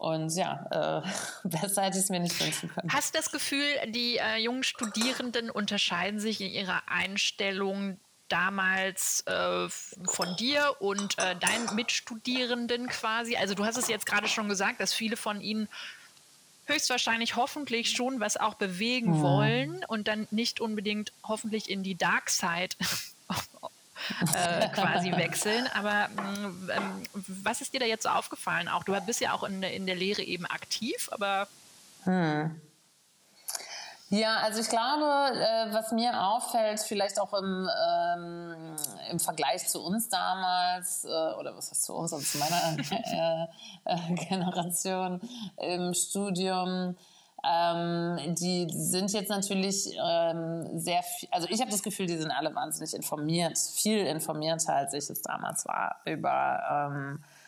Und 0.00 0.34
ja, 0.34 1.02
äh, 1.04 1.08
besser 1.48 1.82
hätte 1.82 1.98
ich 1.98 2.04
es 2.04 2.08
mir 2.08 2.20
nicht 2.20 2.40
wünschen 2.42 2.70
können. 2.70 2.90
Hast 2.90 3.14
du 3.14 3.18
das 3.18 3.30
Gefühl, 3.30 3.66
die 3.88 4.16
äh, 4.16 4.38
jungen 4.38 4.62
Studierenden 4.62 5.50
unterscheiden 5.50 6.18
sich 6.18 6.40
in 6.40 6.50
ihrer 6.50 6.80
Einstellung 6.86 7.98
damals 8.28 9.22
äh, 9.26 9.68
von 9.68 10.36
dir 10.36 10.74
und 10.78 11.18
äh, 11.18 11.36
deinen 11.36 11.74
Mitstudierenden 11.74 12.88
quasi? 12.88 13.36
Also 13.36 13.54
du 13.54 13.66
hast 13.66 13.76
es 13.76 13.88
jetzt 13.88 14.06
gerade 14.06 14.26
schon 14.26 14.48
gesagt, 14.48 14.80
dass 14.80 14.94
viele 14.94 15.18
von 15.18 15.42
ihnen 15.42 15.68
höchstwahrscheinlich 16.70 17.36
hoffentlich 17.36 17.90
schon 17.90 18.20
was 18.20 18.36
auch 18.36 18.54
bewegen 18.54 19.14
ja. 19.14 19.20
wollen 19.20 19.84
und 19.88 20.08
dann 20.08 20.26
nicht 20.30 20.60
unbedingt 20.60 21.12
hoffentlich 21.24 21.68
in 21.68 21.82
die 21.82 21.96
Dark 21.96 22.30
Side 22.30 22.76
äh, 24.34 24.68
quasi 24.68 25.12
wechseln. 25.12 25.66
Aber 25.74 26.08
mm, 26.08 26.70
ähm, 26.70 27.02
was 27.26 27.60
ist 27.60 27.74
dir 27.74 27.80
da 27.80 27.86
jetzt 27.86 28.04
so 28.04 28.08
aufgefallen? 28.08 28.68
Auch 28.68 28.84
du 28.84 28.98
bist 29.02 29.20
ja 29.20 29.32
auch 29.32 29.44
in, 29.44 29.62
in 29.62 29.86
der 29.86 29.96
Lehre 29.96 30.22
eben 30.22 30.46
aktiv, 30.46 31.08
aber 31.12 31.48
hm. 32.04 32.60
Ja, 34.12 34.38
also 34.38 34.60
ich 34.60 34.68
glaube, 34.68 35.38
äh, 35.38 35.72
was 35.72 35.92
mir 35.92 36.20
auffällt, 36.20 36.80
vielleicht 36.80 37.20
auch 37.20 37.32
im, 37.32 37.68
ähm, 37.88 38.76
im 39.08 39.20
Vergleich 39.20 39.68
zu 39.68 39.80
uns 39.80 40.08
damals, 40.08 41.04
äh, 41.04 41.08
oder 41.08 41.56
was 41.56 41.70
heißt 41.70 41.84
zu 41.84 41.94
uns, 41.94 42.12
also 42.12 42.24
zu 42.24 42.38
meiner 42.38 42.76
äh, 42.90 43.46
äh, 43.84 44.14
Generation 44.14 45.20
im 45.58 45.94
Studium, 45.94 46.96
ähm, 47.44 48.34
die 48.34 48.66
sind 48.70 49.12
jetzt 49.12 49.28
natürlich 49.30 49.96
ähm, 49.96 50.80
sehr 50.80 51.04
also 51.30 51.46
ich 51.48 51.60
habe 51.60 51.70
das 51.70 51.84
Gefühl, 51.84 52.06
die 52.06 52.18
sind 52.18 52.32
alle 52.32 52.52
wahnsinnig 52.52 52.92
informiert, 52.94 53.56
viel 53.58 54.04
informierter, 54.06 54.74
als 54.74 54.92
ich 54.92 55.08
es 55.08 55.22
damals 55.22 55.64
war, 55.66 56.00
über 56.04 56.90
ähm, 56.92 57.22
äh, 57.22 57.39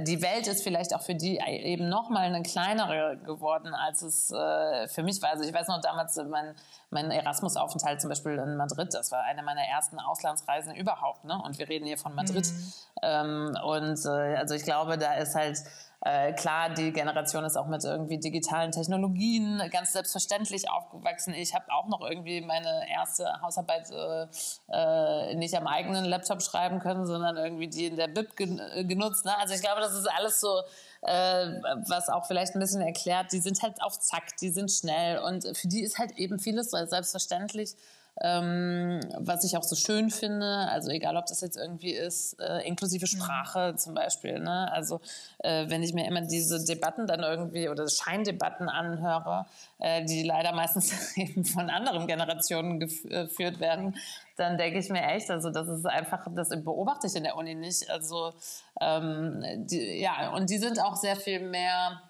die 0.00 0.20
Welt 0.22 0.48
ist 0.48 0.64
vielleicht 0.64 0.94
auch 0.94 1.02
für 1.02 1.14
die 1.14 1.38
eben 1.38 1.88
noch 1.88 2.10
mal 2.10 2.22
eine 2.22 2.42
kleinere 2.42 3.16
geworden, 3.18 3.74
als 3.74 4.02
es 4.02 4.30
äh, 4.32 4.88
für 4.88 5.04
mich 5.04 5.22
war. 5.22 5.30
Also 5.30 5.44
ich 5.44 5.54
weiß 5.54 5.68
noch 5.68 5.80
damals 5.80 6.16
mein, 6.16 6.54
mein 6.92 7.10
Erasmus-Aufenthalt 7.10 8.00
zum 8.00 8.10
Beispiel 8.10 8.32
in 8.32 8.56
Madrid. 8.56 8.92
Das 8.92 9.10
war 9.10 9.22
eine 9.22 9.42
meiner 9.42 9.62
ersten 9.62 9.98
Auslandsreisen 9.98 10.74
überhaupt. 10.74 11.24
Ne? 11.24 11.40
Und 11.42 11.58
wir 11.58 11.68
reden 11.68 11.86
hier 11.86 11.98
von 11.98 12.14
Madrid. 12.14 12.46
Mhm. 12.46 12.72
Ähm, 13.02 13.56
und 13.64 14.04
äh, 14.04 14.36
also 14.36 14.54
ich 14.54 14.64
glaube, 14.64 14.98
da 14.98 15.14
ist 15.14 15.34
halt 15.34 15.58
äh, 16.04 16.32
klar, 16.32 16.70
die 16.70 16.92
Generation 16.92 17.44
ist 17.44 17.56
auch 17.56 17.68
mit 17.68 17.84
irgendwie 17.84 18.18
digitalen 18.18 18.72
Technologien 18.72 19.62
ganz 19.70 19.92
selbstverständlich 19.92 20.68
aufgewachsen. 20.68 21.32
Ich 21.32 21.54
habe 21.54 21.66
auch 21.72 21.86
noch 21.86 22.00
irgendwie 22.00 22.40
meine 22.40 22.90
erste 22.90 23.40
Hausarbeit 23.40 23.88
äh, 23.92 24.26
äh, 24.72 25.34
nicht 25.36 25.54
am 25.54 25.68
eigenen 25.68 26.04
Laptop 26.04 26.42
schreiben 26.42 26.80
können, 26.80 27.06
sondern 27.06 27.36
irgendwie 27.36 27.68
die 27.68 27.86
in 27.86 27.96
der 27.96 28.08
Bib 28.08 28.36
gen 28.36 28.58
äh, 28.58 28.84
genutzt. 28.84 29.24
Ne? 29.24 29.38
Also 29.38 29.54
ich 29.54 29.62
glaube, 29.62 29.80
das 29.80 29.94
ist 29.94 30.10
alles 30.10 30.40
so, 30.40 30.62
was 31.02 32.08
auch 32.08 32.26
vielleicht 32.26 32.54
ein 32.54 32.60
bisschen 32.60 32.80
erklärt. 32.80 33.32
Die 33.32 33.40
sind 33.40 33.60
halt 33.62 33.82
auf 33.82 33.98
Zack, 33.98 34.36
die 34.40 34.50
sind 34.50 34.70
schnell 34.70 35.18
und 35.18 35.44
für 35.56 35.68
die 35.68 35.82
ist 35.82 35.98
halt 35.98 36.12
eben 36.12 36.38
vieles 36.38 36.70
selbstverständlich 36.70 37.74
ähm, 38.20 39.00
was 39.18 39.44
ich 39.44 39.56
auch 39.56 39.62
so 39.62 39.74
schön 39.74 40.10
finde, 40.10 40.46
also 40.70 40.90
egal 40.90 41.16
ob 41.16 41.26
das 41.26 41.40
jetzt 41.40 41.56
irgendwie 41.56 41.92
ist, 41.92 42.38
äh, 42.40 42.66
inklusive 42.66 43.06
mhm. 43.06 43.18
Sprache 43.18 43.72
mhm. 43.72 43.78
zum 43.78 43.94
Beispiel. 43.94 44.38
Ne? 44.38 44.70
Also 44.70 45.00
äh, 45.38 45.68
wenn 45.68 45.82
ich 45.82 45.94
mir 45.94 46.06
immer 46.06 46.20
diese 46.20 46.62
Debatten 46.64 47.06
dann 47.06 47.20
irgendwie 47.20 47.68
oder 47.68 47.88
Scheindebatten 47.88 48.68
anhöre, 48.68 49.46
äh, 49.78 50.04
die 50.04 50.22
leider 50.22 50.52
meistens 50.52 51.16
eben 51.16 51.44
von 51.44 51.70
anderen 51.70 52.06
Generationen 52.06 52.78
geführt 52.80 53.60
werden, 53.60 53.96
dann 54.36 54.58
denke 54.58 54.78
ich 54.78 54.90
mir 54.90 55.02
echt, 55.02 55.30
also 55.30 55.50
das 55.50 55.68
ist 55.68 55.86
einfach, 55.86 56.26
das 56.34 56.50
beobachte 56.50 57.06
ich 57.06 57.16
in 57.16 57.24
der 57.24 57.36
Uni 57.36 57.54
nicht. 57.54 57.88
Also 57.90 58.34
ähm, 58.80 59.42
die, 59.66 60.00
ja, 60.00 60.32
und 60.34 60.50
die 60.50 60.58
sind 60.58 60.80
auch 60.80 60.96
sehr 60.96 61.16
viel 61.16 61.40
mehr 61.40 62.02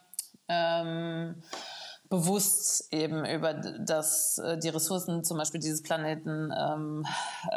ähm, 0.48 1.42
bewusst 2.12 2.92
eben 2.92 3.24
über 3.24 3.54
das, 3.54 4.36
äh, 4.36 4.58
die 4.58 4.68
Ressourcen 4.68 5.24
zum 5.24 5.38
Beispiel 5.38 5.60
dieses 5.60 5.82
Planeten 5.82 6.52
ähm, 6.54 7.06
äh, 7.50 7.56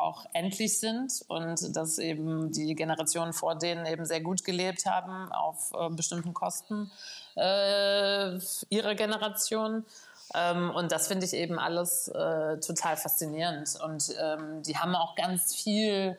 auch 0.00 0.24
endlich 0.34 0.78
sind 0.78 1.24
und 1.26 1.74
dass 1.74 1.98
eben 1.98 2.52
die 2.52 2.76
Generationen 2.76 3.32
vor 3.32 3.56
denen 3.56 3.84
eben 3.86 4.04
sehr 4.04 4.20
gut 4.20 4.44
gelebt 4.44 4.86
haben 4.86 5.32
auf 5.32 5.72
äh, 5.74 5.90
bestimmten 5.90 6.32
Kosten 6.32 6.92
äh, 7.34 8.38
ihrer 8.68 8.94
Generation. 8.94 9.84
Ähm, 10.32 10.70
und 10.70 10.92
das 10.92 11.08
finde 11.08 11.26
ich 11.26 11.32
eben 11.32 11.58
alles 11.58 12.06
äh, 12.06 12.60
total 12.60 12.96
faszinierend. 12.96 13.80
Und 13.84 14.14
ähm, 14.16 14.62
die 14.62 14.76
haben 14.76 14.94
auch 14.94 15.16
ganz 15.16 15.56
viel 15.56 16.16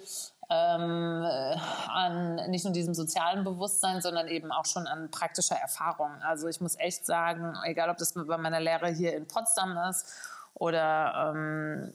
ähm, 0.49 1.23
äh, 1.23 1.55
an 1.89 2.35
nicht 2.49 2.65
nur 2.65 2.73
diesem 2.73 2.93
sozialen 2.93 3.43
Bewusstsein, 3.43 4.01
sondern 4.01 4.27
eben 4.27 4.51
auch 4.51 4.65
schon 4.65 4.87
an 4.87 5.09
praktischer 5.09 5.55
Erfahrung. 5.55 6.11
Also 6.21 6.47
ich 6.47 6.61
muss 6.61 6.77
echt 6.79 7.05
sagen, 7.05 7.55
egal 7.63 7.89
ob 7.89 7.97
das 7.97 8.13
bei 8.13 8.37
meiner 8.37 8.59
Lehre 8.59 8.89
hier 8.89 9.15
in 9.15 9.27
Potsdam 9.27 9.77
ist 9.89 10.13
oder 10.53 11.33
ähm, 11.35 11.93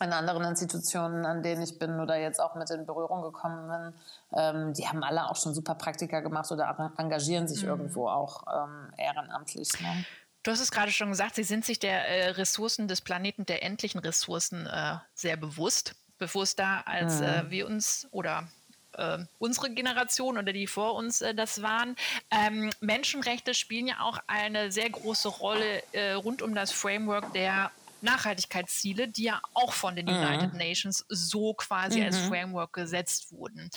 in 0.00 0.12
anderen 0.12 0.44
Institutionen, 0.44 1.24
an 1.24 1.42
denen 1.42 1.62
ich 1.62 1.78
bin 1.78 2.00
oder 2.00 2.16
jetzt 2.16 2.40
auch 2.40 2.54
mit 2.54 2.70
in 2.70 2.86
Berührung 2.86 3.22
gekommen 3.22 3.68
bin, 3.68 4.38
ähm, 4.38 4.72
die 4.74 4.88
haben 4.88 5.04
alle 5.04 5.28
auch 5.28 5.36
schon 5.36 5.54
super 5.54 5.74
Praktika 5.74 6.20
gemacht 6.20 6.50
oder 6.50 6.92
engagieren 6.96 7.46
sich 7.46 7.62
mhm. 7.62 7.68
irgendwo 7.68 8.08
auch 8.08 8.44
ähm, 8.52 8.92
ehrenamtlich. 8.96 9.68
Ne? 9.80 10.04
Du 10.42 10.50
hast 10.50 10.60
es 10.60 10.72
gerade 10.72 10.90
schon 10.90 11.10
gesagt, 11.10 11.36
Sie 11.36 11.44
sind 11.44 11.64
sich 11.64 11.78
der 11.78 12.08
äh, 12.08 12.30
Ressourcen 12.30 12.88
des 12.88 13.00
Planeten, 13.00 13.46
der 13.46 13.62
endlichen 13.62 14.00
Ressourcen 14.00 14.66
äh, 14.66 14.96
sehr 15.14 15.36
bewusst 15.36 15.94
bewusster, 16.22 16.86
als 16.86 17.20
mhm. 17.20 17.26
äh, 17.26 17.50
wir 17.50 17.66
uns 17.66 18.06
oder 18.12 18.48
äh, 18.92 19.18
unsere 19.38 19.70
Generation 19.70 20.38
oder 20.38 20.52
die 20.52 20.66
vor 20.66 20.94
uns 20.94 21.20
äh, 21.20 21.34
das 21.34 21.62
waren. 21.62 21.96
Ähm, 22.30 22.70
Menschenrechte 22.80 23.54
spielen 23.54 23.88
ja 23.88 24.00
auch 24.00 24.18
eine 24.26 24.70
sehr 24.70 24.88
große 24.90 25.28
Rolle 25.28 25.82
äh, 25.92 26.12
rund 26.12 26.42
um 26.42 26.54
das 26.54 26.70
Framework 26.72 27.32
der 27.32 27.70
Nachhaltigkeitsziele, 28.02 29.08
die 29.08 29.24
ja 29.24 29.40
auch 29.54 29.72
von 29.72 29.96
den 29.96 30.06
mhm. 30.06 30.14
United 30.14 30.54
Nations 30.54 31.04
so 31.08 31.54
quasi 31.54 32.00
mhm. 32.00 32.06
als 32.06 32.18
Framework 32.18 32.72
gesetzt 32.72 33.32
wurden. 33.32 33.70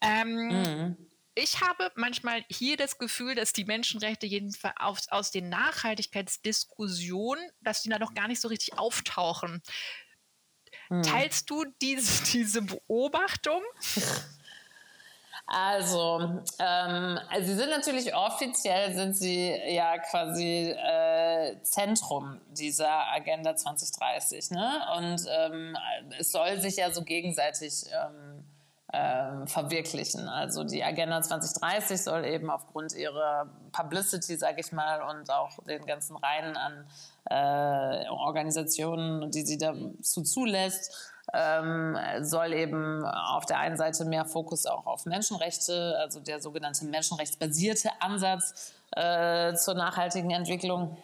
Ähm, 0.00 0.48
mhm. 0.48 0.96
Ich 1.34 1.62
habe 1.62 1.90
manchmal 1.94 2.44
hier 2.50 2.76
das 2.76 2.98
Gefühl, 2.98 3.34
dass 3.34 3.54
die 3.54 3.64
Menschenrechte 3.64 4.26
jedenfalls 4.26 4.76
aus, 4.76 5.08
aus 5.08 5.30
den 5.30 5.48
Nachhaltigkeitsdiskussionen, 5.48 7.42
dass 7.62 7.82
die 7.82 7.88
da 7.88 7.98
noch 7.98 8.12
gar 8.12 8.28
nicht 8.28 8.40
so 8.40 8.48
richtig 8.48 8.78
auftauchen. 8.78 9.62
Hm. 10.92 11.02
Teilst 11.02 11.48
du 11.48 11.64
diese, 11.80 12.22
diese 12.32 12.60
Beobachtung? 12.60 13.62
Also, 15.46 16.42
ähm, 16.58 17.18
also 17.30 17.46
sie 17.46 17.54
sind 17.54 17.70
natürlich 17.70 18.14
offiziell 18.14 18.94
sind 18.94 19.16
sie 19.16 19.50
ja 19.68 19.98
quasi 19.98 20.70
äh, 20.70 21.60
Zentrum 21.62 22.40
dieser 22.50 23.10
Agenda 23.10 23.56
2030, 23.56 24.50
ne? 24.50 24.82
Und 24.96 25.26
ähm, 25.28 25.76
es 26.18 26.30
soll 26.30 26.60
sich 26.60 26.76
ja 26.76 26.90
so 26.90 27.02
gegenseitig 27.02 27.84
ähm, 27.86 28.44
ähm, 28.92 29.46
verwirklichen. 29.46 30.28
Also 30.28 30.64
die 30.64 30.84
Agenda 30.84 31.22
2030 31.22 32.02
soll 32.02 32.26
eben 32.26 32.50
aufgrund 32.50 32.94
ihrer 32.94 33.48
Publicity, 33.72 34.36
sage 34.36 34.60
ich 34.60 34.70
mal, 34.70 35.00
und 35.02 35.30
auch 35.30 35.64
den 35.66 35.84
ganzen 35.86 36.16
Reihen 36.16 36.56
an 36.56 36.86
äh, 37.32 38.08
Organisationen, 38.10 39.30
die 39.30 39.42
sie 39.42 39.56
dazu 39.56 40.22
zulässt, 40.22 41.12
ähm, 41.32 41.96
soll 42.20 42.52
eben 42.52 43.04
auf 43.06 43.46
der 43.46 43.58
einen 43.58 43.76
Seite 43.76 44.04
mehr 44.04 44.24
Fokus 44.24 44.66
auch 44.66 44.86
auf 44.86 45.06
Menschenrechte, 45.06 45.96
also 46.00 46.20
der 46.20 46.40
sogenannte 46.40 46.84
menschenrechtsbasierte 46.84 47.90
Ansatz 48.00 48.74
äh, 48.90 49.54
zur 49.54 49.74
nachhaltigen 49.74 50.30
Entwicklung 50.30 50.98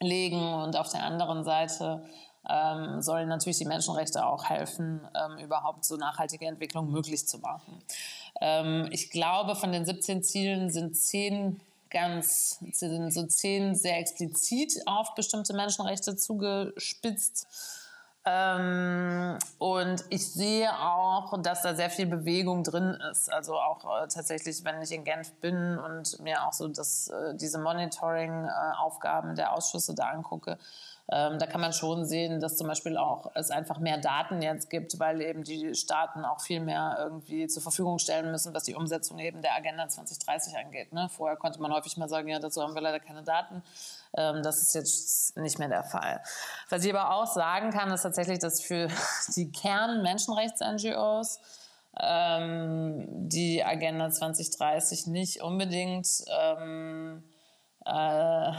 legen 0.00 0.54
und 0.54 0.76
auf 0.76 0.90
der 0.90 1.02
anderen 1.02 1.42
Seite 1.44 2.04
ähm, 2.48 3.02
sollen 3.02 3.28
natürlich 3.28 3.58
die 3.58 3.64
Menschenrechte 3.64 4.24
auch 4.24 4.44
helfen, 4.44 5.00
ähm, 5.14 5.38
überhaupt 5.38 5.84
so 5.84 5.96
nachhaltige 5.96 6.46
Entwicklung 6.46 6.90
möglich 6.92 7.26
zu 7.26 7.38
machen. 7.38 7.82
Ähm, 8.40 8.88
ich 8.92 9.10
glaube, 9.10 9.56
von 9.56 9.72
den 9.72 9.84
17 9.84 10.22
Zielen 10.22 10.70
sind 10.70 10.96
10 10.96 11.60
ganz, 11.90 12.58
sind 12.72 13.12
so 13.12 13.26
10 13.26 13.74
sehr 13.74 13.98
explizit 13.98 14.72
auf 14.86 15.14
bestimmte 15.14 15.54
Menschenrechte 15.54 16.16
zugespitzt. 16.16 17.46
Ähm, 18.24 19.38
und 19.58 20.04
ich 20.10 20.30
sehe 20.30 20.70
auch, 20.70 21.40
dass 21.40 21.62
da 21.62 21.74
sehr 21.74 21.88
viel 21.88 22.06
Bewegung 22.06 22.62
drin 22.62 22.98
ist. 23.10 23.32
Also 23.32 23.54
auch 23.54 23.84
äh, 23.84 24.08
tatsächlich, 24.08 24.64
wenn 24.64 24.82
ich 24.82 24.92
in 24.92 25.04
Genf 25.04 25.32
bin 25.40 25.78
und 25.78 26.20
mir 26.20 26.46
auch 26.46 26.52
so 26.52 26.68
das, 26.68 27.08
äh, 27.08 27.34
diese 27.36 27.58
Monitoring-Aufgaben 27.58 29.30
äh, 29.30 29.34
der 29.34 29.54
Ausschüsse 29.54 29.94
da 29.94 30.08
angucke, 30.08 30.58
ähm, 31.10 31.38
da 31.38 31.46
kann 31.46 31.62
man 31.62 31.72
schon 31.72 32.04
sehen, 32.04 32.38
dass 32.38 32.58
zum 32.58 32.66
Beispiel 32.66 32.98
auch 32.98 33.30
es 33.34 33.50
einfach 33.50 33.78
mehr 33.78 33.96
Daten 33.96 34.42
jetzt 34.42 34.68
gibt, 34.68 34.98
weil 34.98 35.22
eben 35.22 35.42
die 35.42 35.74
Staaten 35.74 36.24
auch 36.26 36.42
viel 36.42 36.60
mehr 36.60 36.96
irgendwie 36.98 37.46
zur 37.46 37.62
Verfügung 37.62 37.98
stellen 37.98 38.30
müssen, 38.30 38.52
was 38.52 38.64
die 38.64 38.74
Umsetzung 38.74 39.18
eben 39.18 39.40
der 39.40 39.54
Agenda 39.54 39.88
2030 39.88 40.58
angeht. 40.58 40.92
Ne? 40.92 41.08
Vorher 41.08 41.38
konnte 41.38 41.62
man 41.62 41.72
häufig 41.72 41.96
mal 41.96 42.10
sagen, 42.10 42.28
ja, 42.28 42.38
dazu 42.38 42.62
haben 42.62 42.74
wir 42.74 42.82
leider 42.82 43.00
keine 43.00 43.22
Daten. 43.22 43.62
Ähm, 44.16 44.42
das 44.42 44.60
ist 44.60 44.74
jetzt 44.74 45.36
nicht 45.38 45.58
mehr 45.58 45.68
der 45.68 45.84
Fall. 45.84 46.22
Was 46.68 46.84
ich 46.84 46.94
aber 46.94 47.14
auch 47.14 47.26
sagen 47.26 47.70
kann, 47.70 47.90
ist 47.90 48.02
tatsächlich, 48.02 48.38
dass 48.38 48.60
für 48.60 48.88
die 49.34 49.50
Kern-Menschenrechts-NGOs 49.50 51.40
ähm, 51.98 53.06
die 53.28 53.64
Agenda 53.64 54.10
2030 54.10 55.06
nicht 55.06 55.40
unbedingt 55.42 56.06
ähm, 56.28 57.24
äh, 57.86 58.52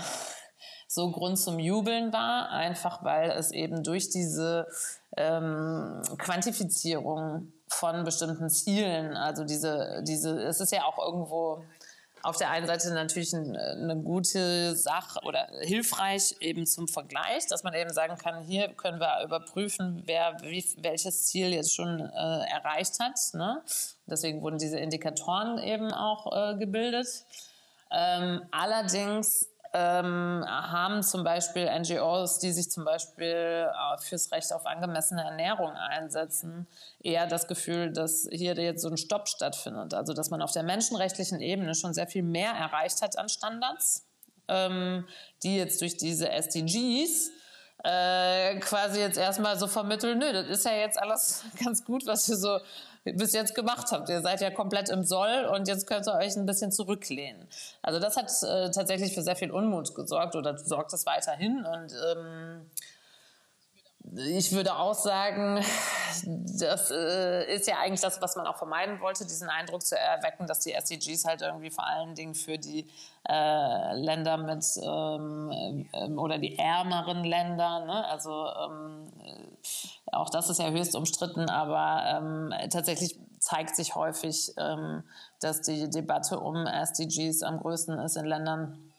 so 0.92 1.12
Grund 1.12 1.38
zum 1.38 1.60
Jubeln 1.60 2.12
war, 2.12 2.50
einfach 2.50 3.04
weil 3.04 3.30
es 3.30 3.52
eben 3.52 3.84
durch 3.84 4.10
diese 4.10 4.68
ähm, 5.16 6.02
Quantifizierung 6.18 7.54
von 7.68 8.04
bestimmten 8.04 8.50
Zielen, 8.50 9.16
also 9.16 9.44
diese, 9.44 10.02
diese, 10.04 10.42
es 10.42 10.60
ist 10.60 10.72
ja 10.72 10.86
auch 10.86 10.98
irgendwo 10.98 11.64
auf 12.24 12.38
der 12.38 12.50
einen 12.50 12.66
Seite 12.66 12.92
natürlich 12.92 13.34
eine 13.34 13.98
gute 14.04 14.76
Sache 14.76 15.20
oder 15.24 15.48
hilfreich 15.62 16.36
eben 16.40 16.66
zum 16.66 16.88
Vergleich, 16.88 17.46
dass 17.48 17.64
man 17.64 17.74
eben 17.76 17.94
sagen 17.94 18.18
kann, 18.18 18.44
hier 18.44 18.70
können 18.70 19.00
wir 19.00 19.24
überprüfen, 19.24 20.04
wer 20.06 20.38
wie, 20.42 20.66
welches 20.82 21.28
Ziel 21.28 21.54
jetzt 21.54 21.74
schon 21.74 22.00
äh, 22.00 22.50
erreicht 22.50 23.00
hat. 23.00 23.18
Ne? 23.34 23.62
Deswegen 24.08 24.42
wurden 24.42 24.58
diese 24.58 24.80
Indikatoren 24.80 25.60
eben 25.60 25.94
auch 25.94 26.54
äh, 26.54 26.58
gebildet. 26.58 27.08
Ähm, 27.92 28.42
allerdings 28.52 29.49
ähm, 29.72 30.44
haben 30.48 31.04
zum 31.04 31.24
Beispiel 31.24 31.70
NGOs, 31.70 32.40
die 32.40 32.52
sich 32.52 32.72
zum 32.72 32.86
Beispiel 32.86 33.68
äh, 33.70 33.98
fürs 34.02 34.32
Recht 34.32 34.52
auf 34.52 34.66
angemessene 34.66 35.24
Ernährung 35.24 35.72
einsetzen, 35.74 36.68
eher 37.02 37.28
das 37.28 37.48
Gefühl, 37.48 37.94
dass 37.94 38.28
hier 38.32 38.56
jetzt 38.56 38.82
so 38.82 38.90
ein 38.90 38.98
Stopp 38.98 39.28
stattfindet. 39.28 39.94
Also 39.94 40.14
dass 40.14 40.32
man 40.32 40.42
auf 40.42 40.52
der 40.52 40.64
menschenrechtlichen 40.64 41.40
Ebene 41.40 41.76
schon 41.76 41.94
sehr 41.94 42.08
viel 42.08 42.24
mehr 42.24 42.52
erreicht 42.52 43.02
hat 43.04 43.18
an 43.18 43.30
Standards, 43.30 44.08
ähm, 44.48 45.08
die 45.44 45.58
jetzt 45.58 45.82
durch 45.82 45.98
diese 45.98 46.32
SDGs 46.32 47.32
äh, 47.84 48.60
quasi 48.60 49.00
jetzt 49.00 49.18
erstmal 49.18 49.58
so 49.58 49.68
vermitteln, 49.68 50.18
nö, 50.18 50.34
das 50.34 50.48
ist 50.48 50.66
ja 50.66 50.74
jetzt 50.74 50.98
alles 51.00 51.44
ganz 51.64 51.86
gut, 51.86 52.06
was 52.08 52.28
wir 52.28 52.36
so 52.36 52.60
bis 53.04 53.34
jetzt 53.34 53.56
gemacht 53.56 53.92
habt. 53.92 54.10
Ihr 54.10 54.22
seid 54.22 54.42
ja 54.42 54.52
komplett 54.52 54.90
im 54.90 55.04
Soll 55.04 55.46
und 55.54 55.68
jetzt 55.68 55.88
könnt 55.88 56.08
ihr 56.08 56.14
euch 56.16 56.36
ein 56.36 56.46
bisschen 56.46 56.72
zurücklehnen. 56.72 57.48
Also 57.82 58.00
das 58.00 58.18
hat 58.18 58.32
äh, 58.44 58.72
tatsächlich 58.72 59.14
für 59.14 59.22
sehr 59.22 59.36
viel 59.36 59.52
Unmut 59.52 59.96
gesorgt 59.96 60.36
oder 60.36 60.58
sorgt 60.58 60.94
es 60.94 61.06
weiterhin 61.06 61.66
und 61.66 61.94
ähm, 62.12 62.70
ich 64.16 64.52
würde 64.54 64.76
auch 64.76 64.94
sagen, 64.94 65.64
das 66.26 66.92
äh, 66.92 67.54
ist 67.54 67.68
ja 67.68 67.78
eigentlich 67.80 68.02
das, 68.02 68.22
was 68.22 68.36
man 68.36 68.48
auch 68.48 68.58
vermeiden 68.58 69.00
wollte, 69.02 69.26
diesen 69.26 69.50
Eindruck 69.50 69.86
zu 69.86 69.98
erwecken, 69.98 70.48
dass 70.48 70.60
die 70.60 70.74
SDGs 70.74 71.26
halt 71.26 71.42
irgendwie 71.42 71.70
vor 71.70 71.86
allen 71.86 72.16
Dingen 72.16 72.34
für 72.34 72.58
die 72.58 72.90
äh, 73.28 73.94
Länder 73.94 74.38
mit 74.38 74.66
ähm, 74.82 75.88
äh, 75.92 76.10
oder 76.12 76.38
die 76.38 76.58
ärmeren 76.58 77.24
Länder, 77.24 77.86
ne? 77.86 78.06
also 78.08 78.48
ähm, 78.48 79.12
äh, 79.24 80.12
auch 80.12 80.30
das 80.30 80.50
ist 80.50 80.60
ja 80.60 80.70
höchst 80.70 80.96
umstritten, 80.96 81.50
aber 81.50 82.04
ähm, 82.08 82.54
tatsächlich 82.72 83.20
zeigt 83.40 83.76
sich 83.76 83.96
häufig, 83.96 84.54
ähm, 84.58 85.04
dass 85.40 85.62
die 85.62 85.90
Debatte 85.90 86.40
um 86.40 86.66
SDGs 86.66 87.44
am 87.44 87.60
größten 87.60 88.00
ist 88.00 88.18
in 88.18 88.26
Ländern, 88.26 88.92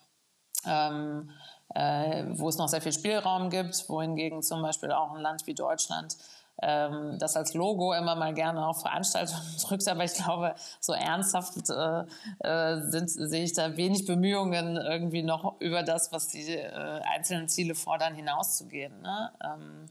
ähm, 0.67 1.31
äh, 1.75 2.25
wo 2.31 2.49
es 2.49 2.59
noch 2.59 2.68
sehr 2.68 2.81
viel 2.81 2.93
Spielraum 2.93 3.51
gibt, 3.51 3.89
wohingegen 3.89 4.43
zum 4.43 4.62
Beispiel 4.62 4.93
auch 4.93 5.14
ein 5.14 5.21
Land 5.21 5.47
wie 5.47 5.55
Deutschland 5.55 6.16
ähm, 6.62 7.18
das 7.18 7.37
als 7.37 7.55
Logo 7.55 7.95
immer 7.95 8.14
mal 8.14 8.35
gerne 8.35 8.66
auf 8.66 8.83
Veranstaltungen 8.83 9.41
drückt, 9.62 9.89
aber 9.89 10.05
ich 10.05 10.14
glaube, 10.14 10.55
so 10.79 10.93
ernsthaft 10.93 11.55
äh, 11.71 12.05
äh, 12.47 12.81
sind, 12.83 13.09
sehe 13.09 13.45
ich 13.45 13.55
da 13.55 13.77
wenig 13.77 14.07
Bemühungen, 14.07 14.77
irgendwie 14.77 15.23
noch 15.23 15.61
über 15.61 15.83
das, 15.83 16.12
was 16.12 16.29
die 16.29 16.57
äh, 16.57 17.01
einzelnen 17.14 17.49
Ziele 17.49 17.75
fordern, 17.75 18.14
hinauszugehen. 18.14 19.01
Ne? 19.01 19.31
Ähm, 19.43 19.87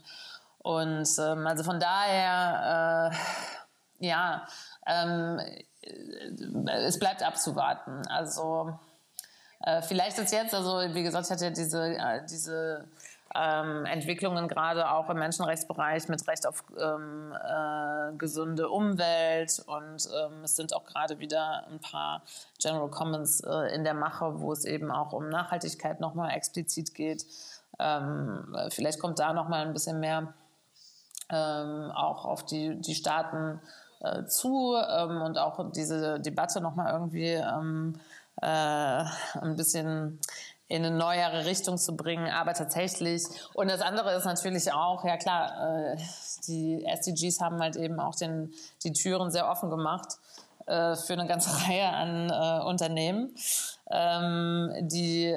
und 0.59 1.07
ähm, 1.19 1.47
also 1.47 1.63
von 1.63 1.80
daher, 1.80 3.11
äh, 4.01 4.05
ja, 4.05 4.45
ähm, 4.86 5.39
es 6.67 6.99
bleibt 6.99 7.23
abzuwarten. 7.23 8.05
Also 8.07 8.77
Äh, 9.62 9.82
vielleicht 9.82 10.18
ist 10.18 10.32
jetzt, 10.32 10.53
also 10.53 10.82
wie 10.93 11.03
gesagt, 11.03 11.26
ich 11.26 11.32
hatte 11.32 11.45
ja 11.45 11.51
diese, 11.51 11.97
äh, 11.97 12.26
diese 12.30 12.86
ähm, 13.36 13.86
Entwicklungen 13.86 14.47
gerade 14.47 14.89
auch 14.89 15.10
im 15.10 15.20
Menschenrechtsbereich 15.20 16.07
mit 16.07 16.28
Recht 16.28 16.47
auf 16.47 16.64
ähm, 16.80 17.34
äh, 17.34 18.14
gesunde 18.18 18.70
Umwelt 18.70 19.62
und 19.68 20.07
ähm, 20.18 20.43
es 20.43 20.55
sind 20.55 20.74
auch 20.74 20.86
gerade 20.86 21.20
wieder 21.20 21.68
ein 21.68 21.80
paar 21.80 22.24
General 22.60 22.89
Commons 22.89 23.41
äh, 23.41 23.76
in 23.76 23.84
der 23.84 23.93
Mache, 23.93 24.39
wo 24.39 24.51
es 24.51 24.66
eben 24.66 24.91
auch 24.91 25.14
um 25.14 25.30
Nachhaltigkeit 25.30 25.99
nochmal 25.99 26.32
explizit 26.32 26.95
geht. 26.95 27.26
Ähm, 27.78 28.55
vielleicht 28.70 28.99
kommt 28.99 29.20
da 29.20 29.34
nochmal 29.34 29.66
ein 29.66 29.74
bisschen 29.74 29.99
mehr 29.99 30.34
ähm, 31.30 31.91
auch 31.91 32.26
auf 32.26 32.45
die, 32.45 32.76
die 32.82 32.95
Staaten 32.95 33.62
äh, 34.01 34.26
zu 34.26 34.76
ähm, 34.76 35.22
und 35.22 35.38
auch 35.38 35.72
diese 35.72 36.20
Debatte 36.20 36.62
nochmal 36.62 36.91
irgendwie 36.91 37.39
äh, 38.41 38.45
ein 38.45 39.55
bisschen 39.55 40.19
in 40.69 40.85
eine 40.85 40.95
neuere 40.95 41.45
Richtung 41.45 41.77
zu 41.77 41.97
bringen. 41.97 42.29
Aber 42.29 42.53
tatsächlich, 42.53 43.23
und 43.53 43.69
das 43.69 43.81
andere 43.81 44.13
ist 44.13 44.25
natürlich 44.25 44.71
auch, 44.71 45.03
ja 45.03 45.17
klar, 45.17 45.93
äh, 45.93 45.97
die 46.47 46.85
SDGs 46.85 47.41
haben 47.41 47.59
halt 47.59 47.75
eben 47.75 47.99
auch 47.99 48.15
den, 48.15 48.53
die 48.83 48.93
Türen 48.93 49.31
sehr 49.31 49.49
offen 49.49 49.71
gemacht 49.71 50.19
äh, 50.67 50.95
für 50.95 51.13
eine 51.13 51.27
ganze 51.27 51.49
Reihe 51.67 51.89
an 51.89 52.29
äh, 52.29 52.63
Unternehmen, 52.65 53.35
ähm, 53.89 54.71
die 54.81 55.35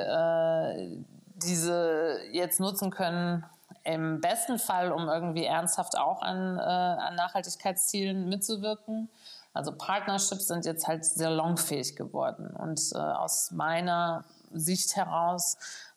diese 1.34 2.18
jetzt 2.30 2.60
nutzen 2.60 2.90
können, 2.90 3.44
im 3.82 4.20
besten 4.20 4.60
Fall, 4.60 4.92
um 4.92 5.08
irgendwie 5.08 5.44
ernsthaft 5.44 5.98
auch 5.98 6.22
an, 6.22 6.60
an 6.60 7.16
Nachhaltigkeitszielen 7.16 8.28
mitzuwirken. 8.28 9.08
Also 9.54 9.72
Partnerships 9.72 10.48
sind 10.48 10.64
jetzt 10.64 10.86
halt 10.86 11.04
sehr 11.04 11.30
longfähig 11.30 11.96
geworden. 11.96 12.48
Und 12.48 12.80
äh, 12.94 12.98
aus 12.98 13.50
meiner 13.50 14.24
Sicht 14.52 14.96
heraus 14.96 15.56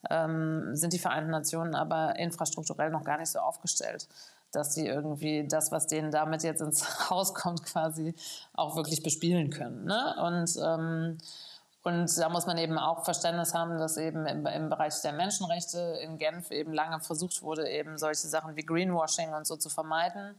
ähm, 0.09 0.75
sind 0.75 0.93
die 0.93 0.99
Vereinten 0.99 1.31
Nationen 1.31 1.75
aber 1.75 2.17
infrastrukturell 2.17 2.89
noch 2.89 3.03
gar 3.03 3.17
nicht 3.17 3.31
so 3.31 3.39
aufgestellt, 3.39 4.07
dass 4.51 4.73
sie 4.73 4.85
irgendwie 4.85 5.47
das, 5.47 5.71
was 5.71 5.87
denen 5.87 6.11
damit 6.11 6.43
jetzt 6.43 6.61
ins 6.61 6.85
Haus 7.09 7.33
kommt, 7.33 7.63
quasi 7.65 8.13
auch 8.53 8.75
wirklich 8.75 9.03
bespielen 9.03 9.49
können. 9.49 9.85
Ne? 9.85 10.15
Und 10.21 10.57
ähm, 10.61 11.17
und 11.85 12.17
da 12.17 12.29
muss 12.29 12.47
man 12.47 12.57
eben 12.57 12.79
auch 12.79 13.05
Verständnis 13.05 13.53
haben, 13.53 13.77
dass 13.77 13.97
eben 13.97 14.25
im, 14.25 14.47
im, 14.47 14.69
Bereich 14.69 14.99
der 15.03 15.13
Menschenrechte 15.13 15.77
in 16.01 16.17
Genf 16.17 16.49
eben 16.49 16.73
lange 16.73 16.99
versucht 16.99 17.43
wurde, 17.43 17.69
eben 17.69 17.99
solche 17.99 18.27
Sachen 18.27 18.55
wie 18.55 18.65
Greenwashing 18.65 19.31
und 19.35 19.45
so 19.45 19.55
zu 19.55 19.69
vermeiden 19.69 20.33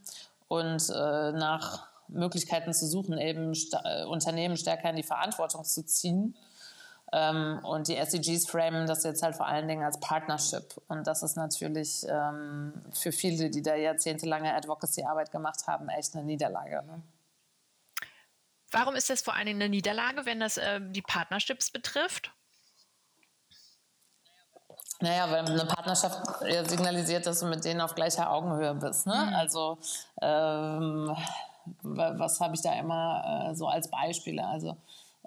und 0.49 0.89
äh, 0.89 1.31
nach 1.31 1.87
Möglichkeiten 2.07 2.73
zu 2.73 2.87
suchen, 2.87 3.17
eben 3.17 3.53
äh, 3.83 4.05
Unternehmen 4.05 4.57
stärker 4.57 4.89
in 4.89 4.95
die 4.95 5.03
Verantwortung 5.03 5.63
zu 5.63 5.85
ziehen 5.85 6.35
ähm, 7.13 7.59
und 7.63 7.87
die 7.87 7.95
SDGs 7.95 8.49
framen 8.49 8.85
das 8.85 9.03
jetzt 9.03 9.23
halt 9.23 9.35
vor 9.35 9.47
allen 9.47 9.67
Dingen 9.67 9.83
als 9.83 9.99
Partnership. 9.99 10.75
Und 10.87 11.07
das 11.07 11.23
ist 11.23 11.37
natürlich 11.37 12.05
ähm, 12.09 12.73
für 12.91 13.11
viele, 13.11 13.49
die 13.49 13.61
da 13.61 13.75
jahrzehntelange 13.75 14.53
Advocacy-Arbeit 14.53 15.31
gemacht 15.31 15.67
haben, 15.67 15.87
echt 15.89 16.15
eine 16.15 16.25
Niederlage. 16.25 16.83
Ne? 16.85 17.01
Warum 18.71 18.95
ist 18.95 19.09
das 19.09 19.21
vor 19.21 19.35
allen 19.35 19.45
Dingen 19.45 19.61
eine 19.61 19.69
Niederlage, 19.69 20.25
wenn 20.25 20.41
das 20.41 20.57
äh, 20.57 20.81
die 20.81 21.01
Partnerships 21.01 21.71
betrifft? 21.71 22.33
Naja, 24.99 25.29
weil 25.29 25.45
eine 25.45 25.65
Partnerschaft 25.65 26.19
signalisiert, 26.67 27.27
dass 27.27 27.39
du 27.39 27.45
mit 27.45 27.63
denen 27.63 27.81
auf 27.81 27.93
gleicher 27.93 28.31
Augenhöhe 28.31 28.73
bist. 28.73 29.05
Ne? 29.05 29.27
Mhm. 29.27 29.35
Also 29.35 29.77
ähm, 30.21 31.15
was 31.81 32.39
habe 32.39 32.55
ich 32.55 32.61
da 32.61 32.73
immer 32.73 33.49
äh, 33.49 33.55
so 33.55 33.67
als 33.67 33.89
Beispiele? 33.89 34.45
Also 34.45 34.77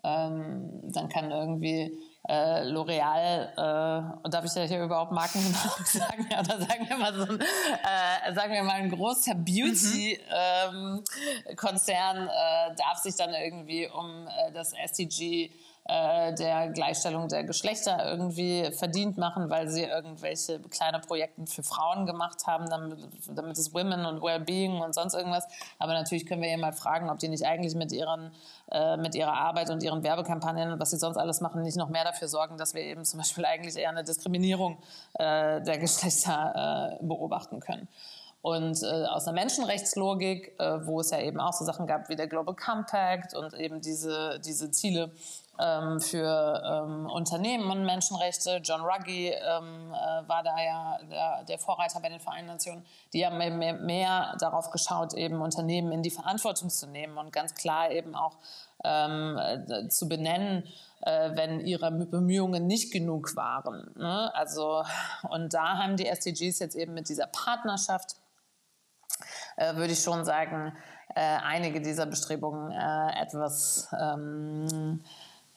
ähm, 0.03 0.91
dann 0.93 1.09
kann 1.09 1.31
irgendwie 1.31 1.97
äh, 2.29 2.65
L'Oreal, 2.65 3.53
äh, 3.53 4.03
darf 4.31 4.45
ich 4.45 4.55
ja 4.55 4.63
hier 4.63 4.85
überhaupt 4.85 5.13
Marken 5.13 5.41
sagen? 5.85 6.27
Ja, 6.31 6.41
oder 6.41 6.59
sagen 6.59 6.89
wir 6.89 6.99
mal 6.99 7.15
so 7.15 7.23
ein, 7.25 7.41
äh, 7.41 8.35
sagen 8.35 8.53
wir 8.53 8.63
mal 8.63 8.75
ein 8.75 8.91
großer 8.91 9.35
Beauty-Konzern 9.35 12.23
mhm. 12.23 12.29
ähm, 12.29 12.77
darf 12.77 12.99
sich 12.99 13.17
dann 13.17 13.33
irgendwie 13.35 13.89
um 13.89 14.27
äh, 14.27 14.53
das 14.53 14.73
SDG 14.73 15.51
äh, 15.91 16.33
der 16.35 16.69
Gleichstellung 16.69 17.27
der 17.27 17.43
Geschlechter 17.43 18.13
irgendwie 18.13 18.71
verdient 18.71 19.19
machen, 19.19 19.51
weil 19.51 19.69
sie 19.69 19.83
irgendwelche 19.83 20.61
kleine 20.61 21.01
Projekte 21.01 21.45
für 21.47 21.65
Frauen 21.65 22.07
gemacht 22.07 22.47
haben, 22.47 22.71
damit, 22.71 22.99
damit 23.29 23.59
es 23.59 23.75
Women 23.75 24.07
und 24.07 24.23
Wellbeing 24.23 24.81
und 24.81 24.95
sonst 24.95 25.15
irgendwas. 25.15 25.49
Aber 25.81 25.93
natürlich 25.95 26.27
können 26.27 26.43
wir 26.43 26.51
ja 26.51 26.59
mal 26.59 26.73
fragen, 26.73 27.11
ob 27.11 27.19
die 27.19 27.29
nicht 27.29 27.45
eigentlich 27.45 27.75
mit 27.75 27.91
ihren 27.91 28.31
äh, 28.71 28.97
mit 28.99 29.17
ihrer 29.17 29.33
Arbeit 29.33 29.69
und 29.71 29.83
ihren 29.83 30.05
Werbekampagnen 30.05 30.71
und 30.71 30.79
was 30.79 30.91
sie 30.91 30.99
sonst 30.99 31.17
alles 31.17 31.41
machen, 31.41 31.63
nicht 31.63 31.77
noch 31.77 31.89
mehr 31.89 32.05
dafür 32.05 32.29
sorgen, 32.29 32.57
dass 32.57 32.73
wir 32.73 32.83
eben 32.83 33.05
zum 33.05 33.19
Beispiel 33.19 33.45
eigentlich 33.45 33.77
eher 33.77 33.89
eine 33.89 34.05
Diskriminierung 34.05 34.79
äh, 35.15 35.61
der 35.61 35.79
Geschlechter 35.79 36.99
äh, 37.01 37.05
beobachten 37.05 37.59
können. 37.59 37.89
Und 38.43 38.83
äh, 38.83 38.87
aus 38.87 39.25
der 39.25 39.35
Menschenrechtslogik, 39.35 40.55
äh, 40.59 40.87
wo 40.87 41.01
es 41.01 41.11
ja 41.11 41.21
eben 41.21 41.41
auch 41.41 41.53
so 41.53 41.65
Sachen 41.65 41.87
gab 41.87 42.09
wie 42.09 42.17
der 42.17 42.27
Global 42.27 42.55
Compact 42.55 43.35
und 43.35 43.53
eben 43.55 43.81
diese, 43.83 44.41
diese 44.43 44.71
Ziele 44.71 45.11
ähm, 45.61 46.01
für 46.01 46.63
ähm, 46.65 47.07
Unternehmen 47.07 47.71
und 47.71 47.85
Menschenrechte. 47.85 48.61
John 48.63 48.81
Ruggie 48.81 49.29
ähm, 49.29 49.93
äh, 49.93 50.29
war 50.29 50.43
da 50.43 50.57
ja 50.63 50.99
der, 51.11 51.45
der, 51.45 51.59
Vorreiter 51.59 52.01
bei 52.01 52.09
den 52.09 52.21
Vereinten 52.21 52.47
Nationen. 52.47 52.85
Die 53.13 53.27
haben 53.27 53.37
mehr, 53.37 53.75
mehr, 53.75 54.37
darauf 54.41 54.71
geschaut, 54.71 55.15
eben 55.15 55.41
Unternehmen 55.41 55.93
in 55.93 56.03
die 56.03 56.11
Verantwortung 56.11 56.71
zu 56.71 56.87
nehmen 56.87 57.19
und 57.19 57.33
ganz 57.33 57.55
klar 57.55 57.91
eben 57.91 58.15
auch 58.15 58.37
ähm, 58.85 59.39
äh, 59.39 59.89
zu 59.89 60.09
benennen, 60.09 60.65
äh, 61.03 61.31
wenn 61.35 61.61
ihre 61.61 61.91
Bemühungen 61.91 62.67
nicht 62.67 62.93
genug 62.93 63.37
waren. 63.37 63.93
Ne? 63.97 64.35
Also, 64.35 64.83
und 65.29 65.53
da 65.53 65.79
haben 65.79 65.97
die 65.97 66.07
SDGs 66.07 66.59
jetzt 66.59 66.77
eben 66.77 66.95
mit 66.95 67.09
dieser 67.09 67.27
Partnerschaft, 67.27 68.17
äh, 69.57 69.75
würde 69.77 69.93
ich 69.93 70.01
schon 70.01 70.25
sagen, 70.25 70.75
äh, 71.15 71.21
einige 71.21 71.81
dieser 71.81 72.07
Bestrebungen 72.07 72.71
äh, 72.71 73.21
etwas 73.21 73.89
ähm, 73.99 75.03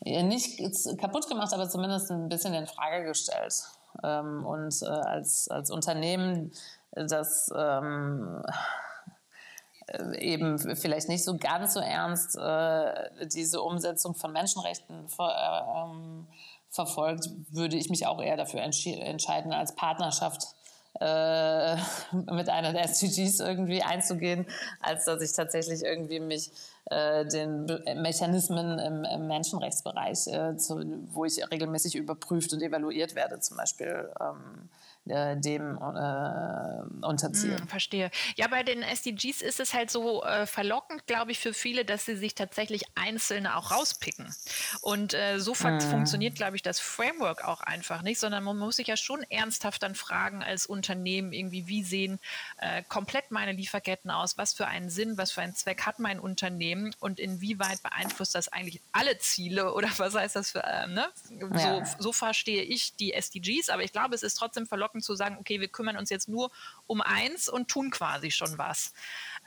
nicht 0.03 0.59
kaputt 0.99 1.27
gemacht, 1.29 1.53
aber 1.53 1.69
zumindest 1.69 2.11
ein 2.11 2.29
bisschen 2.29 2.53
in 2.53 2.67
Frage 2.67 3.05
gestellt. 3.05 3.63
Ähm, 4.03 4.45
und 4.45 4.81
äh, 4.81 4.85
als, 4.85 5.47
als 5.49 5.69
Unternehmen, 5.69 6.51
das 6.91 7.51
ähm, 7.55 8.43
äh, 9.87 10.17
eben 10.19 10.59
vielleicht 10.59 11.09
nicht 11.09 11.23
so 11.23 11.37
ganz 11.37 11.73
so 11.73 11.79
ernst 11.79 12.37
äh, 12.37 13.27
diese 13.27 13.61
Umsetzung 13.61 14.15
von 14.15 14.31
Menschenrechten 14.31 15.09
ver, 15.09 15.87
ähm, 15.91 16.27
verfolgt, 16.69 17.29
würde 17.51 17.77
ich 17.77 17.89
mich 17.89 18.07
auch 18.07 18.21
eher 18.21 18.37
dafür 18.37 18.61
entscheiden, 18.61 19.53
als 19.53 19.75
Partnerschaft 19.75 20.47
äh, 20.99 21.75
mit 22.31 22.49
einer 22.49 22.73
der 22.73 22.83
SDGs 22.85 23.39
irgendwie 23.39 23.83
einzugehen, 23.83 24.47
als 24.79 25.05
dass 25.05 25.21
ich 25.21 25.33
tatsächlich 25.33 25.83
irgendwie 25.83 26.19
mich 26.19 26.51
äh, 26.85 27.25
den 27.25 27.65
Mechanismen 28.01 28.79
im, 28.79 29.03
im 29.05 29.27
Menschenrechtsbereich, 29.27 30.27
äh, 30.27 30.57
zu, 30.57 30.83
wo 31.11 31.25
ich 31.25 31.39
regelmäßig 31.49 31.95
überprüft 31.95 32.53
und 32.53 32.61
evaluiert 32.61 33.15
werde, 33.15 33.39
zum 33.39 33.57
Beispiel. 33.57 34.11
Ähm, 34.19 34.69
äh, 35.05 35.35
dem 35.37 35.77
äh, 35.77 37.05
unterziehen. 37.05 37.59
Hm, 37.59 37.67
verstehe. 37.67 38.11
Ja, 38.35 38.47
bei 38.47 38.63
den 38.63 38.81
SDGs 38.81 39.41
ist 39.41 39.59
es 39.59 39.73
halt 39.73 39.91
so 39.91 40.23
äh, 40.23 40.45
verlockend, 40.45 41.07
glaube 41.07 41.31
ich, 41.31 41.39
für 41.39 41.53
viele, 41.53 41.85
dass 41.85 42.05
sie 42.05 42.15
sich 42.15 42.35
tatsächlich 42.35 42.83
einzelne 42.95 43.57
auch 43.57 43.71
rauspicken. 43.71 44.33
Und 44.81 45.13
äh, 45.13 45.39
so 45.39 45.53
hm. 45.55 45.81
funktioniert, 45.81 46.35
glaube 46.35 46.55
ich, 46.55 46.61
das 46.61 46.79
Framework 46.79 47.43
auch 47.45 47.61
einfach 47.61 48.01
nicht, 48.01 48.19
sondern 48.19 48.43
man 48.43 48.57
muss 48.57 48.77
sich 48.77 48.87
ja 48.87 48.97
schon 48.97 49.23
ernsthaft 49.29 49.83
dann 49.83 49.95
fragen 49.95 50.43
als 50.43 50.65
Unternehmen 50.65 51.33
irgendwie, 51.33 51.67
wie 51.67 51.83
sehen 51.83 52.19
äh, 52.57 52.83
komplett 52.83 53.31
meine 53.31 53.51
Lieferketten 53.51 54.09
aus, 54.11 54.37
was 54.37 54.53
für 54.53 54.67
einen 54.67 54.89
Sinn, 54.89 55.17
was 55.17 55.31
für 55.31 55.41
einen 55.41 55.55
Zweck 55.55 55.85
hat 55.85 55.99
mein 55.99 56.19
Unternehmen 56.19 56.95
und 56.99 57.19
inwieweit 57.19 57.81
beeinflusst 57.83 58.35
das 58.35 58.47
eigentlich 58.47 58.81
alle 58.91 59.17
Ziele 59.17 59.73
oder 59.75 59.89
was 59.97 60.15
heißt 60.15 60.35
das 60.35 60.51
für, 60.51 60.63
äh, 60.63 60.87
ne? 60.87 61.07
Ja. 61.39 61.85
So, 61.85 62.03
so 62.03 62.13
verstehe 62.13 62.63
ich 62.63 62.95
die 62.95 63.13
SDGs, 63.13 63.69
aber 63.69 63.83
ich 63.83 63.91
glaube, 63.91 64.15
es 64.15 64.23
ist 64.23 64.35
trotzdem 64.35 64.65
verlockend, 64.65 64.92
verlockend 64.93 65.03
zu 65.03 65.15
sagen, 65.15 65.37
okay, 65.39 65.59
wir 65.59 65.67
kümmern 65.67 65.97
uns 65.97 66.09
jetzt 66.09 66.29
nur 66.29 66.51
um 66.87 67.01
eins 67.01 67.49
und 67.49 67.67
tun 67.67 67.89
quasi 67.91 68.31
schon 68.31 68.57
was. 68.57 68.93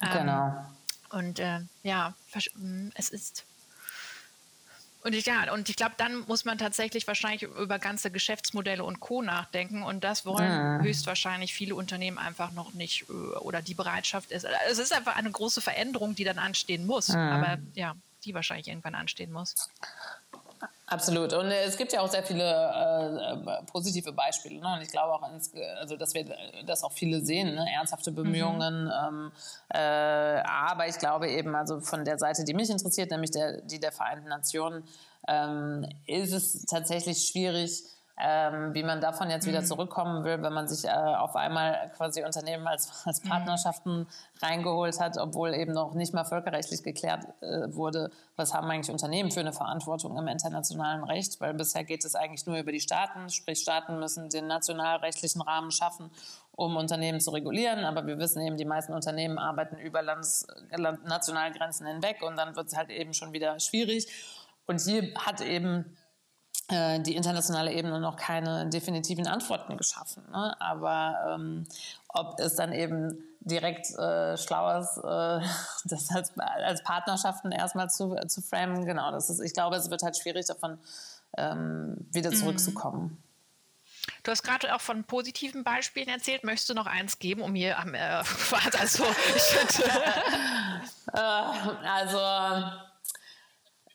Genau. 0.01 0.49
Ähm, 0.49 0.55
und 1.11 1.39
äh, 1.39 1.61
ja, 1.83 2.15
mm, 2.55 2.89
es 2.95 3.11
ist 3.11 3.45
und 5.03 5.13
ich, 5.13 5.25
ja, 5.25 5.53
und 5.53 5.69
ich 5.69 5.77
glaube, 5.77 5.95
dann 5.99 6.27
muss 6.27 6.45
man 6.45 6.59
tatsächlich 6.59 7.07
wahrscheinlich 7.07 7.43
über 7.43 7.79
ganze 7.79 8.11
Geschäftsmodelle 8.11 8.83
und 8.83 8.99
Co. 8.99 9.23
nachdenken. 9.23 9.85
Und 9.85 10.03
das 10.03 10.27
wollen 10.27 10.51
ja. 10.51 10.81
höchstwahrscheinlich 10.81 11.55
viele 11.55 11.77
Unternehmen 11.77 12.19
einfach 12.19 12.51
noch 12.51 12.75
nicht 12.75 13.05
äh, 13.09 13.13
oder 13.13 13.63
die 13.63 13.75
Bereitschaft 13.75 14.33
ist. 14.33 14.45
Also 14.45 14.59
es 14.73 14.79
ist 14.81 14.93
einfach 14.93 15.15
eine 15.15 15.31
große 15.31 15.61
Veränderung, 15.61 16.17
die 16.17 16.25
dann 16.25 16.41
anstehen 16.41 16.87
muss. 16.87 17.07
Ja. 17.07 17.31
Aber 17.31 17.59
ja, 17.75 17.95
die 18.25 18.35
wahrscheinlich 18.35 18.67
irgendwann 18.67 18.97
anstehen 18.97 19.31
muss. 19.31 19.71
Absolut. 20.89 21.33
Und 21.33 21.51
äh, 21.51 21.65
es 21.65 21.77
gibt 21.77 21.93
ja 21.93 22.01
auch 22.01 22.11
sehr 22.11 22.23
viele 22.23 22.45
äh, 22.45 23.33
äh, 23.33 23.63
positive 23.65 24.13
Beispiele. 24.13 24.61
Ne? 24.61 24.75
Und 24.75 24.83
ich 24.83 24.89
glaube 24.89 25.13
auch, 25.15 25.33
ins, 25.33 25.53
also, 25.81 25.97
dass 25.97 26.15
wir 26.15 26.25
das 26.65 26.85
auch 26.85 26.93
viele 26.93 27.25
sehen, 27.25 27.57
ne? 27.57 27.67
ernsthafte 27.75 28.13
Bemühungen. 28.13 28.85
Mhm. 28.85 28.93
Ähm, 29.09 29.33
äh, 29.75 29.79
aber 29.79 30.87
ich 30.87 30.99
glaube 30.99 31.29
eben, 31.29 31.57
also 31.57 31.81
von 31.81 32.05
der 32.05 32.19
Seite, 32.19 32.45
die 32.45 32.55
mich 32.55 32.71
interessiert, 32.71 33.11
nämlich 33.11 33.33
der, 33.33 33.63
die 33.63 33.81
der 33.81 33.91
Vereinten 33.91 34.29
Nationen, 34.29 34.85
ähm, 35.27 35.89
ist 36.07 36.33
es 36.33 36.67
tatsächlich 36.67 37.27
schwierig, 37.27 37.83
ähm, 38.19 38.73
wie 38.73 38.83
man 38.83 39.03
davon 39.03 39.29
jetzt 39.29 39.47
wieder 39.47 39.61
mhm. 39.61 39.67
zurückkommen 39.67 40.25
will, 40.25 40.43
wenn 40.43 40.53
man 40.53 40.67
sich 40.67 40.87
äh, 40.87 40.91
auf 40.91 41.37
einmal 41.37 41.93
quasi 41.97 42.25
Unternehmen 42.25 42.67
als, 42.67 43.05
als 43.05 43.23
mhm. 43.23 43.29
Partnerschaften 43.29 43.99
mhm. 44.01 44.07
reingeholt 44.41 44.99
hat, 44.99 45.19
obwohl 45.19 45.53
eben 45.53 45.73
noch 45.73 45.93
nicht 45.93 46.15
mal 46.15 46.25
völkerrechtlich 46.25 46.83
geklärt 46.83 47.25
äh, 47.43 47.75
wurde, 47.75 48.11
was 48.37 48.55
haben 48.55 48.71
eigentlich 48.71 48.91
Unternehmen 48.91 49.31
für 49.31 49.41
eine 49.41 49.53
Verantwortung 49.53 50.17
im 50.17 50.29
internationalen 50.29 51.05
Recht, 51.05 51.41
weil 51.43 51.53
bisher 51.53 51.85
geht 51.85 52.07
es 52.07 52.15
eigentlich 52.15 52.47
nur 52.47 52.57
über 52.57 52.73
die 52.73 52.81
Staaten, 52.81 53.29
sprich 53.29 53.61
Staaten 53.61 53.99
müssen 53.99 54.31
den 54.31 54.47
nationalrechtlichen 54.47 55.43
Rahmen 55.43 55.71
schaffen, 55.71 56.11
um 56.53 56.77
Unternehmen 56.77 57.21
zu 57.21 57.33
regulieren, 57.33 57.85
aber 57.85 58.07
wir 58.07 58.19
wissen 58.19 58.41
eben, 58.41 58.57
die 58.57 58.65
meisten 58.65 58.95
Unternehmen 58.95 59.39
arbeiten 59.39 59.77
über 59.77 60.01
Landes, 60.01 60.47
Nationalgrenzen 61.05 61.87
hinweg 61.87 62.23
und 62.23 62.37
dann 62.37 62.57
wird 62.57 62.69
es 62.69 62.77
halt 62.77 62.89
eben 62.89 63.13
schon 63.13 63.35
wieder 63.35 63.61
schwierig. 63.61 64.07
Und 64.67 64.81
hier 64.81 65.15
hat 65.19 65.43
eben 65.43 65.97
die 66.69 67.15
internationale 67.15 67.73
Ebene 67.73 68.01
noch 68.01 68.17
keine 68.17 68.69
definitiven 68.69 69.29
Antworten 69.29 69.77
geschaffen. 69.77 70.25
Ne? 70.33 70.61
Aber 70.61 71.35
ähm, 71.35 71.65
ob 72.09 72.41
es 72.41 72.57
dann 72.57 72.73
eben 72.73 73.17
direkt 73.41 73.97
äh, 73.97 74.37
schlau 74.37 74.81
ist, 74.81 74.99
äh, 74.99 75.01
das 75.85 76.11
als, 76.11 76.33
als 76.39 76.83
Partnerschaften 76.83 77.53
erstmal 77.53 77.89
zu, 77.89 78.17
zu 78.27 78.43
framen, 78.43 78.85
genau, 78.85 79.13
das 79.13 79.31
ist, 79.31 79.41
ich 79.41 79.55
glaube, 79.55 79.77
es 79.77 79.91
wird 79.91 80.03
halt 80.03 80.17
schwierig 80.17 80.47
davon 80.47 80.79
ähm, 81.37 81.97
wieder 82.13 82.31
mhm. 82.31 82.37
zurückzukommen. 82.37 83.23
Du 84.23 84.31
hast 84.31 84.43
gerade 84.43 84.75
auch 84.75 84.81
von 84.81 85.05
positiven 85.05 85.63
Beispielen 85.63 86.09
erzählt. 86.09 86.45
Möchtest 86.45 86.69
du 86.69 86.75
noch 86.75 86.87
eins 86.87 87.19
geben, 87.19 87.43
um 87.43 87.55
hier 87.55 87.79
am 87.79 87.95
äh, 87.95 87.99
also, 88.79 89.05
äh, 91.13 91.19
also 91.19 92.19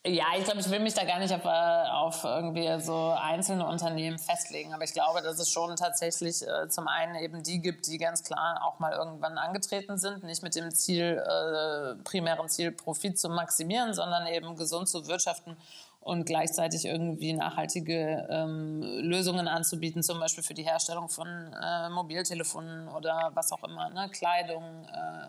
ja, 0.04 0.26
ich 0.36 0.46
glaube, 0.46 0.62
ich 0.62 0.70
will 0.72 0.80
mich 0.80 0.96
da 0.96 1.04
gar 1.04 1.20
nicht 1.20 1.32
auf, 1.32 1.46
äh, 1.46 1.90
auf 1.90 2.24
irgendwie 2.24 2.82
so 2.82 3.16
einzelne 3.20 3.68
Unternehmen 3.68 4.18
festlegen, 4.18 4.74
aber 4.74 4.84
ich 4.84 4.94
glaube, 4.94 5.22
dass 5.22 5.38
es 5.38 5.52
schon 5.52 5.76
tatsächlich 5.76 6.42
äh, 6.42 6.68
zum 6.70 6.88
einen 6.88 7.16
eben 7.16 7.44
die 7.44 7.62
gibt, 7.62 7.86
die 7.86 8.00
ganz 8.00 8.24
klar 8.24 8.64
auch 8.64 8.80
mal 8.80 8.94
irgendwann 8.94 9.38
angetreten 9.38 10.00
sind, 10.00 10.24
nicht 10.24 10.42
mit 10.42 10.56
dem 10.56 10.74
Ziel, 10.74 11.24
äh, 11.24 12.04
primären 12.04 12.50
Ziel 12.50 12.72
Profit 12.72 13.20
zu 13.20 13.30
maximieren, 13.30 13.94
sondern 13.94 14.26
eben 14.26 14.56
gesund 14.56 14.90
zu 14.90 15.06
wirtschaften 15.08 15.56
und 16.00 16.26
gleichzeitig 16.26 16.86
irgendwie 16.86 17.34
nachhaltige 17.34 18.28
ähm, 18.28 18.82
Lösungen 18.82 19.48
anzubieten, 19.48 20.02
zum 20.02 20.20
Beispiel 20.20 20.44
für 20.44 20.56
die 20.56 20.64
Herstellung 20.64 21.10
von 21.10 21.28
äh, 21.28 21.90
Mobiltelefonen 21.90 22.88
oder 22.88 23.30
was 23.36 23.52
auch 23.52 23.64
immer, 23.64 23.92
ne? 23.92 24.10
Kleidung. 24.10 24.64
Äh, 24.92 25.28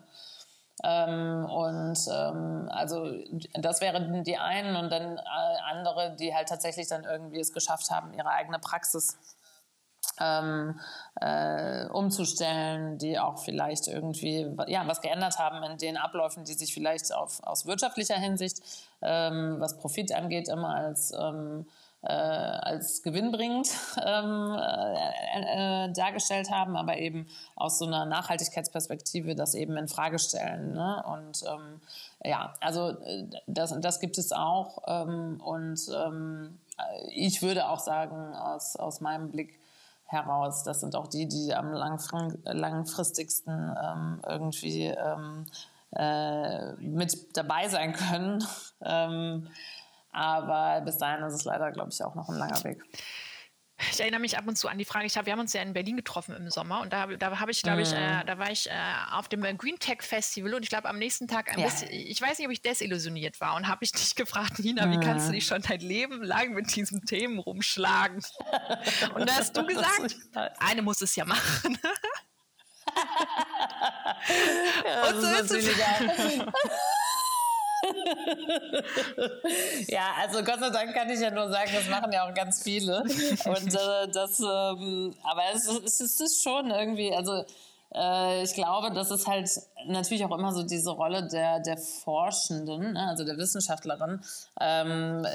ähm, 0.83 1.45
und 1.45 1.99
ähm, 2.11 2.69
also 2.71 3.13
das 3.55 3.81
wären 3.81 4.25
die 4.25 4.37
einen 4.37 4.77
und 4.77 4.91
dann 4.91 5.19
äh, 5.19 5.23
andere, 5.71 6.17
die 6.17 6.35
halt 6.35 6.49
tatsächlich 6.49 6.89
dann 6.89 7.05
irgendwie 7.05 7.41
es 7.41 7.53
geschafft 7.53 7.91
haben, 7.91 8.15
ihre 8.15 8.31
eigene 8.31 8.59
Praxis 8.59 9.17
ähm, 10.19 10.81
äh, 11.21 11.87
umzustellen, 11.87 12.99
die 12.99 13.19
auch 13.19 13.39
vielleicht 13.39 13.87
irgendwie 13.87 14.51
ja, 14.67 14.87
was 14.87 15.01
geändert 15.01 15.39
haben 15.39 15.63
in 15.63 15.79
den 15.79 15.97
Abläufen, 15.97 16.45
die 16.45 16.55
sich 16.55 16.75
vielleicht 16.75 17.15
auf, 17.15 17.43
aus 17.45 17.67
wirtschaftlicher 17.67 18.17
Hinsicht, 18.17 18.59
ähm, 19.01 19.57
was 19.59 19.79
Profit 19.79 20.13
angeht, 20.13 20.49
immer 20.49 20.75
als 20.75 21.13
ähm, 21.13 21.67
äh, 22.03 22.13
als 22.13 23.03
gewinnbringend 23.03 23.69
ähm, 24.05 24.57
äh, 24.59 25.87
äh, 25.87 25.93
dargestellt 25.93 26.51
haben, 26.51 26.77
aber 26.77 26.99
eben 26.99 27.27
aus 27.55 27.79
so 27.79 27.87
einer 27.87 28.05
Nachhaltigkeitsperspektive 28.05 29.35
das 29.35 29.55
eben 29.55 29.77
in 29.77 29.89
Frage 29.89 30.19
stellen. 30.19 30.73
Ne? 30.73 31.03
Und 31.07 31.45
ähm, 31.47 31.81
ja, 32.25 32.55
also 32.61 32.91
äh, 32.91 33.27
das, 33.47 33.79
das 33.81 34.01
gibt 34.01 34.19
es 34.19 34.33
auch. 34.33 34.83
Ähm, 34.87 35.41
und 35.45 35.81
ähm, 35.95 36.59
ich 37.11 37.43
würde 37.43 37.69
auch 37.69 37.79
sagen, 37.79 38.35
aus, 38.35 38.77
aus 38.77 39.01
meinem 39.01 39.31
Blick 39.31 39.59
heraus, 40.07 40.65
das 40.65 40.81
sind 40.81 40.97
auch 40.97 41.07
die, 41.07 41.27
die 41.27 41.55
am 41.55 41.73
langfristigsten 41.73 43.77
ähm, 43.81 44.21
irgendwie 44.29 44.87
ähm, 44.87 45.47
äh, 45.95 46.73
mit 46.75 47.37
dabei 47.37 47.69
sein 47.69 47.93
können. 47.93 48.45
Aber 50.13 50.81
bis 50.83 50.99
dahin 50.99 51.25
ist 51.25 51.35
es 51.35 51.45
leider, 51.45 51.73
glaube 51.73 51.91
ich, 51.91 52.03
auch 52.05 52.15
noch 52.15 52.29
ein 52.29 52.37
langer 52.37 52.63
Weg. 52.65 52.83
Ich 53.91 54.01
erinnere 54.01 54.21
mich 54.21 54.39
ab 54.39 54.47
und 54.47 54.57
zu 54.57 54.69
an 54.69 54.79
die 54.79 54.85
Frage, 54.85 55.07
ich 55.07 55.17
hab, 55.17 55.27
wir 55.27 55.33
haben 55.33 55.41
uns 55.41 55.53
ja 55.53 55.63
in 55.63 55.73
Berlin 55.73 55.97
getroffen 55.97 56.37
im 56.37 56.51
Sommer 56.51 56.83
und 56.83 56.93
da, 56.93 57.07
da 57.07 57.41
habe 57.41 57.51
ich, 57.51 57.63
glaube 57.63 57.83
ich, 57.83 57.91
mhm. 57.91 57.97
äh, 57.97 58.25
da 58.25 58.39
war 58.39 58.51
ich 58.51 58.71
äh, 58.71 58.73
auf 59.11 59.29
dem 59.29 59.43
Green 59.59 59.79
Tech 59.79 60.03
Festival 60.03 60.55
und 60.55 60.63
ich 60.63 60.69
glaube 60.69 60.89
am 60.89 60.99
nächsten 60.99 61.27
Tag 61.27 61.53
ein 61.53 61.59
ja. 61.59 61.67
bisschen, 61.67 61.91
ich 61.91 62.21
weiß 62.21 62.39
nicht, 62.39 62.47
ob 62.47 62.53
ich 62.53 62.63
desillusioniert 62.63 63.41
war 63.41 63.57
und 63.57 63.67
habe 63.69 63.85
ich 63.85 63.93
dich 63.93 64.15
gefragt, 64.17 64.59
Nina, 64.61 64.91
wie 64.91 65.01
kannst 65.01 65.27
du 65.27 65.31
mhm. 65.31 65.35
dich 65.35 65.47
schon 65.47 65.63
dein 65.63 65.81
Leben 65.81 66.23
lang 66.23 66.53
mit 66.53 66.75
diesen 66.77 67.05
Themen 67.05 67.39
rumschlagen? 67.39 68.23
und 69.15 69.29
da 69.29 69.35
hast 69.35 69.57
du 69.57 69.67
gesagt, 69.67 70.17
eine 70.59 70.83
muss 70.83 71.01
es 71.01 71.17
ja 71.17 71.25
machen. 71.25 71.79
ja, 74.85 75.09
und 75.09 75.21
so 75.21 75.27
ist 75.27 75.51
es. 75.51 75.67
ja, 79.89 80.15
also 80.21 80.43
Gott 80.43 80.61
sei 80.61 80.71
Dank 80.71 80.95
kann 80.95 81.11
ich 81.11 81.21
ja 81.21 81.31
nur 81.31 81.49
sagen, 81.51 81.71
das 81.75 81.89
machen 81.89 82.13
ja 82.13 82.29
auch 82.29 82.35
ganz 82.35 82.63
viele. 82.63 83.03
Und 83.03 83.75
äh, 83.75 84.09
das, 84.13 84.41
ähm, 84.41 85.15
aber 85.23 85.43
es, 85.55 85.67
es, 85.69 86.01
ist 86.21 86.43
schon 86.43 86.71
irgendwie, 86.71 87.15
also 87.15 87.45
äh, 87.95 88.43
ich 88.43 88.55
glaube, 88.55 88.93
das 88.93 89.11
ist 89.11 89.27
halt 89.27 89.49
natürlich 89.87 90.25
auch 90.25 90.37
immer 90.37 90.53
so 90.53 90.63
diese 90.63 90.91
Rolle 90.91 91.27
der, 91.29 91.61
der 91.61 91.77
Forschenden, 91.77 92.93
ne, 92.93 93.09
also 93.09 93.25
der 93.25 93.37
Wissenschaftlerin, 93.37 94.21
ähm, 94.61 95.27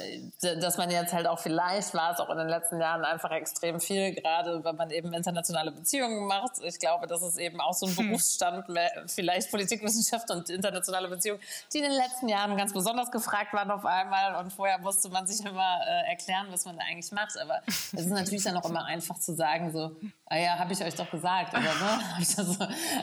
dass 0.41 0.77
man 0.77 0.89
jetzt 0.89 1.13
halt 1.13 1.27
auch 1.27 1.39
vielleicht 1.39 1.93
war 1.93 2.13
es 2.13 2.19
auch 2.19 2.29
in 2.29 2.37
den 2.37 2.47
letzten 2.47 2.79
Jahren 2.79 3.05
einfach 3.05 3.31
extrem 3.31 3.79
viel, 3.79 4.13
gerade 4.13 4.63
wenn 4.63 4.75
man 4.75 4.89
eben 4.91 5.13
internationale 5.13 5.71
Beziehungen 5.71 6.25
macht. 6.27 6.53
Ich 6.63 6.79
glaube, 6.79 7.07
das 7.07 7.21
ist 7.21 7.37
eben 7.37 7.59
auch 7.61 7.73
so 7.73 7.85
ein 7.85 7.95
hm. 7.95 8.07
Berufsstand, 8.07 8.65
vielleicht 9.07 9.51
Politikwissenschaft 9.51 10.29
und 10.31 10.49
internationale 10.49 11.07
Beziehungen, 11.07 11.41
die 11.73 11.79
in 11.79 11.83
den 11.83 11.93
letzten 11.93 12.29
Jahren 12.29 12.55
ganz 12.57 12.73
besonders 12.73 13.11
gefragt 13.11 13.53
waren 13.53 13.71
auf 13.71 13.85
einmal 13.85 14.35
und 14.43 14.51
vorher 14.51 14.77
musste 14.79 15.09
man 15.09 15.27
sich 15.27 15.45
immer 15.45 15.79
äh, 15.85 16.09
erklären, 16.09 16.47
was 16.49 16.65
man 16.65 16.77
da 16.77 16.83
eigentlich 16.83 17.11
macht. 17.11 17.37
Aber 17.39 17.61
es 17.67 17.93
ist 17.93 18.07
natürlich 18.07 18.43
dann 18.43 18.57
auch 18.57 18.69
immer 18.69 18.85
einfach 18.85 19.19
zu 19.19 19.35
sagen, 19.35 19.71
so, 19.71 19.95
ah 20.25 20.37
ja, 20.37 20.59
habe 20.59 20.73
ich 20.73 20.83
euch 20.83 20.95
doch 20.95 21.09
gesagt, 21.09 21.53
aber 21.53 21.63
ne, 21.63 21.99
also, 22.17 22.41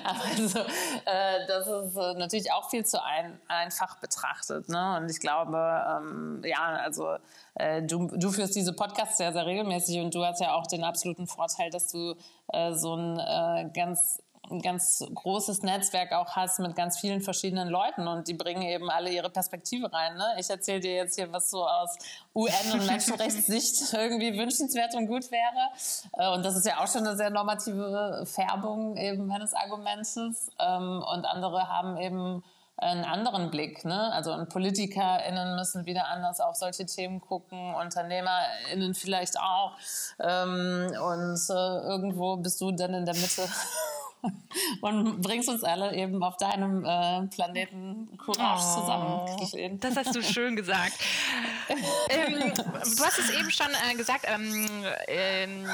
also 0.05 0.59
äh, 1.05 1.34
das 1.47 1.67
ist 1.67 1.97
äh, 1.97 2.15
natürlich 2.15 2.53
auch 2.53 2.71
viel 2.71 2.85
zu 2.85 3.03
ein, 3.03 3.41
einfach 3.49 3.99
betrachtet. 4.01 4.69
Ne? 4.69 4.97
Und 4.97 5.11
ich 5.11 5.21
glaube, 5.21 5.57
ähm, 5.57 6.43
ja, 6.45 6.77
also 6.83 7.17
äh, 7.55 7.83
du, 7.83 8.09
du 8.17 8.31
führst 8.31 8.57
diese 8.57 8.73
Podcasts 8.73 9.17
sehr, 9.17 9.33
sehr 9.33 9.47
regelmäßig 9.47 10.01
und 10.01 10.15
du 10.15 10.25
hast 10.25 10.41
ja 10.41 10.55
auch 10.55 10.67
den 10.67 10.85
absoluten 10.85 11.27
Vorteil, 11.27 11.71
dass 11.71 11.91
du 11.93 12.15
äh, 12.53 12.73
so 12.73 12.95
ein 12.95 13.19
äh, 13.19 13.71
ganz 13.75 14.23
ein 14.51 14.61
ganz 14.61 15.05
großes 15.15 15.63
Netzwerk 15.63 16.13
auch 16.13 16.37
hast 16.37 16.59
mit 16.59 16.77
ganz 16.77 16.99
vielen 16.99 17.21
verschiedenen 17.21 17.69
Leuten 17.69 18.07
und 18.07 18.29
die 18.29 18.35
bringen 18.35 18.63
eben 18.63 18.91
alle 18.91 19.11
ihre 19.11 19.31
Perspektive 19.31 19.93
rein. 19.93 20.17
Ne? 20.17 20.37
Ich 20.39 20.51
erzähle 20.51 20.81
dir 20.81 20.95
jetzt 20.95 21.17
hier, 21.17 21.33
was 21.33 21.51
so 21.51 21.67
aus 21.67 21.97
UN- 22.35 22.73
und 22.73 22.87
Menschenrechtssicht 22.87 23.93
irgendwie 23.93 24.37
wünschenswert 24.37 24.95
und 24.95 25.07
gut 25.07 25.31
wäre. 25.31 25.71
Äh, 26.13 26.35
und 26.35 26.45
das 26.45 26.57
ist 26.57 26.67
ja 26.67 26.83
auch 26.83 26.89
schon 26.89 27.07
eine 27.07 27.17
sehr 27.17 27.31
normative 27.31 28.25
Färbung 28.27 28.97
eben 28.97 29.27
meines 29.27 29.55
Argumentes. 29.55 30.51
Ähm, 30.59 31.03
und 31.13 31.25
andere 31.25 31.69
haben 31.69 31.97
eben 31.97 32.43
einen 32.77 33.05
anderen 33.05 33.51
Blick. 33.51 33.85
Ne? 33.85 34.13
Also 34.13 34.37
PolitikerInnen 34.49 35.57
müssen 35.57 35.87
wieder 35.87 36.09
anders 36.09 36.41
auf 36.41 36.57
solche 36.57 36.87
Themen 36.87 37.21
gucken, 37.21 37.75
UnternehmerInnen 37.75 38.95
vielleicht 38.95 39.39
auch. 39.39 39.73
Ähm, 40.19 40.93
und 41.01 41.41
äh, 41.51 41.79
irgendwo 41.89 42.37
bist 42.37 42.61
du 42.61 42.73
dann 42.73 42.95
in 42.95 43.05
der 43.05 43.15
Mitte 43.15 43.43
und 44.81 45.21
bringst 45.21 45.49
uns 45.49 45.65
alle 45.65 45.95
eben 45.95 46.23
auf 46.23 46.37
deinem 46.37 46.85
äh, 46.85 47.27
Planeten 47.29 48.17
Courage 48.19 48.63
oh, 48.65 48.81
zusammen. 48.81 49.81
Das 49.81 49.97
hast 49.97 50.15
du 50.15 50.23
schön 50.23 50.57
gesagt. 50.57 50.95
ähm, 52.09 52.53
du 52.55 53.05
hast 53.05 53.19
es 53.19 53.31
eben 53.31 53.51
schon 53.51 53.69
äh, 53.91 53.95
gesagt, 53.95 54.27
ähm, 54.29 54.85
ähm, 55.09 55.67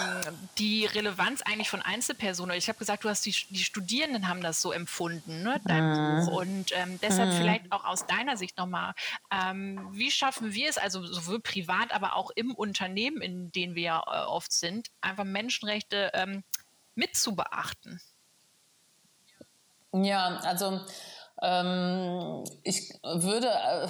die 0.59 0.87
Relevanz 0.87 1.43
eigentlich 1.43 1.71
von 1.71 1.83
Einzelpersonen. 1.83 2.57
Ich 2.57 2.69
habe 2.69 2.79
gesagt, 2.79 3.05
du 3.05 3.09
hast 3.09 3.25
die, 3.27 3.35
die, 3.51 3.63
Studierenden 3.65 4.29
haben 4.29 4.41
das 4.41 4.61
so 4.61 4.73
empfunden, 4.73 5.43
ne, 5.43 5.61
dein 5.65 5.91
mm. 5.91 6.27
Buch. 6.27 6.41
Und 6.41 6.73
ähm, 6.73 6.99
deshalb 7.03 7.31
mm. 7.31 7.37
vielleicht 7.37 7.73
auch 7.73 7.85
aus 7.85 8.07
deiner 8.07 8.37
Sicht 8.37 8.57
nochmal, 8.57 8.95
ähm, 9.31 9.89
wie 9.93 10.11
schaffen 10.11 10.55
wir 10.55 10.69
es, 10.69 10.79
also 10.79 11.05
sowohl 11.05 11.41
privat, 11.41 11.93
aber 11.93 12.17
auch 12.17 12.31
im 12.35 12.55
Unternehmen, 12.55 13.21
in 13.21 13.53
denen 13.53 13.75
wir 13.75 13.83
ja 13.83 13.99
äh, 14.01 14.27
oft 14.27 14.53
sind, 14.53 14.89
einfach 15.01 15.25
Menschenrechte 15.25 16.11
ähm, 16.15 16.45
mit 16.95 17.17
zu 17.17 17.35
beachten? 17.35 18.01
Ja, 19.93 20.39
also 20.45 20.81
ähm, 21.43 22.45
ich 22.63 22.93
würde, 23.03 23.49
äh, 23.49 23.89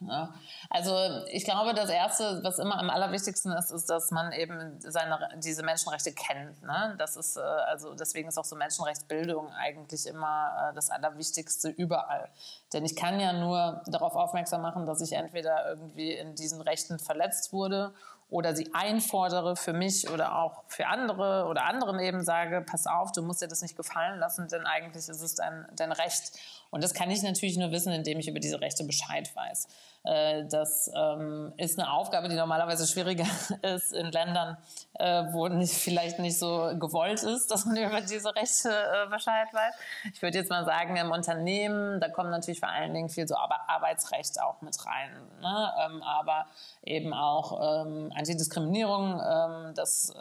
Ja. 0.00 0.34
Also 0.68 0.94
ich 1.30 1.44
glaube, 1.44 1.72
das 1.72 1.88
Erste, 1.88 2.40
was 2.42 2.58
immer 2.58 2.78
am 2.78 2.90
allerwichtigsten 2.90 3.50
ist, 3.52 3.70
ist, 3.70 3.88
dass 3.88 4.10
man 4.10 4.30
eben 4.32 4.78
seine, 4.80 5.30
diese 5.38 5.62
Menschenrechte 5.62 6.12
kennt. 6.12 6.62
Ne? 6.62 6.94
Das 6.98 7.16
ist, 7.16 7.38
äh, 7.38 7.40
also 7.40 7.94
deswegen 7.94 8.28
ist 8.28 8.36
auch 8.36 8.44
so 8.44 8.56
Menschenrechtsbildung 8.56 9.50
eigentlich 9.54 10.06
immer 10.06 10.70
äh, 10.70 10.74
das 10.74 10.90
Allerwichtigste 10.90 11.70
überall. 11.70 12.28
Denn 12.74 12.84
ich 12.84 12.94
kann 12.94 13.18
ja 13.20 13.32
nur 13.32 13.82
darauf 13.86 14.14
aufmerksam 14.16 14.60
machen, 14.60 14.84
dass 14.84 15.00
ich 15.00 15.12
entweder 15.14 15.66
irgendwie 15.66 16.12
in 16.12 16.34
diesen 16.34 16.60
Rechten 16.60 16.98
verletzt 16.98 17.54
wurde 17.54 17.94
oder 18.28 18.56
sie 18.56 18.74
einfordere 18.74 19.56
für 19.56 19.72
mich 19.72 20.10
oder 20.10 20.36
auch 20.36 20.64
für 20.66 20.86
andere 20.88 21.46
oder 21.46 21.64
anderen 21.64 22.00
eben 22.00 22.24
sage, 22.24 22.60
pass 22.60 22.86
auf, 22.86 23.12
du 23.12 23.22
musst 23.22 23.40
dir 23.40 23.48
das 23.48 23.62
nicht 23.62 23.76
gefallen 23.76 24.18
lassen, 24.18 24.48
denn 24.48 24.66
eigentlich 24.66 25.08
ist 25.08 25.22
es 25.22 25.34
dein, 25.36 25.66
dein 25.76 25.92
Recht. 25.92 26.32
Und 26.76 26.84
das 26.84 26.92
kann 26.92 27.10
ich 27.10 27.22
natürlich 27.22 27.56
nur 27.56 27.70
wissen, 27.70 27.90
indem 27.90 28.18
ich 28.18 28.28
über 28.28 28.38
diese 28.38 28.60
Rechte 28.60 28.84
Bescheid 28.84 29.34
weiß. 29.34 29.66
Äh, 30.04 30.44
das 30.44 30.90
ähm, 30.94 31.54
ist 31.56 31.78
eine 31.78 31.90
Aufgabe, 31.90 32.28
die 32.28 32.34
normalerweise 32.34 32.86
schwieriger 32.86 33.24
ist 33.62 33.94
in 33.94 34.12
Ländern, 34.12 34.58
äh, 34.98 35.24
wo 35.32 35.48
nicht, 35.48 35.72
vielleicht 35.72 36.18
nicht 36.18 36.38
so 36.38 36.72
gewollt 36.78 37.22
ist, 37.22 37.50
dass 37.50 37.64
man 37.64 37.76
über 37.78 38.02
diese 38.02 38.36
Rechte 38.36 38.68
äh, 38.68 39.08
Bescheid 39.08 39.48
weiß. 39.54 39.74
Ich 40.12 40.20
würde 40.20 40.36
jetzt 40.36 40.50
mal 40.50 40.66
sagen, 40.66 40.98
im 40.98 41.12
Unternehmen, 41.12 41.98
da 41.98 42.10
kommt 42.10 42.28
natürlich 42.28 42.60
vor 42.60 42.68
allen 42.68 42.92
Dingen 42.92 43.08
viel 43.08 43.26
so 43.26 43.36
Arbeitsrecht 43.36 44.38
auch 44.42 44.60
mit 44.60 44.76
rein. 44.84 45.12
Ne? 45.40 45.72
Ähm, 45.82 46.02
aber 46.02 46.44
eben 46.82 47.14
auch 47.14 47.86
ähm, 47.86 48.12
Antidiskriminierung, 48.14 49.72
das 49.74 50.12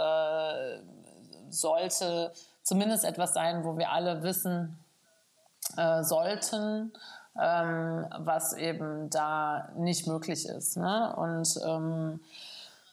sollte 1.50 2.32
zumindest 2.64 3.04
etwas 3.04 3.34
sein, 3.34 3.66
wo 3.66 3.78
wir 3.78 3.92
alle 3.92 4.24
wissen 4.24 4.85
äh, 5.78 6.04
sollten, 6.04 6.94
ähm, 7.40 8.08
was 8.18 8.54
eben 8.54 9.10
da 9.10 9.70
nicht 9.76 10.08
möglich 10.08 10.48
ist. 10.48 10.78
Ne? 10.78 11.16
Und 11.16 11.60
ähm, 11.66 12.20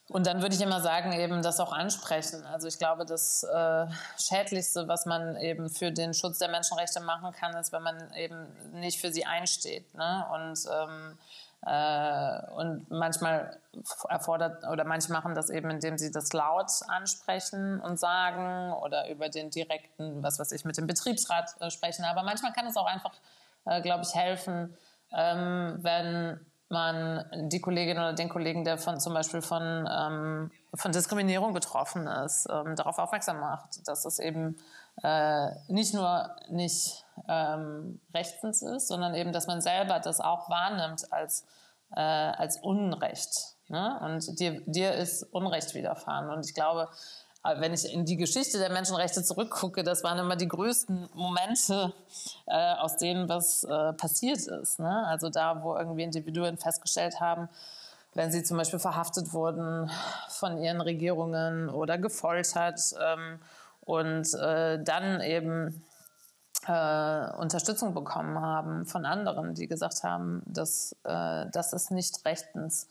und 0.08 0.26
dann 0.26 0.42
würde 0.42 0.54
ich 0.54 0.60
immer 0.60 0.82
sagen, 0.82 1.12
eben 1.12 1.40
das 1.42 1.58
auch 1.58 1.72
ansprechen. 1.72 2.44
Also 2.44 2.68
ich 2.68 2.76
glaube, 2.78 3.06
das 3.06 3.44
äh, 3.44 3.86
Schädlichste, 4.18 4.86
was 4.86 5.06
man 5.06 5.36
eben 5.36 5.70
für 5.70 5.90
den 5.90 6.12
Schutz 6.12 6.38
der 6.38 6.48
Menschenrechte 6.48 7.00
machen 7.00 7.32
kann, 7.32 7.56
ist, 7.56 7.72
wenn 7.72 7.82
man 7.82 8.12
eben 8.14 8.46
nicht 8.74 9.00
für 9.00 9.10
sie 9.10 9.24
einsteht. 9.24 9.94
Ne? 9.94 10.26
Und, 10.34 10.58
ähm, 10.70 11.12
äh, 11.12 11.51
und 11.64 12.90
manchmal 12.90 13.56
erfordert, 14.08 14.64
oder 14.66 14.84
manche 14.84 15.12
machen 15.12 15.34
das 15.34 15.48
eben, 15.48 15.70
indem 15.70 15.96
sie 15.96 16.10
das 16.10 16.32
laut 16.32 16.70
ansprechen 16.88 17.80
und 17.80 18.00
sagen 18.00 18.72
oder 18.72 19.08
über 19.08 19.28
den 19.28 19.50
direkten, 19.50 20.22
was 20.22 20.40
weiß 20.40 20.50
ich, 20.52 20.64
mit 20.64 20.76
dem 20.76 20.88
Betriebsrat 20.88 21.54
äh, 21.60 21.70
sprechen. 21.70 22.04
Aber 22.04 22.24
manchmal 22.24 22.52
kann 22.52 22.66
es 22.66 22.76
auch 22.76 22.86
einfach 22.86 23.12
äh, 23.64 23.80
glaube 23.80 24.02
ich, 24.04 24.14
helfen, 24.14 24.76
ähm, 25.12 25.78
wenn 25.82 26.40
man 26.68 27.24
die 27.50 27.60
Kollegin 27.60 27.98
oder 27.98 28.14
den 28.14 28.28
Kollegen, 28.28 28.64
der 28.64 28.78
von 28.78 28.98
zum 28.98 29.12
Beispiel 29.12 29.42
von, 29.42 29.88
ähm, 29.90 30.50
von 30.74 30.90
Diskriminierung 30.90 31.52
betroffen 31.52 32.06
ist, 32.06 32.48
ähm, 32.50 32.76
darauf 32.76 32.98
aufmerksam 32.98 33.40
macht, 33.40 33.86
dass 33.86 34.04
es 34.06 34.18
eben 34.18 34.56
äh, 35.02 35.50
nicht 35.68 35.94
nur 35.94 36.34
nicht 36.48 37.04
ähm, 37.28 38.00
rechtens 38.14 38.62
ist, 38.62 38.88
sondern 38.88 39.14
eben, 39.14 39.32
dass 39.32 39.46
man 39.46 39.60
selber 39.60 40.00
das 40.00 40.20
auch 40.20 40.48
wahrnimmt 40.50 41.12
als, 41.12 41.46
äh, 41.94 42.00
als 42.00 42.58
Unrecht. 42.58 43.56
Ne? 43.68 43.98
Und 44.02 44.38
dir, 44.38 44.60
dir 44.66 44.94
ist 44.94 45.22
Unrecht 45.32 45.74
widerfahren. 45.74 46.30
Und 46.30 46.46
ich 46.46 46.54
glaube, 46.54 46.88
aber 47.42 47.60
wenn 47.60 47.74
ich 47.74 47.92
in 47.92 48.04
die 48.04 48.16
Geschichte 48.16 48.58
der 48.58 48.70
Menschenrechte 48.70 49.22
zurückgucke, 49.24 49.82
das 49.82 50.04
waren 50.04 50.18
immer 50.18 50.36
die 50.36 50.46
größten 50.46 51.08
Momente, 51.14 51.92
äh, 52.46 52.74
aus 52.74 52.96
denen 52.96 53.28
was 53.28 53.64
äh, 53.64 53.92
passiert 53.94 54.46
ist. 54.46 54.78
Ne? 54.78 55.06
Also 55.08 55.28
da, 55.28 55.62
wo 55.62 55.76
irgendwie 55.76 56.04
Individuen 56.04 56.56
festgestellt 56.56 57.18
haben, 57.20 57.48
wenn 58.14 58.30
sie 58.30 58.44
zum 58.44 58.58
Beispiel 58.58 58.78
verhaftet 58.78 59.32
wurden 59.32 59.90
von 60.28 60.58
ihren 60.58 60.80
Regierungen 60.80 61.68
oder 61.68 61.98
gefoltert 61.98 62.80
ähm, 63.00 63.40
und 63.80 64.32
äh, 64.34 64.82
dann 64.82 65.20
eben 65.20 65.82
äh, 66.66 67.36
Unterstützung 67.36 67.94
bekommen 67.94 68.40
haben 68.40 68.86
von 68.86 69.04
anderen, 69.04 69.54
die 69.54 69.66
gesagt 69.66 70.02
haben, 70.02 70.42
dass 70.46 70.96
äh, 71.04 71.46
das 71.50 71.72
ist 71.72 71.90
nicht 71.90 72.24
rechtens 72.24 72.88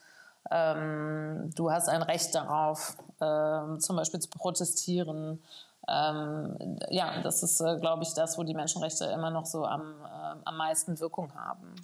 ähm, 0.50 1.52
du 1.56 1.72
hast 1.72 1.90
ein 1.90 2.02
Recht 2.02 2.34
darauf, 2.34 2.98
ähm, 3.20 3.80
zum 3.80 3.96
Beispiel 3.96 4.20
zu 4.20 4.30
protestieren. 4.30 5.42
Ähm, 5.88 6.78
ja, 6.90 7.22
das 7.22 7.44
ist, 7.44 7.62
äh, 7.62 7.78
glaube 7.80 8.04
ich, 8.04 8.14
das, 8.14 8.38
wo 8.38 8.44
die 8.44 8.54
Menschenrechte 8.54 9.06
immer 9.06 9.30
noch 9.30 9.46
so 9.46 9.66
am, 9.66 9.82
äh, 10.04 10.36
am 10.46 10.58
meisten 10.58 11.00
Wirkung 11.00 11.34
haben. 11.36 11.76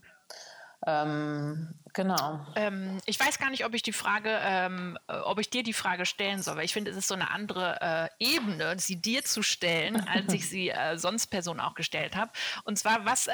Ähm, 0.86 1.74
genau. 1.94 2.46
Ähm, 2.56 3.00
ich 3.06 3.20
weiß 3.20 3.40
gar 3.40 3.50
nicht, 3.50 3.66
ob 3.66 3.74
ich 3.74 3.82
die 3.82 3.94
Frage, 3.94 4.30
ähm, 4.44 4.98
äh, 5.08 5.16
ob 5.18 5.40
ich 5.40 5.50
dir 5.50 5.64
die 5.64 5.74
Frage 5.74 6.06
stellen 6.06 6.42
soll, 6.44 6.56
weil 6.56 6.66
ich 6.66 6.74
finde, 6.74 6.92
es 6.92 6.98
ist 6.98 7.08
so 7.08 7.16
eine 7.16 7.32
andere 7.32 8.10
äh, 8.20 8.24
Ebene, 8.24 8.78
sie 8.78 9.02
dir 9.02 9.24
zu 9.24 9.42
stellen, 9.42 10.08
als 10.08 10.32
ich 10.34 10.48
sie 10.48 10.70
äh, 10.70 10.98
sonst 10.98 11.28
Personen 11.28 11.60
auch 11.60 11.74
gestellt 11.74 12.16
habe. 12.16 12.32
Und 12.64 12.78
zwar, 12.78 13.06
was 13.06 13.28
äh, 13.28 13.34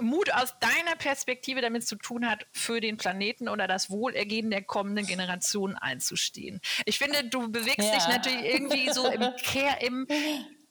Mut 0.00 0.32
aus 0.34 0.54
deiner 0.60 0.96
Perspektive 0.98 1.62
damit 1.62 1.86
zu 1.86 1.96
tun 1.96 2.28
hat, 2.28 2.46
für 2.52 2.80
den 2.80 2.98
Planeten 2.98 3.48
oder 3.48 3.66
das 3.66 3.88
Wohlergehen 3.88 4.50
der 4.50 4.62
kommenden 4.62 5.06
Generation 5.06 5.76
einzustehen. 5.76 6.60
Ich 6.84 6.98
finde, 6.98 7.24
du 7.24 7.50
bewegst 7.50 7.88
ja. 7.88 7.94
dich 7.94 8.08
natürlich 8.08 8.44
irgendwie 8.44 8.92
so 8.92 9.10
im, 9.10 9.20
Care, 9.42 9.78
im 9.80 10.06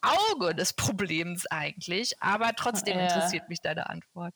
Auge 0.02 0.54
des 0.54 0.74
Problems 0.74 1.48
eigentlich, 1.48 2.22
aber 2.22 2.54
trotzdem 2.56 2.98
ja. 2.98 3.06
interessiert 3.06 3.50
mich 3.50 3.62
deine 3.62 3.90
Antwort. 3.90 4.36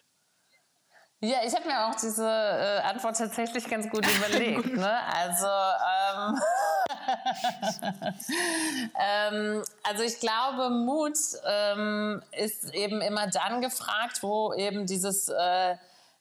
Ja, 1.25 1.37
ich 1.43 1.55
habe 1.55 1.67
mir 1.67 1.87
auch 1.87 1.95
diese 1.95 2.23
äh, 2.23 2.81
Antwort 2.81 3.17
tatsächlich 3.17 3.67
ganz 3.67 3.89
gut 3.89 4.05
überlegt. 4.17 4.75
ne? 4.75 4.99
Also, 5.11 5.47
ähm, 6.13 6.39
ähm, 8.99 9.63
also 9.83 10.03
ich 10.03 10.19
glaube, 10.19 10.69
Mut 10.69 11.17
ähm, 11.47 12.21
ist 12.31 12.71
eben 12.75 13.01
immer 13.01 13.25
dann 13.25 13.61
gefragt, 13.61 14.21
wo 14.21 14.53
eben 14.53 14.85
dieses 14.85 15.27
äh, 15.29 15.77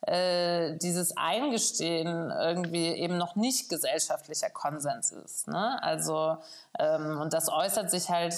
äh, 0.07 0.77
dieses 0.79 1.17
Eingestehen 1.19 2.31
irgendwie 2.31 2.89
eben 2.89 3.19
noch 3.19 3.37
nicht 3.37 3.69
gesellschaftlicher 3.69 4.51
Konsens 4.51 5.13
ist. 5.13 5.49
Ne? 5.49 5.83
Also 5.83 6.39
ähm, 6.79 7.21
und 7.21 7.33
das 7.35 7.51
äußert 7.51 7.91
sich 7.91 8.09
halt 8.09 8.35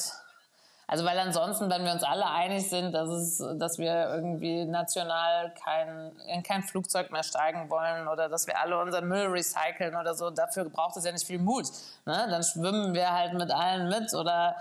also 0.88 1.04
weil 1.04 1.18
ansonsten, 1.18 1.68
wenn 1.68 1.84
wir 1.84 1.92
uns 1.92 2.04
alle 2.04 2.26
einig 2.26 2.70
sind, 2.70 2.92
dass 2.92 3.08
es, 3.08 3.44
dass 3.58 3.78
wir 3.78 4.08
irgendwie 4.14 4.64
national 4.64 5.52
kein, 5.64 6.12
in 6.28 6.44
kein 6.44 6.62
Flugzeug 6.62 7.10
mehr 7.10 7.24
steigen 7.24 7.68
wollen 7.68 8.06
oder 8.06 8.28
dass 8.28 8.46
wir 8.46 8.60
alle 8.60 8.78
unseren 8.80 9.08
Müll 9.08 9.26
recyceln 9.26 9.96
oder 9.96 10.14
so, 10.14 10.30
dafür 10.30 10.64
braucht 10.66 10.96
es 10.96 11.04
ja 11.04 11.10
nicht 11.10 11.26
viel 11.26 11.40
Mut. 11.40 11.66
Ne? 12.04 12.28
Dann 12.30 12.42
schwimmen 12.44 12.94
wir 12.94 13.10
halt 13.12 13.34
mit 13.34 13.50
allen 13.50 13.88
mit 13.88 14.14
oder 14.14 14.54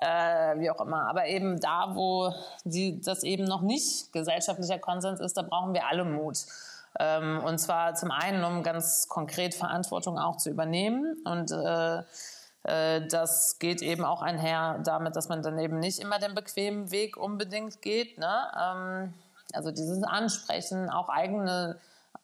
äh, 0.00 0.58
wie 0.60 0.70
auch 0.70 0.80
immer. 0.80 1.08
Aber 1.08 1.26
eben 1.26 1.58
da, 1.58 1.96
wo 1.96 2.32
die, 2.64 3.00
das 3.00 3.24
eben 3.24 3.44
noch 3.44 3.62
nicht 3.62 4.12
gesellschaftlicher 4.12 4.78
Konsens 4.78 5.18
ist, 5.18 5.36
da 5.36 5.42
brauchen 5.42 5.74
wir 5.74 5.88
alle 5.88 6.04
Mut. 6.04 6.38
Ähm, 7.00 7.42
und 7.44 7.58
zwar 7.58 7.94
zum 7.96 8.12
einen, 8.12 8.44
um 8.44 8.62
ganz 8.62 9.08
konkret 9.08 9.54
Verantwortung 9.54 10.16
auch 10.18 10.36
zu 10.36 10.50
übernehmen 10.50 11.16
und 11.24 11.50
äh, 11.50 12.02
das 12.64 13.58
geht 13.58 13.82
eben 13.82 14.04
auch 14.04 14.22
einher 14.22 14.78
damit, 14.84 15.16
dass 15.16 15.28
man 15.28 15.42
dann 15.42 15.58
eben 15.58 15.80
nicht 15.80 15.98
immer 15.98 16.18
den 16.18 16.34
bequemen 16.34 16.90
Weg 16.92 17.16
unbedingt 17.16 17.82
geht. 17.82 18.18
Ne? 18.18 18.34
Ähm, 18.56 19.14
also 19.52 19.70
dieses 19.70 20.02
Ansprechen, 20.04 20.88
auch 20.88 21.08
eigene 21.08 21.78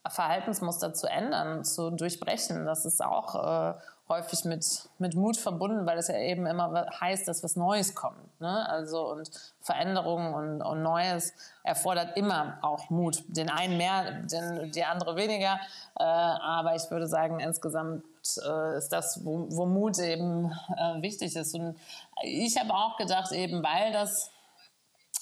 Verhaltensmuster 0.07 0.95
zu 0.95 1.09
ändern, 1.09 1.65
zu 1.65 1.91
durchbrechen, 1.91 2.65
das 2.65 2.85
ist 2.85 3.05
auch 3.05 3.75
äh, 3.75 3.79
häufig 4.09 4.45
mit, 4.45 4.89
mit 4.99 5.15
Mut 5.15 5.37
verbunden, 5.37 5.87
weil 5.87 5.99
es 5.99 6.09
ja 6.09 6.17
eben 6.17 6.47
immer 6.47 6.87
heißt, 7.01 7.29
dass 7.29 7.43
was 7.43 7.57
Neues 7.57 7.95
kommt. 7.95 8.41
Ne? 8.41 8.69
Also 8.69 9.11
und 9.11 9.31
Veränderungen 9.61 10.35
und, 10.35 10.63
und 10.63 10.83
Neues 10.83 11.35
erfordert 11.63 12.17
immer 12.17 12.59
auch 12.63 12.89
Mut. 12.91 13.23
Den 13.29 13.51
einen 13.51 13.77
mehr, 13.77 14.23
den, 14.23 14.71
die 14.73 14.85
andere 14.85 15.17
weniger. 15.17 15.59
Äh, 15.99 16.05
aber 16.05 16.75
ich 16.75 16.91
würde 16.91 17.07
sagen, 17.07 17.41
insgesamt 17.41 18.03
äh, 18.37 18.77
ist 18.77 18.91
das, 18.91 19.25
wo, 19.25 19.47
wo 19.51 19.67
Mut 19.67 19.99
eben 19.99 20.53
äh, 20.77 21.01
wichtig 21.03 21.35
ist. 21.35 21.55
Und 21.55 21.77
ich 22.23 22.59
habe 22.59 22.75
auch 22.75 22.97
gedacht, 22.97 23.33
eben 23.33 23.63
weil 23.63 23.93
das 23.93 24.31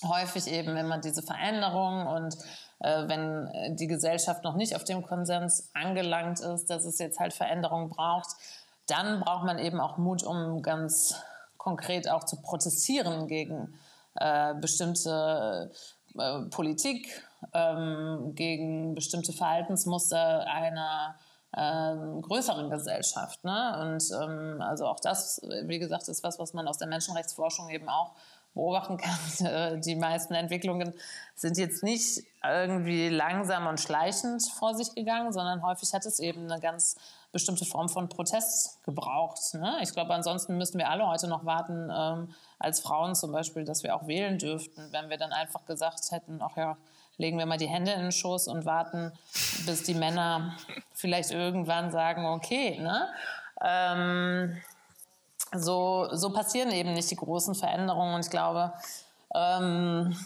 häufig 0.05 0.47
eben 0.49 0.77
immer 0.77 0.99
diese 0.99 1.23
Veränderung 1.23 2.07
und 2.07 2.37
äh, 2.81 3.09
wenn 3.09 3.77
die 3.77 3.87
Gesellschaft 3.87 4.45
noch 4.45 4.57
nicht 4.57 4.77
auf 4.77 4.85
dem 4.85 5.03
Konsens 5.03 5.71
angelangt 5.73 6.41
ist, 6.41 6.69
dass 6.69 6.85
es 6.85 6.99
jetzt 6.99 7.19
halt 7.19 7.33
Veränderungen 7.33 7.89
braucht, 7.89 8.29
dann 8.87 9.21
braucht 9.21 9.45
man 9.45 9.59
eben 9.59 9.81
auch 9.81 9.97
Mut, 9.97 10.23
um 10.23 10.63
ganz 10.63 11.15
konkret 11.57 12.09
auch 12.09 12.25
zu 12.25 12.41
protestieren 12.41 13.27
gegen 13.27 13.79
äh, 14.15 14.55
bestimmte 14.55 15.71
äh, 16.17 16.43
Politik, 16.51 17.23
ähm, 17.53 18.33
gegen 18.35 18.95
bestimmte 18.95 19.33
Verhaltensmuster 19.33 20.47
einer 20.47 21.17
ähm, 21.57 22.23
größeren 22.23 22.71
Gesellschaft. 22.71 23.45
Ne? 23.45 23.79
Und 23.81 24.11
ähm, 24.23 24.61
also 24.61 24.87
auch 24.87 25.01
das, 25.01 25.41
wie 25.65 25.79
gesagt, 25.79 26.09
ist 26.09 26.23
was, 26.23 26.39
was 26.39 26.53
man 26.55 26.69
aus 26.69 26.79
der 26.79 26.89
Menschenrechtsforschung 26.89 27.71
eben 27.71 27.89
auch 27.89 28.13
beobachten 28.57 28.97
kann. 28.97 29.17
Äh, 29.47 29.79
die 29.79 29.97
meisten 29.97 30.35
Entwicklungen 30.35 30.95
sind 31.35 31.59
jetzt 31.59 31.83
nicht 31.83 32.25
irgendwie 32.43 33.11
langsam 33.11 33.67
und 33.67 33.79
schleichend 33.79 34.43
vor 34.49 34.75
sich 34.75 34.95
gegangen, 34.95 35.31
sondern 35.33 35.63
häufig 35.63 35.93
hat 35.93 36.07
es 36.07 36.19
eben 36.19 36.51
eine 36.51 36.61
ganz 36.61 36.97
bestimmte 37.33 37.67
Form 37.67 37.91
von 37.91 38.09
Protest 38.09 38.83
gebraucht. 38.85 39.39
Ne? 39.55 39.77
Ich 39.83 39.93
glaube, 39.93 40.15
ansonsten 40.15 40.57
müssten 40.57 40.79
wir 40.79 40.89
alle 40.89 41.07
heute 41.07 41.29
noch 41.29 41.45
warten, 41.45 41.91
ähm, 41.95 42.35
als 42.59 42.81
Frauen 42.81 43.15
zum 43.15 43.31
Beispiel, 43.31 43.65
dass 43.65 43.83
wir 43.83 43.95
auch 43.95 44.07
wählen 44.07 44.39
dürften, 44.39 44.89
wenn 44.91 45.11
wir 45.11 45.19
dann 45.19 45.33
einfach 45.33 45.67
gesagt 45.67 46.11
hätten, 46.11 46.41
ach 46.41 46.57
ja, 46.57 46.79
legen 47.19 47.39
wir 47.39 47.47
mal 47.47 47.59
die 47.59 47.69
Hände 47.69 47.93
in 47.93 48.03
den 48.03 48.13
Schoß 48.13 48.49
und 48.49 48.65
warten, 48.65 49.13
bis 49.67 49.83
die 49.83 49.95
Männer 49.95 50.57
vielleicht 50.93 51.31
irgendwann 51.31 51.91
sagen, 51.91 52.27
okay, 52.27 52.79
ne? 52.79 53.09
Ähm, 53.63 54.61
so, 55.55 56.09
so 56.13 56.33
passieren 56.33 56.71
eben 56.73 56.93
nicht 56.93 57.11
die 57.11 57.17
großen 57.17 57.55
Veränderungen. 57.55 58.15
Und 58.15 58.21
ich 58.21 58.31
glaube, 58.31 58.73
ähm, 59.35 60.17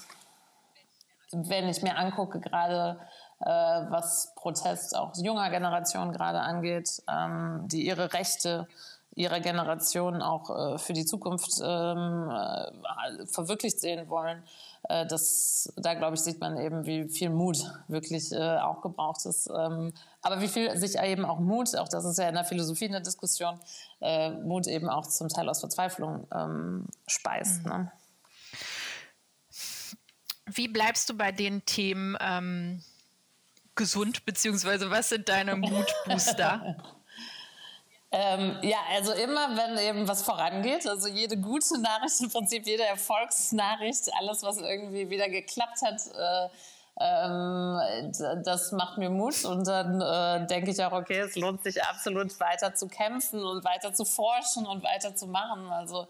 wenn 1.32 1.68
ich 1.68 1.82
mir 1.82 1.96
angucke, 1.96 2.40
gerade 2.40 2.98
äh, 3.40 3.46
was 3.46 4.32
Protest 4.34 4.96
auch 4.96 5.14
junger 5.16 5.50
Generation 5.50 6.12
gerade 6.12 6.40
angeht, 6.40 7.02
ähm, 7.08 7.62
die 7.68 7.86
ihre 7.86 8.12
Rechte 8.12 8.66
ihrer 9.14 9.40
Generation 9.40 10.22
auch 10.22 10.74
äh, 10.74 10.78
für 10.78 10.92
die 10.92 11.04
Zukunft 11.04 11.60
ähm, 11.62 12.30
äh, 12.30 13.26
verwirklicht 13.26 13.80
sehen 13.80 14.08
wollen. 14.08 14.42
Äh, 14.88 15.06
das, 15.06 15.72
da 15.76 15.94
glaube 15.94 16.14
ich, 16.14 16.22
sieht 16.22 16.40
man 16.40 16.58
eben, 16.58 16.86
wie 16.86 17.08
viel 17.08 17.30
Mut 17.30 17.58
wirklich 17.88 18.32
äh, 18.32 18.58
auch 18.58 18.80
gebraucht 18.80 19.24
ist. 19.26 19.48
Ähm, 19.54 19.92
aber 20.22 20.40
wie 20.40 20.48
viel 20.48 20.76
sich 20.76 20.98
eben 20.98 21.24
auch 21.24 21.40
Mut, 21.40 21.76
auch 21.76 21.88
das 21.88 22.04
ist 22.04 22.18
ja 22.18 22.28
in 22.28 22.34
der 22.34 22.44
Philosophie 22.44 22.88
eine 22.88 23.02
Diskussion, 23.02 23.58
äh, 24.00 24.30
Mut 24.30 24.66
eben 24.66 24.88
auch 24.88 25.06
zum 25.06 25.28
Teil 25.28 25.48
aus 25.48 25.60
Verzweiflung 25.60 26.26
ähm, 26.34 26.86
speist. 27.06 27.64
Mhm. 27.64 27.70
Ne? 27.70 27.92
Wie 30.46 30.68
bleibst 30.68 31.08
du 31.08 31.16
bei 31.16 31.30
den 31.30 31.64
Themen 31.64 32.16
ähm, 32.20 32.82
gesund, 33.76 34.24
beziehungsweise 34.24 34.90
was 34.90 35.10
sind 35.10 35.28
deine 35.28 35.56
Mutbooster? 35.56 36.76
Ähm, 38.12 38.56
ja, 38.62 38.78
also 38.92 39.12
immer, 39.12 39.56
wenn 39.56 39.78
eben 39.78 40.08
was 40.08 40.22
vorangeht, 40.22 40.86
also 40.86 41.06
jede 41.06 41.36
gute 41.36 41.80
Nachricht, 41.80 42.20
im 42.20 42.30
Prinzip 42.30 42.66
jede 42.66 42.84
Erfolgsnachricht, 42.84 44.10
alles, 44.18 44.42
was 44.42 44.58
irgendwie 44.58 45.08
wieder 45.10 45.28
geklappt 45.28 45.80
hat, 45.82 46.00
äh, 46.18 46.48
ähm, 47.02 48.12
das 48.44 48.72
macht 48.72 48.98
mir 48.98 49.08
Mut 49.08 49.44
und 49.44 49.66
dann 49.66 50.00
äh, 50.02 50.46
denke 50.46 50.70
ich 50.72 50.84
auch, 50.84 50.92
okay, 50.92 51.20
es 51.20 51.34
lohnt 51.36 51.62
sich 51.62 51.82
absolut 51.82 52.38
weiter 52.40 52.74
zu 52.74 52.88
kämpfen 52.88 53.42
und 53.42 53.64
weiter 53.64 53.94
zu 53.94 54.04
forschen 54.04 54.66
und 54.66 54.82
weiter 54.82 55.14
zu 55.14 55.26
machen. 55.26 55.72
Also 55.72 56.08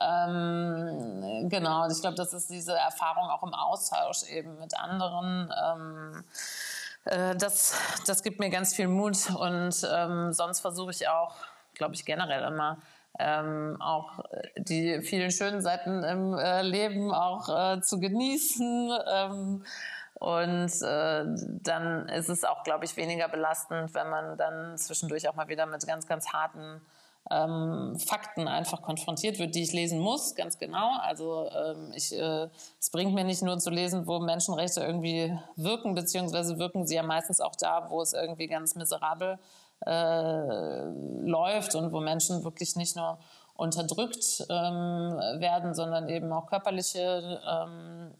ähm, 0.00 1.48
genau, 1.48 1.88
ich 1.88 2.00
glaube, 2.02 2.16
das 2.16 2.34
ist 2.34 2.50
diese 2.50 2.74
Erfahrung 2.76 3.30
auch 3.30 3.42
im 3.44 3.54
Austausch 3.54 4.24
eben 4.24 4.58
mit 4.58 4.78
anderen. 4.78 5.50
Ähm, 5.64 6.24
äh, 7.06 7.36
das, 7.36 7.74
das 8.06 8.22
gibt 8.22 8.38
mir 8.38 8.50
ganz 8.50 8.74
viel 8.74 8.88
Mut 8.88 9.30
und 9.30 9.86
ähm, 9.90 10.32
sonst 10.32 10.60
versuche 10.60 10.90
ich 10.90 11.08
auch, 11.08 11.36
glaube 11.74 11.94
ich, 11.94 12.04
generell 12.04 12.44
immer 12.44 12.78
ähm, 13.18 13.76
auch 13.80 14.20
die 14.56 15.00
vielen 15.02 15.30
schönen 15.30 15.62
Seiten 15.62 16.04
im 16.04 16.34
äh, 16.34 16.62
Leben 16.62 17.12
auch 17.12 17.48
äh, 17.48 17.80
zu 17.80 17.98
genießen. 17.98 18.90
Ähm, 19.10 19.64
und 20.14 20.82
äh, 20.82 21.24
dann 21.62 22.08
ist 22.08 22.28
es 22.28 22.44
auch, 22.44 22.64
glaube 22.64 22.86
ich, 22.86 22.96
weniger 22.96 23.28
belastend, 23.28 23.92
wenn 23.94 24.08
man 24.08 24.38
dann 24.38 24.78
zwischendurch 24.78 25.28
auch 25.28 25.34
mal 25.34 25.48
wieder 25.48 25.66
mit 25.66 25.86
ganz, 25.86 26.06
ganz 26.06 26.32
harten 26.32 26.80
ähm, 27.30 27.98
Fakten 27.98 28.46
einfach 28.46 28.82
konfrontiert 28.82 29.38
wird, 29.38 29.54
die 29.54 29.62
ich 29.62 29.72
lesen 29.72 29.98
muss, 29.98 30.34
ganz 30.34 30.58
genau. 30.58 30.96
Also 31.00 31.48
ähm, 31.50 31.92
ich, 31.94 32.16
äh, 32.16 32.48
es 32.80 32.90
bringt 32.90 33.14
mir 33.14 33.24
nicht 33.24 33.42
nur 33.42 33.58
zu 33.58 33.70
lesen, 33.70 34.06
wo 34.06 34.20
Menschenrechte 34.20 34.80
irgendwie 34.80 35.36
wirken, 35.56 35.94
beziehungsweise 35.94 36.58
wirken 36.58 36.86
sie 36.86 36.94
ja 36.94 37.02
meistens 37.02 37.40
auch 37.40 37.56
da, 37.56 37.90
wo 37.90 38.00
es 38.00 38.12
irgendwie 38.12 38.46
ganz 38.46 38.74
miserabel 38.76 39.38
äh, 39.84 40.84
läuft 41.22 41.74
und 41.74 41.92
wo 41.92 42.00
Menschen 42.00 42.44
wirklich 42.44 42.76
nicht 42.76 42.96
nur 42.96 43.18
unterdrückt 43.54 44.46
ähm, 44.48 45.18
werden, 45.40 45.74
sondern 45.74 46.08
eben 46.08 46.32
auch 46.32 46.46
körperliche 46.46 47.40
ähm, 47.48 48.12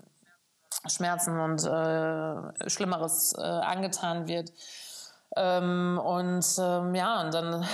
Schmerzen 0.88 1.38
und 1.38 1.64
äh, 1.64 2.70
Schlimmeres 2.70 3.34
äh, 3.38 3.42
angetan 3.42 4.26
wird. 4.26 4.52
Ähm, 5.36 6.00
und 6.02 6.44
ähm, 6.58 6.94
ja, 6.94 7.20
und 7.20 7.34
dann 7.34 7.66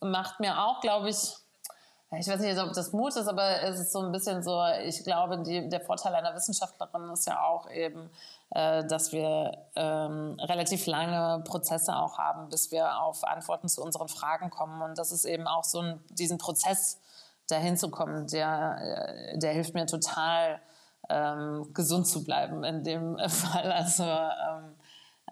macht 0.00 0.40
mir 0.40 0.62
auch, 0.62 0.80
glaube 0.80 1.10
ich, 1.10 1.36
ich 2.18 2.26
weiß 2.26 2.40
nicht, 2.40 2.58
ob 2.58 2.72
das 2.72 2.92
Mut 2.92 3.14
ist, 3.14 3.28
aber 3.28 3.62
es 3.62 3.78
ist 3.78 3.92
so 3.92 4.00
ein 4.00 4.10
bisschen 4.10 4.42
so, 4.42 4.60
ich 4.84 5.04
glaube, 5.04 5.38
die, 5.42 5.68
der 5.68 5.80
Vorteil 5.80 6.12
einer 6.14 6.34
Wissenschaftlerin 6.34 7.08
ist 7.10 7.26
ja 7.28 7.40
auch 7.40 7.70
eben, 7.70 8.10
äh, 8.50 8.84
dass 8.84 9.12
wir 9.12 9.56
ähm, 9.76 10.36
relativ 10.40 10.86
lange 10.86 11.44
Prozesse 11.44 11.94
auch 11.94 12.18
haben, 12.18 12.48
bis 12.48 12.72
wir 12.72 13.00
auf 13.00 13.22
Antworten 13.22 13.68
zu 13.68 13.80
unseren 13.82 14.08
Fragen 14.08 14.50
kommen. 14.50 14.82
Und 14.82 14.98
das 14.98 15.12
ist 15.12 15.24
eben 15.24 15.46
auch 15.46 15.62
so 15.62 15.82
ein, 15.82 16.04
diesen 16.10 16.38
Prozess 16.38 16.98
dahin 17.48 17.76
zu 17.76 17.90
kommen, 17.90 18.26
der, 18.26 18.78
äh, 19.32 19.38
der 19.38 19.52
hilft 19.52 19.74
mir 19.74 19.86
total, 19.86 20.60
ähm, 21.08 21.72
gesund 21.74 22.06
zu 22.06 22.24
bleiben 22.24 22.64
in 22.64 22.82
dem 22.84 23.18
Fall. 23.28 23.70
Also 23.70 24.04
ähm, 24.04 24.74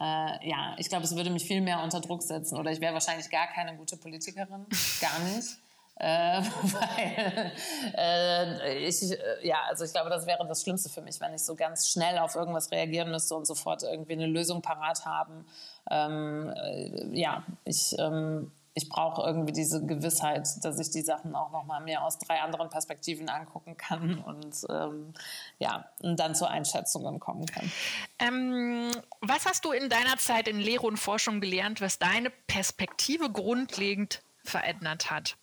äh, 0.01 0.49
ja, 0.49 0.77
ich 0.79 0.89
glaube, 0.89 1.05
es 1.05 1.17
würde 1.17 1.31
mich 1.31 1.45
viel 1.45 1.61
mehr 1.61 1.83
unter 1.83 2.01
Druck 2.01 2.23
setzen 2.23 2.57
oder 2.57 2.71
ich 2.71 2.81
wäre 2.81 2.95
wahrscheinlich 2.95 3.29
gar 3.31 3.49
keine 3.49 3.77
gute 3.77 3.97
Politikerin, 3.97 4.67
gar 5.01 5.19
nicht. 5.21 5.59
Äh, 6.01 6.43
weil 6.45 7.53
äh, 7.97 8.87
ich, 8.87 9.03
äh, 9.03 9.17
ja, 9.43 9.57
also 9.69 9.85
ich 9.85 9.91
glaube, 9.91 10.11
das 10.11 10.27
wäre 10.27 10.47
das 10.47 10.63
Schlimmste 10.63 10.89
für 10.89 11.03
mich, 11.03 11.21
wenn 11.21 11.35
ich 11.35 11.43
so 11.43 11.57
ganz 11.57 11.91
schnell 11.91 12.19
auf 12.19 12.37
irgendwas 12.37 12.71
reagieren 12.71 13.11
müsste 13.11 13.35
und 13.35 13.49
sofort 13.49 13.83
irgendwie 13.83 14.13
eine 14.13 14.29
Lösung 14.29 14.63
parat 14.63 15.05
haben. 15.05 15.45
Ähm, 15.91 16.55
äh, 16.55 17.19
ja, 17.19 17.43
ich 17.65 17.99
ähm, 17.99 18.53
ich 18.75 18.89
brauche 18.89 19.23
irgendwie 19.23 19.53
diese 19.53 19.85
Gewissheit, 19.85 20.47
dass 20.63 20.79
ich 20.79 20.91
die 20.91 21.03
Sachen 21.03 21.35
auch 21.35 21.51
noch 21.51 21.65
mal 21.65 21.81
mehr 21.81 22.05
aus 22.05 22.19
drei 22.19 22.41
anderen 22.41 22.71
Perspektiven 22.71 23.29
angucken 23.29 23.77
kann 23.77 24.19
und 24.19 24.55
ähm, 24.69 25.13
ja, 25.59 25.91
und 26.01 26.19
dann 26.21 26.35
zu 26.35 26.47
Einschätzungen 26.49 27.19
kommen 27.19 27.47
kann. 27.47 27.71
Ähm, 28.19 28.91
was 29.21 29.47
hast 29.47 29.65
du 29.65 29.73
in 29.73 29.89
deiner 29.89 30.17
Zeit 30.19 30.49
in 30.49 30.61
Lehre 30.61 30.87
und 30.87 30.97
Forschung 30.97 31.41
gelernt, 31.41 31.81
was 31.81 31.99
deine 31.99 32.31
Perspektive 32.31 33.31
grundlegend 33.31 34.23
verändert 34.45 35.11
hat? 35.11 35.37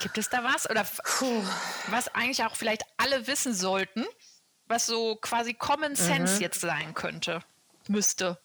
Gibt 0.00 0.18
es 0.18 0.28
da 0.28 0.44
was? 0.44 0.68
Oder 0.68 0.84
Puh. 0.84 1.42
was 1.88 2.08
eigentlich 2.08 2.44
auch 2.44 2.54
vielleicht 2.54 2.84
alle 2.96 3.26
wissen 3.26 3.54
sollten, 3.54 4.04
was 4.66 4.86
so 4.86 5.16
quasi 5.16 5.54
Common 5.54 5.96
Sense 5.96 6.36
mhm. 6.36 6.42
jetzt 6.42 6.60
sein 6.60 6.94
könnte, 6.94 7.40
müsste? 7.88 8.38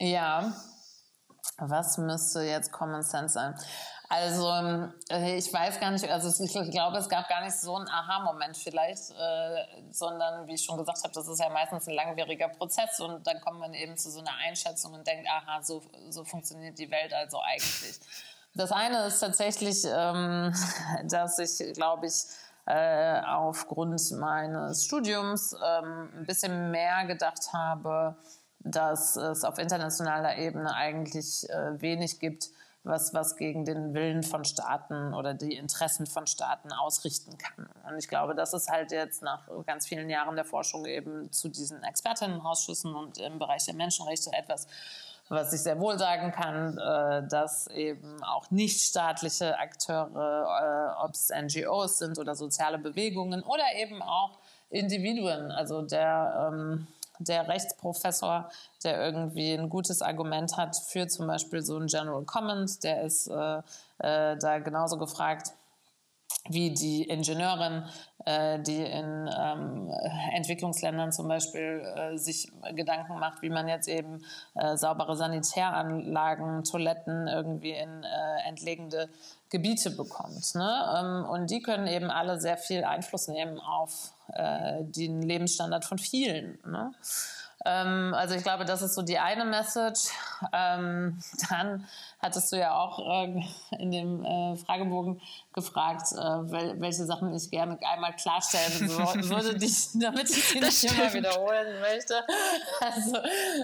Ja, 0.00 0.52
was 1.58 1.98
müsste 1.98 2.42
jetzt 2.42 2.72
Common 2.72 3.02
Sense 3.02 3.34
sein? 3.34 3.54
Also 4.10 4.50
äh, 5.10 5.36
ich 5.36 5.52
weiß 5.52 5.80
gar 5.80 5.90
nicht, 5.90 6.08
also 6.08 6.42
ich 6.42 6.70
glaube, 6.70 6.96
es 6.96 7.10
gab 7.10 7.28
gar 7.28 7.42
nicht 7.42 7.58
so 7.60 7.76
einen 7.76 7.88
Aha-Moment 7.88 8.56
vielleicht, 8.56 9.10
äh, 9.10 9.66
sondern 9.90 10.46
wie 10.46 10.54
ich 10.54 10.64
schon 10.64 10.78
gesagt 10.78 11.02
habe, 11.02 11.12
das 11.12 11.28
ist 11.28 11.38
ja 11.38 11.50
meistens 11.50 11.86
ein 11.88 11.94
langwieriger 11.94 12.48
Prozess 12.48 13.00
und 13.00 13.26
dann 13.26 13.38
kommt 13.42 13.60
man 13.60 13.74
eben 13.74 13.98
zu 13.98 14.10
so 14.10 14.20
einer 14.20 14.34
Einschätzung 14.46 14.94
und 14.94 15.06
denkt, 15.06 15.28
aha, 15.28 15.62
so, 15.62 15.82
so 16.08 16.24
funktioniert 16.24 16.78
die 16.78 16.90
Welt 16.90 17.12
also 17.12 17.40
eigentlich. 17.42 18.00
Das 18.54 18.72
eine 18.72 19.04
ist 19.06 19.20
tatsächlich, 19.20 19.84
ähm, 19.84 20.54
dass 21.04 21.38
ich, 21.38 21.74
glaube 21.74 22.06
ich, 22.06 22.14
äh, 22.64 23.20
aufgrund 23.22 24.10
meines 24.12 24.84
Studiums 24.86 25.52
ähm, 25.52 26.08
ein 26.16 26.26
bisschen 26.26 26.70
mehr 26.70 27.04
gedacht 27.06 27.52
habe, 27.52 28.16
dass 28.60 29.16
es 29.16 29.44
auf 29.44 29.58
internationaler 29.58 30.36
Ebene 30.38 30.74
eigentlich 30.74 31.48
äh, 31.50 31.80
wenig 31.80 32.18
gibt, 32.20 32.50
was, 32.84 33.12
was 33.12 33.36
gegen 33.36 33.64
den 33.64 33.92
Willen 33.92 34.22
von 34.22 34.44
Staaten 34.44 35.14
oder 35.14 35.34
die 35.34 35.56
Interessen 35.56 36.06
von 36.06 36.26
Staaten 36.26 36.72
ausrichten 36.72 37.36
kann. 37.36 37.68
Und 37.88 37.98
ich 37.98 38.08
glaube, 38.08 38.34
das 38.34 38.54
ist 38.54 38.70
halt 38.70 38.92
jetzt 38.92 39.22
nach 39.22 39.46
ganz 39.66 39.86
vielen 39.86 40.08
Jahren 40.08 40.36
der 40.36 40.44
Forschung 40.44 40.86
eben 40.86 41.30
zu 41.32 41.48
diesen 41.48 41.82
Expertinnenausschüssen 41.82 42.94
und 42.94 43.18
im 43.18 43.38
Bereich 43.38 43.64
der 43.66 43.74
Menschenrechte 43.74 44.32
etwas, 44.32 44.66
was 45.28 45.52
ich 45.52 45.60
sehr 45.60 45.78
wohl 45.78 45.98
sagen 45.98 46.32
kann, 46.32 46.78
äh, 46.78 47.28
dass 47.28 47.66
eben 47.68 48.22
auch 48.22 48.50
nichtstaatliche 48.50 49.58
Akteure, 49.58 50.94
äh, 50.96 51.04
ob 51.04 51.10
es 51.12 51.30
NGOs 51.30 51.98
sind 51.98 52.18
oder 52.18 52.34
soziale 52.34 52.78
Bewegungen 52.78 53.42
oder 53.42 53.64
eben 53.76 54.00
auch 54.02 54.38
Individuen, 54.70 55.50
also 55.50 55.82
der 55.82 56.50
ähm, 56.52 56.86
der 57.18 57.48
Rechtsprofessor, 57.48 58.48
der 58.84 59.00
irgendwie 59.00 59.52
ein 59.52 59.68
gutes 59.68 60.02
Argument 60.02 60.56
hat 60.56 60.76
für 60.76 61.06
zum 61.08 61.26
Beispiel 61.26 61.62
so 61.62 61.78
ein 61.78 61.86
General 61.86 62.24
Comment, 62.24 62.82
der 62.84 63.02
ist 63.02 63.28
äh, 63.28 63.58
äh, 63.98 64.36
da 64.36 64.58
genauso 64.58 64.98
gefragt 64.98 65.52
wie 66.50 66.70
die 66.70 67.02
Ingenieurin, 67.04 67.84
äh, 68.24 68.58
die 68.60 68.82
in 68.82 69.30
ähm, 69.38 69.90
Entwicklungsländern 70.34 71.12
zum 71.12 71.28
Beispiel 71.28 71.82
äh, 71.96 72.16
sich 72.16 72.50
Gedanken 72.74 73.18
macht, 73.18 73.42
wie 73.42 73.50
man 73.50 73.68
jetzt 73.68 73.88
eben 73.88 74.24
äh, 74.54 74.76
saubere 74.76 75.16
Sanitäranlagen, 75.16 76.64
Toiletten 76.64 77.28
irgendwie 77.28 77.72
in 77.72 78.02
äh, 78.02 78.48
entlegene 78.48 79.08
Gebiete 79.50 79.90
bekommt. 79.90 80.54
Ne? 80.54 80.94
Ähm, 80.96 81.24
und 81.24 81.50
die 81.50 81.62
können 81.62 81.86
eben 81.86 82.10
alle 82.10 82.40
sehr 82.40 82.56
viel 82.56 82.84
Einfluss 82.84 83.28
nehmen 83.28 83.58
auf 83.58 84.12
äh, 84.34 84.84
den 84.84 85.22
Lebensstandard 85.22 85.84
von 85.84 85.98
vielen. 85.98 86.58
Ne? 86.66 86.92
Ähm, 87.64 88.14
also 88.14 88.34
ich 88.34 88.42
glaube, 88.42 88.64
das 88.64 88.82
ist 88.82 88.94
so 88.94 89.02
die 89.02 89.18
eine 89.18 89.44
Message. 89.44 90.10
Ähm, 90.52 91.18
dann 91.50 91.86
hattest 92.22 92.52
du 92.52 92.56
ja 92.56 92.74
auch 92.74 92.98
äh, 92.98 93.42
in 93.78 93.90
dem 93.90 94.24
äh, 94.24 94.56
Fragebogen 94.56 95.20
gefragt, 95.52 96.12
äh, 96.12 96.16
wel 96.16 96.80
welche 96.80 97.04
Sachen 97.04 97.34
ich 97.34 97.50
gerne 97.50 97.78
einmal 97.92 98.14
klarstellen 98.14 98.88
würde, 99.28 99.58
die, 99.58 99.72
damit 99.98 100.30
ich 100.30 100.44
sie 100.44 100.60
nicht 100.60 100.84
immer 100.84 101.12
wiederholen 101.12 101.80
möchte. 101.80 102.14
Also 102.80 103.16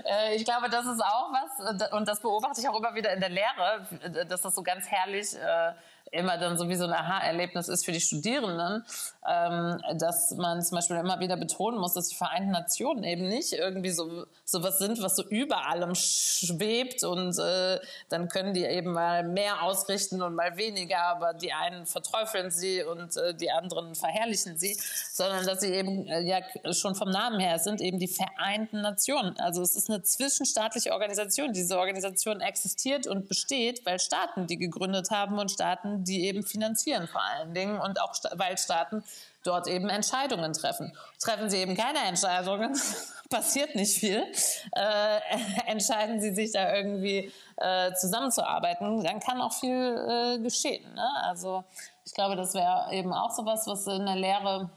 äh, 0.05 0.35
ich 0.35 0.45
glaube, 0.45 0.69
das 0.69 0.87
ist 0.87 1.01
auch 1.01 1.31
was, 1.31 1.93
und 1.93 2.09
das 2.09 2.21
beobachte 2.21 2.61
ich 2.61 2.69
auch 2.69 2.79
immer 2.79 2.95
wieder 2.95 3.13
in 3.13 3.21
der 3.21 3.31
Lehre, 3.31 3.87
dass 4.29 4.43
das 4.43 4.55
so 4.55 4.63
ganz 4.63 4.87
herrlich 4.89 5.35
äh, 5.35 5.73
immer 6.15 6.39
dann 6.39 6.57
sowieso 6.57 6.85
ein 6.85 6.93
Aha-Erlebnis 6.93 7.69
ist 7.69 7.85
für 7.85 7.93
die 7.93 8.01
Studierenden, 8.01 8.85
ähm, 9.29 9.81
dass 9.99 10.31
man 10.33 10.63
zum 10.63 10.77
Beispiel 10.77 10.97
immer 10.97 11.21
wieder 11.21 11.37
betonen 11.37 11.79
muss, 11.79 11.95
dass 11.95 12.09
die 12.09 12.15
Vereinten 12.15 12.51
Nationen 12.51 13.05
eben 13.05 13.29
nicht 13.29 13.53
irgendwie 13.53 13.91
so 13.91 14.27
sowas 14.45 14.79
sind, 14.79 15.03
was 15.03 15.17
so 15.17 15.25
über 15.25 15.67
allem 15.69 15.95
schwebt 15.95 17.03
und 17.05 17.39
äh, 17.39 17.81
dann 18.09 18.29
können 18.29 18.55
die 18.55 18.65
eben 18.65 18.93
mal 18.93 19.25
mehr 19.25 19.63
ausrichten 19.63 20.23
und 20.23 20.35
mal 20.35 20.57
weniger, 20.57 20.99
aber 20.99 21.35
die 21.35 21.53
einen 21.53 21.87
verteufeln 21.87 22.51
sie 22.51 22.83
und 22.83 23.17
äh, 23.17 23.35
die 23.35 23.51
anderen 23.51 23.95
verherrlichen 23.95 24.59
sie, 24.59 24.77
sondern 25.13 25.47
dass 25.47 25.61
sie 25.61 25.73
eben 25.73 26.07
äh, 26.07 26.21
ja 26.21 26.41
schon 26.73 26.95
vom 26.95 27.11
Namen 27.11 27.41
her 27.41 27.59
sind 27.59 27.81
eben 27.81 27.99
die 27.99 28.09
Vereinten 28.09 28.83
Nationen. 28.83 29.39
Also 29.39 29.63
es 29.63 29.75
ist 29.75 29.91
eine 29.91 30.03
zwischenstaatliche 30.03 30.93
Organisation. 30.93 31.53
Diese 31.53 31.79
Organisation 31.79 32.41
existiert 32.41 33.07
und 33.07 33.29
besteht, 33.29 33.85
weil 33.87 33.99
Staaten 33.99 34.47
die 34.47 34.59
gegründet 34.59 35.11
haben 35.11 35.39
und 35.39 35.51
Staaten 35.51 36.04
die 36.05 36.27
eben 36.27 36.43
finanzieren 36.43 37.09
vor 37.09 37.23
allen 37.23 37.55
Dingen 37.55 37.79
und 37.81 38.01
auch 38.01 38.15
weil 38.35 38.57
Staaten 38.59 39.03
dort 39.45 39.67
eben 39.67 39.89
Entscheidungen 39.89 40.53
treffen. 40.53 40.93
Treffen 41.21 41.51
sie 41.51 41.59
eben 41.59 41.77
keine 41.77 42.01
Entscheidungen, 42.01 42.77
passiert 43.31 43.75
nicht 43.75 43.99
viel. 43.99 44.25
Äh, 44.73 45.21
entscheiden 45.67 46.21
sie 46.21 46.35
sich 46.35 46.53
da 46.53 46.75
irgendwie 46.75 47.33
äh, 47.57 47.93
zusammenzuarbeiten, 47.95 49.05
dann 49.05 49.21
kann 49.21 49.41
auch 49.41 49.53
viel 49.53 49.71
äh, 49.73 50.39
geschehen. 50.39 50.95
Ne? 50.95 51.09
Also 51.23 51.65
ich 52.05 52.15
glaube, 52.15 52.37
das 52.37 52.55
wäre 52.55 52.93
eben 52.93 53.13
auch 53.13 53.31
sowas, 53.31 53.67
was 53.67 53.87
in 53.87 54.07
der 54.07 54.17
Lehre 54.17 54.71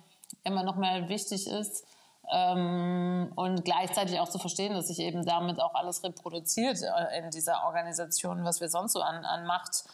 immer 0.43 0.63
noch 0.63 0.75
mal 0.75 1.09
wichtig 1.09 1.47
ist. 1.47 1.85
Ähm, 2.29 3.31
und 3.35 3.63
gleichzeitig 3.63 4.19
auch 4.19 4.27
zu 4.27 4.37
verstehen, 4.37 4.73
dass 4.73 4.87
sich 4.87 4.99
eben 4.99 5.25
damit 5.25 5.61
auch 5.61 5.73
alles 5.75 6.03
reproduziert 6.03 6.81
äh, 6.81 7.19
in 7.19 7.31
dieser 7.31 7.63
Organisation, 7.65 8.43
was 8.43 8.59
wir 8.59 8.67
sonst 8.67 8.93
so 8.93 9.01
an, 9.01 9.23
an 9.23 9.45
Macht 9.45 9.85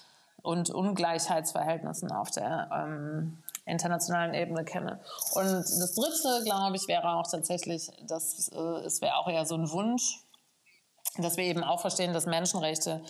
und 0.43 0.69
Ungleichheitsverhältnissen 0.69 2.11
auf 2.11 2.29
der 2.29 2.69
ähm, 2.71 3.41
internationalen 3.65 4.33
Ebene 4.33 4.63
kennen. 4.65 4.99
Und 5.33 5.45
das 5.45 5.95
Dritte, 5.95 6.43
glaube 6.43 6.75
ich, 6.75 6.87
wäre 6.87 7.15
auch 7.15 7.29
tatsächlich, 7.29 7.89
dass 8.07 8.49
äh, 8.49 8.85
es 8.85 9.01
wäre 9.01 9.15
auch 9.15 9.27
eher 9.27 9.45
so 9.45 9.55
ein 9.55 9.71
Wunsch, 9.71 10.19
dass 11.17 11.37
wir 11.37 11.45
eben 11.45 11.63
auch 11.63 11.79
verstehen, 11.79 12.13
dass 12.13 12.25
Menschenrechte 12.25 13.01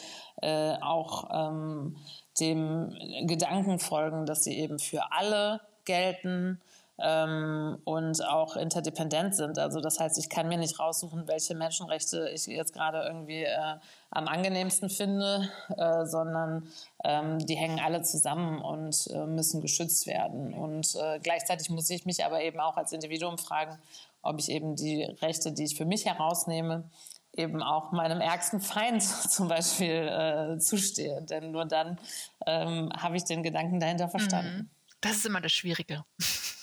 äh, 0.42 0.76
auch 0.82 1.30
ähm, 1.32 1.98
dem 2.40 2.96
Gedanken 3.28 3.80
folgen, 3.80 4.26
dass 4.26 4.44
sie 4.44 4.58
eben 4.58 4.78
für 4.78 5.12
alle 5.12 5.62
gelten 5.86 6.62
ähm, 7.00 7.78
und 7.86 8.24
auch 8.26 8.56
interdependent 8.56 9.36
sind. 9.36 9.58
Also 9.58 9.82
das 9.82 10.00
heißt, 10.00 10.18
ich 10.18 10.30
kann 10.30 10.48
mir 10.48 10.58
nicht 10.58 10.80
raussuchen, 10.80 11.28
welche 11.28 11.56
Menschenrechte 11.56 12.30
ich 12.30 12.46
jetzt 12.46 12.74
gerade 12.74 13.02
irgendwie 13.04 13.44
äh, 13.44 13.76
am 14.12 14.28
angenehmsten 14.28 14.90
finde, 14.90 15.50
äh, 15.76 16.06
sondern 16.06 16.68
ähm, 17.04 17.40
die 17.40 17.56
hängen 17.56 17.80
alle 17.80 18.04
zusammen 18.04 18.62
und 18.62 19.08
äh, 19.08 19.26
müssen 19.26 19.62
geschützt 19.62 20.06
werden. 20.06 20.54
Und 20.54 20.96
äh, 20.96 21.20
gleichzeitig 21.20 21.70
muss 21.70 21.90
ich 21.90 22.06
mich 22.06 22.24
aber 22.24 22.42
eben 22.42 22.60
auch 22.60 22.78
als 22.78 22.92
Individuum 22.92 23.38
fragen, 23.38 23.78
ob 24.22 24.40
ich 24.40 24.50
eben 24.50 24.76
die 24.76 25.04
Rechte, 25.22 25.52
die 25.52 25.66
ich 25.66 25.76
für 25.76 25.86
mich 25.86 26.06
herausnehme, 26.06 26.90
eben 27.36 27.64
auch 27.64 27.92
meinem 27.92 28.22
ärgsten 28.22 28.62
Feind 28.62 29.02
zum 29.30 29.48
Beispiel 29.48 30.08
äh, 30.08 30.60
zustehe. 30.60 31.24
Denn 31.24 31.52
nur 31.52 31.66
dann 31.66 32.00
ähm, 32.46 32.92
habe 32.96 33.18
ich 33.18 33.24
den 33.24 33.42
Gedanken 33.42 33.80
dahinter 33.80 34.10
verstanden. 34.10 34.58
Mhm. 34.58 34.70
Das 35.02 35.18
ist 35.18 35.26
immer 35.26 35.42
das 35.42 35.52
Schwierige. 35.52 36.06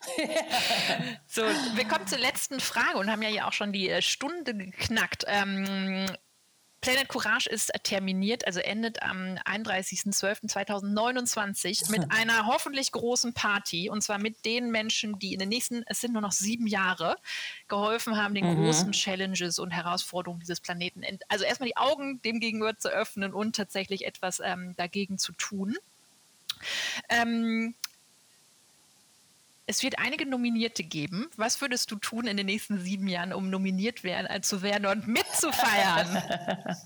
so, 1.26 1.42
wir 1.42 1.84
kommen 1.86 2.06
zur 2.06 2.18
letzten 2.18 2.60
Frage 2.60 2.98
und 2.98 3.10
haben 3.10 3.22
ja 3.22 3.28
hier 3.28 3.46
auch 3.46 3.52
schon 3.52 3.72
die 3.72 3.90
äh, 3.90 4.00
Stunde 4.02 4.54
geknackt. 4.54 5.24
Ähm, 5.26 6.06
Planet 6.80 7.08
Courage 7.08 7.50
ist 7.50 7.72
terminiert, 7.82 8.46
also 8.46 8.60
endet 8.60 9.02
am 9.02 9.34
31.12.2029 9.44 11.90
mit 11.98 12.10
einer 12.10 12.46
hoffentlich 12.46 12.92
großen 12.92 13.34
Party 13.34 13.90
und 13.90 14.02
zwar 14.02 14.16
mit 14.18 14.46
den 14.46 14.70
Menschen, 14.70 15.18
die 15.18 15.34
in 15.34 15.40
den 15.40 15.50
nächsten, 15.50 15.82
es 15.86 16.00
sind 16.00 16.14
nur 16.14 16.22
noch 16.22 16.32
sieben 16.32 16.66
Jahre, 16.66 17.16
geholfen 17.68 18.16
haben, 18.16 18.34
den 18.34 18.46
mhm. 18.46 18.64
großen 18.64 18.92
Challenges 18.92 19.58
und 19.58 19.72
Herausforderungen 19.72 20.40
dieses 20.40 20.60
Planeten, 20.60 21.02
also 21.28 21.44
erstmal 21.44 21.68
die 21.68 21.76
Augen 21.76 22.22
dem 22.22 22.40
gegenüber 22.40 22.78
zu 22.78 22.88
öffnen 22.88 23.34
und 23.34 23.56
tatsächlich 23.56 24.06
etwas 24.06 24.40
ähm, 24.42 24.74
dagegen 24.76 25.18
zu 25.18 25.32
tun. 25.32 25.76
Ähm, 27.10 27.74
es 29.70 29.84
wird 29.84 30.00
einige 30.00 30.26
Nominierte 30.26 30.82
geben. 30.82 31.30
Was 31.36 31.60
würdest 31.60 31.92
du 31.92 31.96
tun 31.96 32.26
in 32.26 32.36
den 32.36 32.46
nächsten 32.46 32.80
sieben 32.80 33.06
Jahren, 33.06 33.32
um 33.32 33.50
nominiert 33.50 34.02
werden, 34.02 34.26
äh, 34.26 34.40
zu 34.40 34.62
werden 34.62 34.84
und 34.84 35.06
mitzufeiern? 35.06 36.08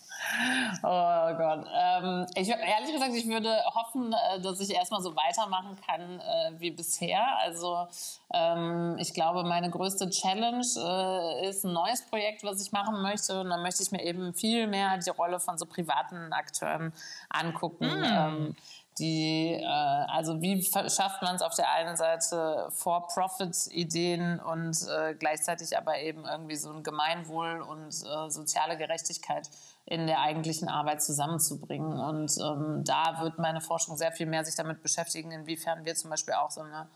oh 0.82 1.34
Gott. 1.34 1.66
Ähm, 1.74 2.26
ich, 2.34 2.50
ehrlich 2.50 2.92
gesagt, 2.92 3.14
ich 3.14 3.26
würde 3.26 3.56
hoffen, 3.74 4.12
äh, 4.12 4.38
dass 4.42 4.60
ich 4.60 4.68
erstmal 4.68 5.00
so 5.00 5.16
weitermachen 5.16 5.78
kann 5.86 6.20
äh, 6.20 6.60
wie 6.60 6.72
bisher. 6.72 7.22
Also 7.38 7.88
ähm, 8.34 8.96
ich 8.98 9.14
glaube, 9.14 9.44
meine 9.44 9.70
größte 9.70 10.10
Challenge 10.10 10.66
äh, 10.76 11.48
ist 11.48 11.64
ein 11.64 11.72
neues 11.72 12.02
Projekt, 12.02 12.44
was 12.44 12.60
ich 12.60 12.70
machen 12.70 13.00
möchte. 13.00 13.40
Und 13.40 13.48
dann 13.48 13.62
möchte 13.62 13.82
ich 13.82 13.92
mir 13.92 14.04
eben 14.04 14.34
viel 14.34 14.66
mehr 14.66 14.98
die 14.98 15.08
Rolle 15.08 15.40
von 15.40 15.56
so 15.56 15.64
privaten 15.64 16.34
Akteuren 16.34 16.92
angucken. 17.30 17.86
Mm. 17.86 18.04
Ähm, 18.04 18.56
die, 18.98 19.54
äh, 19.54 19.64
also 19.66 20.40
wie 20.40 20.62
schafft 20.62 21.22
man 21.22 21.36
es 21.36 21.42
auf 21.42 21.54
der 21.54 21.70
einen 21.70 21.96
Seite 21.96 22.68
For-Profit-Ideen 22.70 24.40
und 24.40 24.76
äh, 24.88 25.14
gleichzeitig 25.14 25.76
aber 25.76 25.98
eben 25.98 26.24
irgendwie 26.24 26.56
so 26.56 26.72
ein 26.72 26.82
Gemeinwohl 26.82 27.60
und 27.60 27.88
äh, 27.88 28.30
soziale 28.30 28.76
Gerechtigkeit 28.76 29.50
in 29.86 30.06
der 30.06 30.20
eigentlichen 30.20 30.68
Arbeit 30.68 31.02
zusammenzubringen. 31.02 31.98
Und 31.98 32.36
ähm, 32.38 32.84
da 32.84 33.20
wird 33.20 33.38
meine 33.38 33.60
Forschung 33.60 33.96
sehr 33.96 34.12
viel 34.12 34.26
mehr 34.26 34.44
sich 34.44 34.54
damit 34.54 34.82
beschäftigen, 34.82 35.32
inwiefern 35.32 35.84
wir 35.84 35.94
zum 35.94 36.10
Beispiel 36.10 36.34
auch 36.34 36.50
so 36.50 36.60
eine 36.60 36.88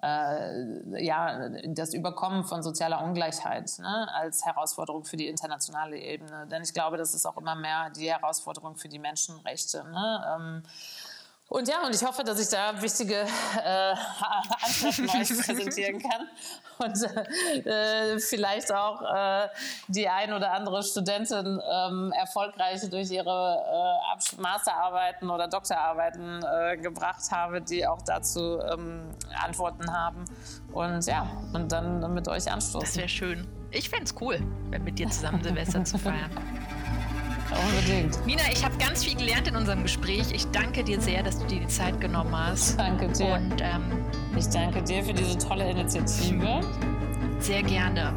äh, 0.00 1.04
ja, 1.04 1.50
das 1.66 1.92
Überkommen 1.92 2.44
von 2.44 2.62
sozialer 2.62 3.02
Ungleichheit 3.02 3.70
ne, 3.78 4.08
als 4.14 4.44
Herausforderung 4.44 5.04
für 5.04 5.16
die 5.16 5.28
internationale 5.28 5.98
Ebene. 5.98 6.46
Denn 6.50 6.62
ich 6.62 6.72
glaube, 6.72 6.96
das 6.96 7.14
ist 7.14 7.26
auch 7.26 7.36
immer 7.36 7.54
mehr 7.54 7.90
die 7.90 8.10
Herausforderung 8.10 8.76
für 8.76 8.88
die 8.88 8.98
Menschenrechte. 8.98 9.84
Ne? 9.84 10.24
Ähm, 10.34 10.62
und 11.52 11.68
ja, 11.68 11.84
und 11.84 11.94
ich 11.94 12.02
hoffe, 12.02 12.24
dass 12.24 12.40
ich 12.40 12.48
da 12.48 12.80
wichtige 12.80 13.14
äh, 13.14 13.94
Antworten 14.62 15.10
euch 15.10 15.28
präsentieren 15.46 16.00
kann 16.00 16.26
und 16.78 17.66
äh, 17.66 18.18
vielleicht 18.18 18.72
auch 18.72 19.02
äh, 19.02 19.48
die 19.86 20.08
ein 20.08 20.32
oder 20.32 20.52
andere 20.52 20.82
Studentin 20.82 21.60
ähm, 21.70 22.12
erfolgreich 22.18 22.80
durch 22.88 23.10
ihre 23.10 23.58
äh, 23.68 24.40
Masterarbeiten 24.40 25.28
oder 25.28 25.46
Doktorarbeiten 25.46 26.42
äh, 26.42 26.78
gebracht 26.78 27.30
habe, 27.30 27.60
die 27.60 27.86
auch 27.86 28.00
dazu 28.00 28.58
ähm, 28.72 29.10
Antworten 29.44 29.92
haben. 29.92 30.24
Und 30.72 31.04
ja, 31.04 31.26
und 31.52 31.70
dann 31.70 32.14
mit 32.14 32.28
euch 32.28 32.50
anstoßen. 32.50 32.80
Das 32.80 32.96
wäre 32.96 33.08
schön. 33.10 33.46
Ich 33.70 33.90
fände 33.90 34.04
es 34.04 34.14
cool, 34.22 34.40
mit 34.70 34.98
dir 34.98 35.10
zusammen 35.10 35.42
Silvester 35.42 35.84
zu 35.84 35.98
feiern. 35.98 36.30
Unbedingt. 37.66 38.24
Mina, 38.26 38.42
ich 38.52 38.64
habe 38.64 38.76
ganz 38.78 39.04
viel 39.04 39.16
gelernt 39.16 39.48
in 39.48 39.56
unserem 39.56 39.82
Gespräch. 39.82 40.26
Ich 40.32 40.46
danke 40.50 40.84
dir 40.84 41.00
sehr, 41.00 41.22
dass 41.22 41.38
du 41.38 41.46
dir 41.46 41.60
die 41.60 41.68
Zeit 41.68 42.00
genommen 42.00 42.36
hast. 42.36 42.78
Danke 42.78 43.08
dir. 43.08 43.34
Und 43.34 43.60
ähm, 43.60 43.82
ich 44.36 44.48
danke 44.48 44.82
dir 44.82 45.02
für 45.02 45.12
diese 45.12 45.38
tolle 45.38 45.70
Initiative. 45.70 46.60
Sehr 47.40 47.62
gerne. 47.62 48.12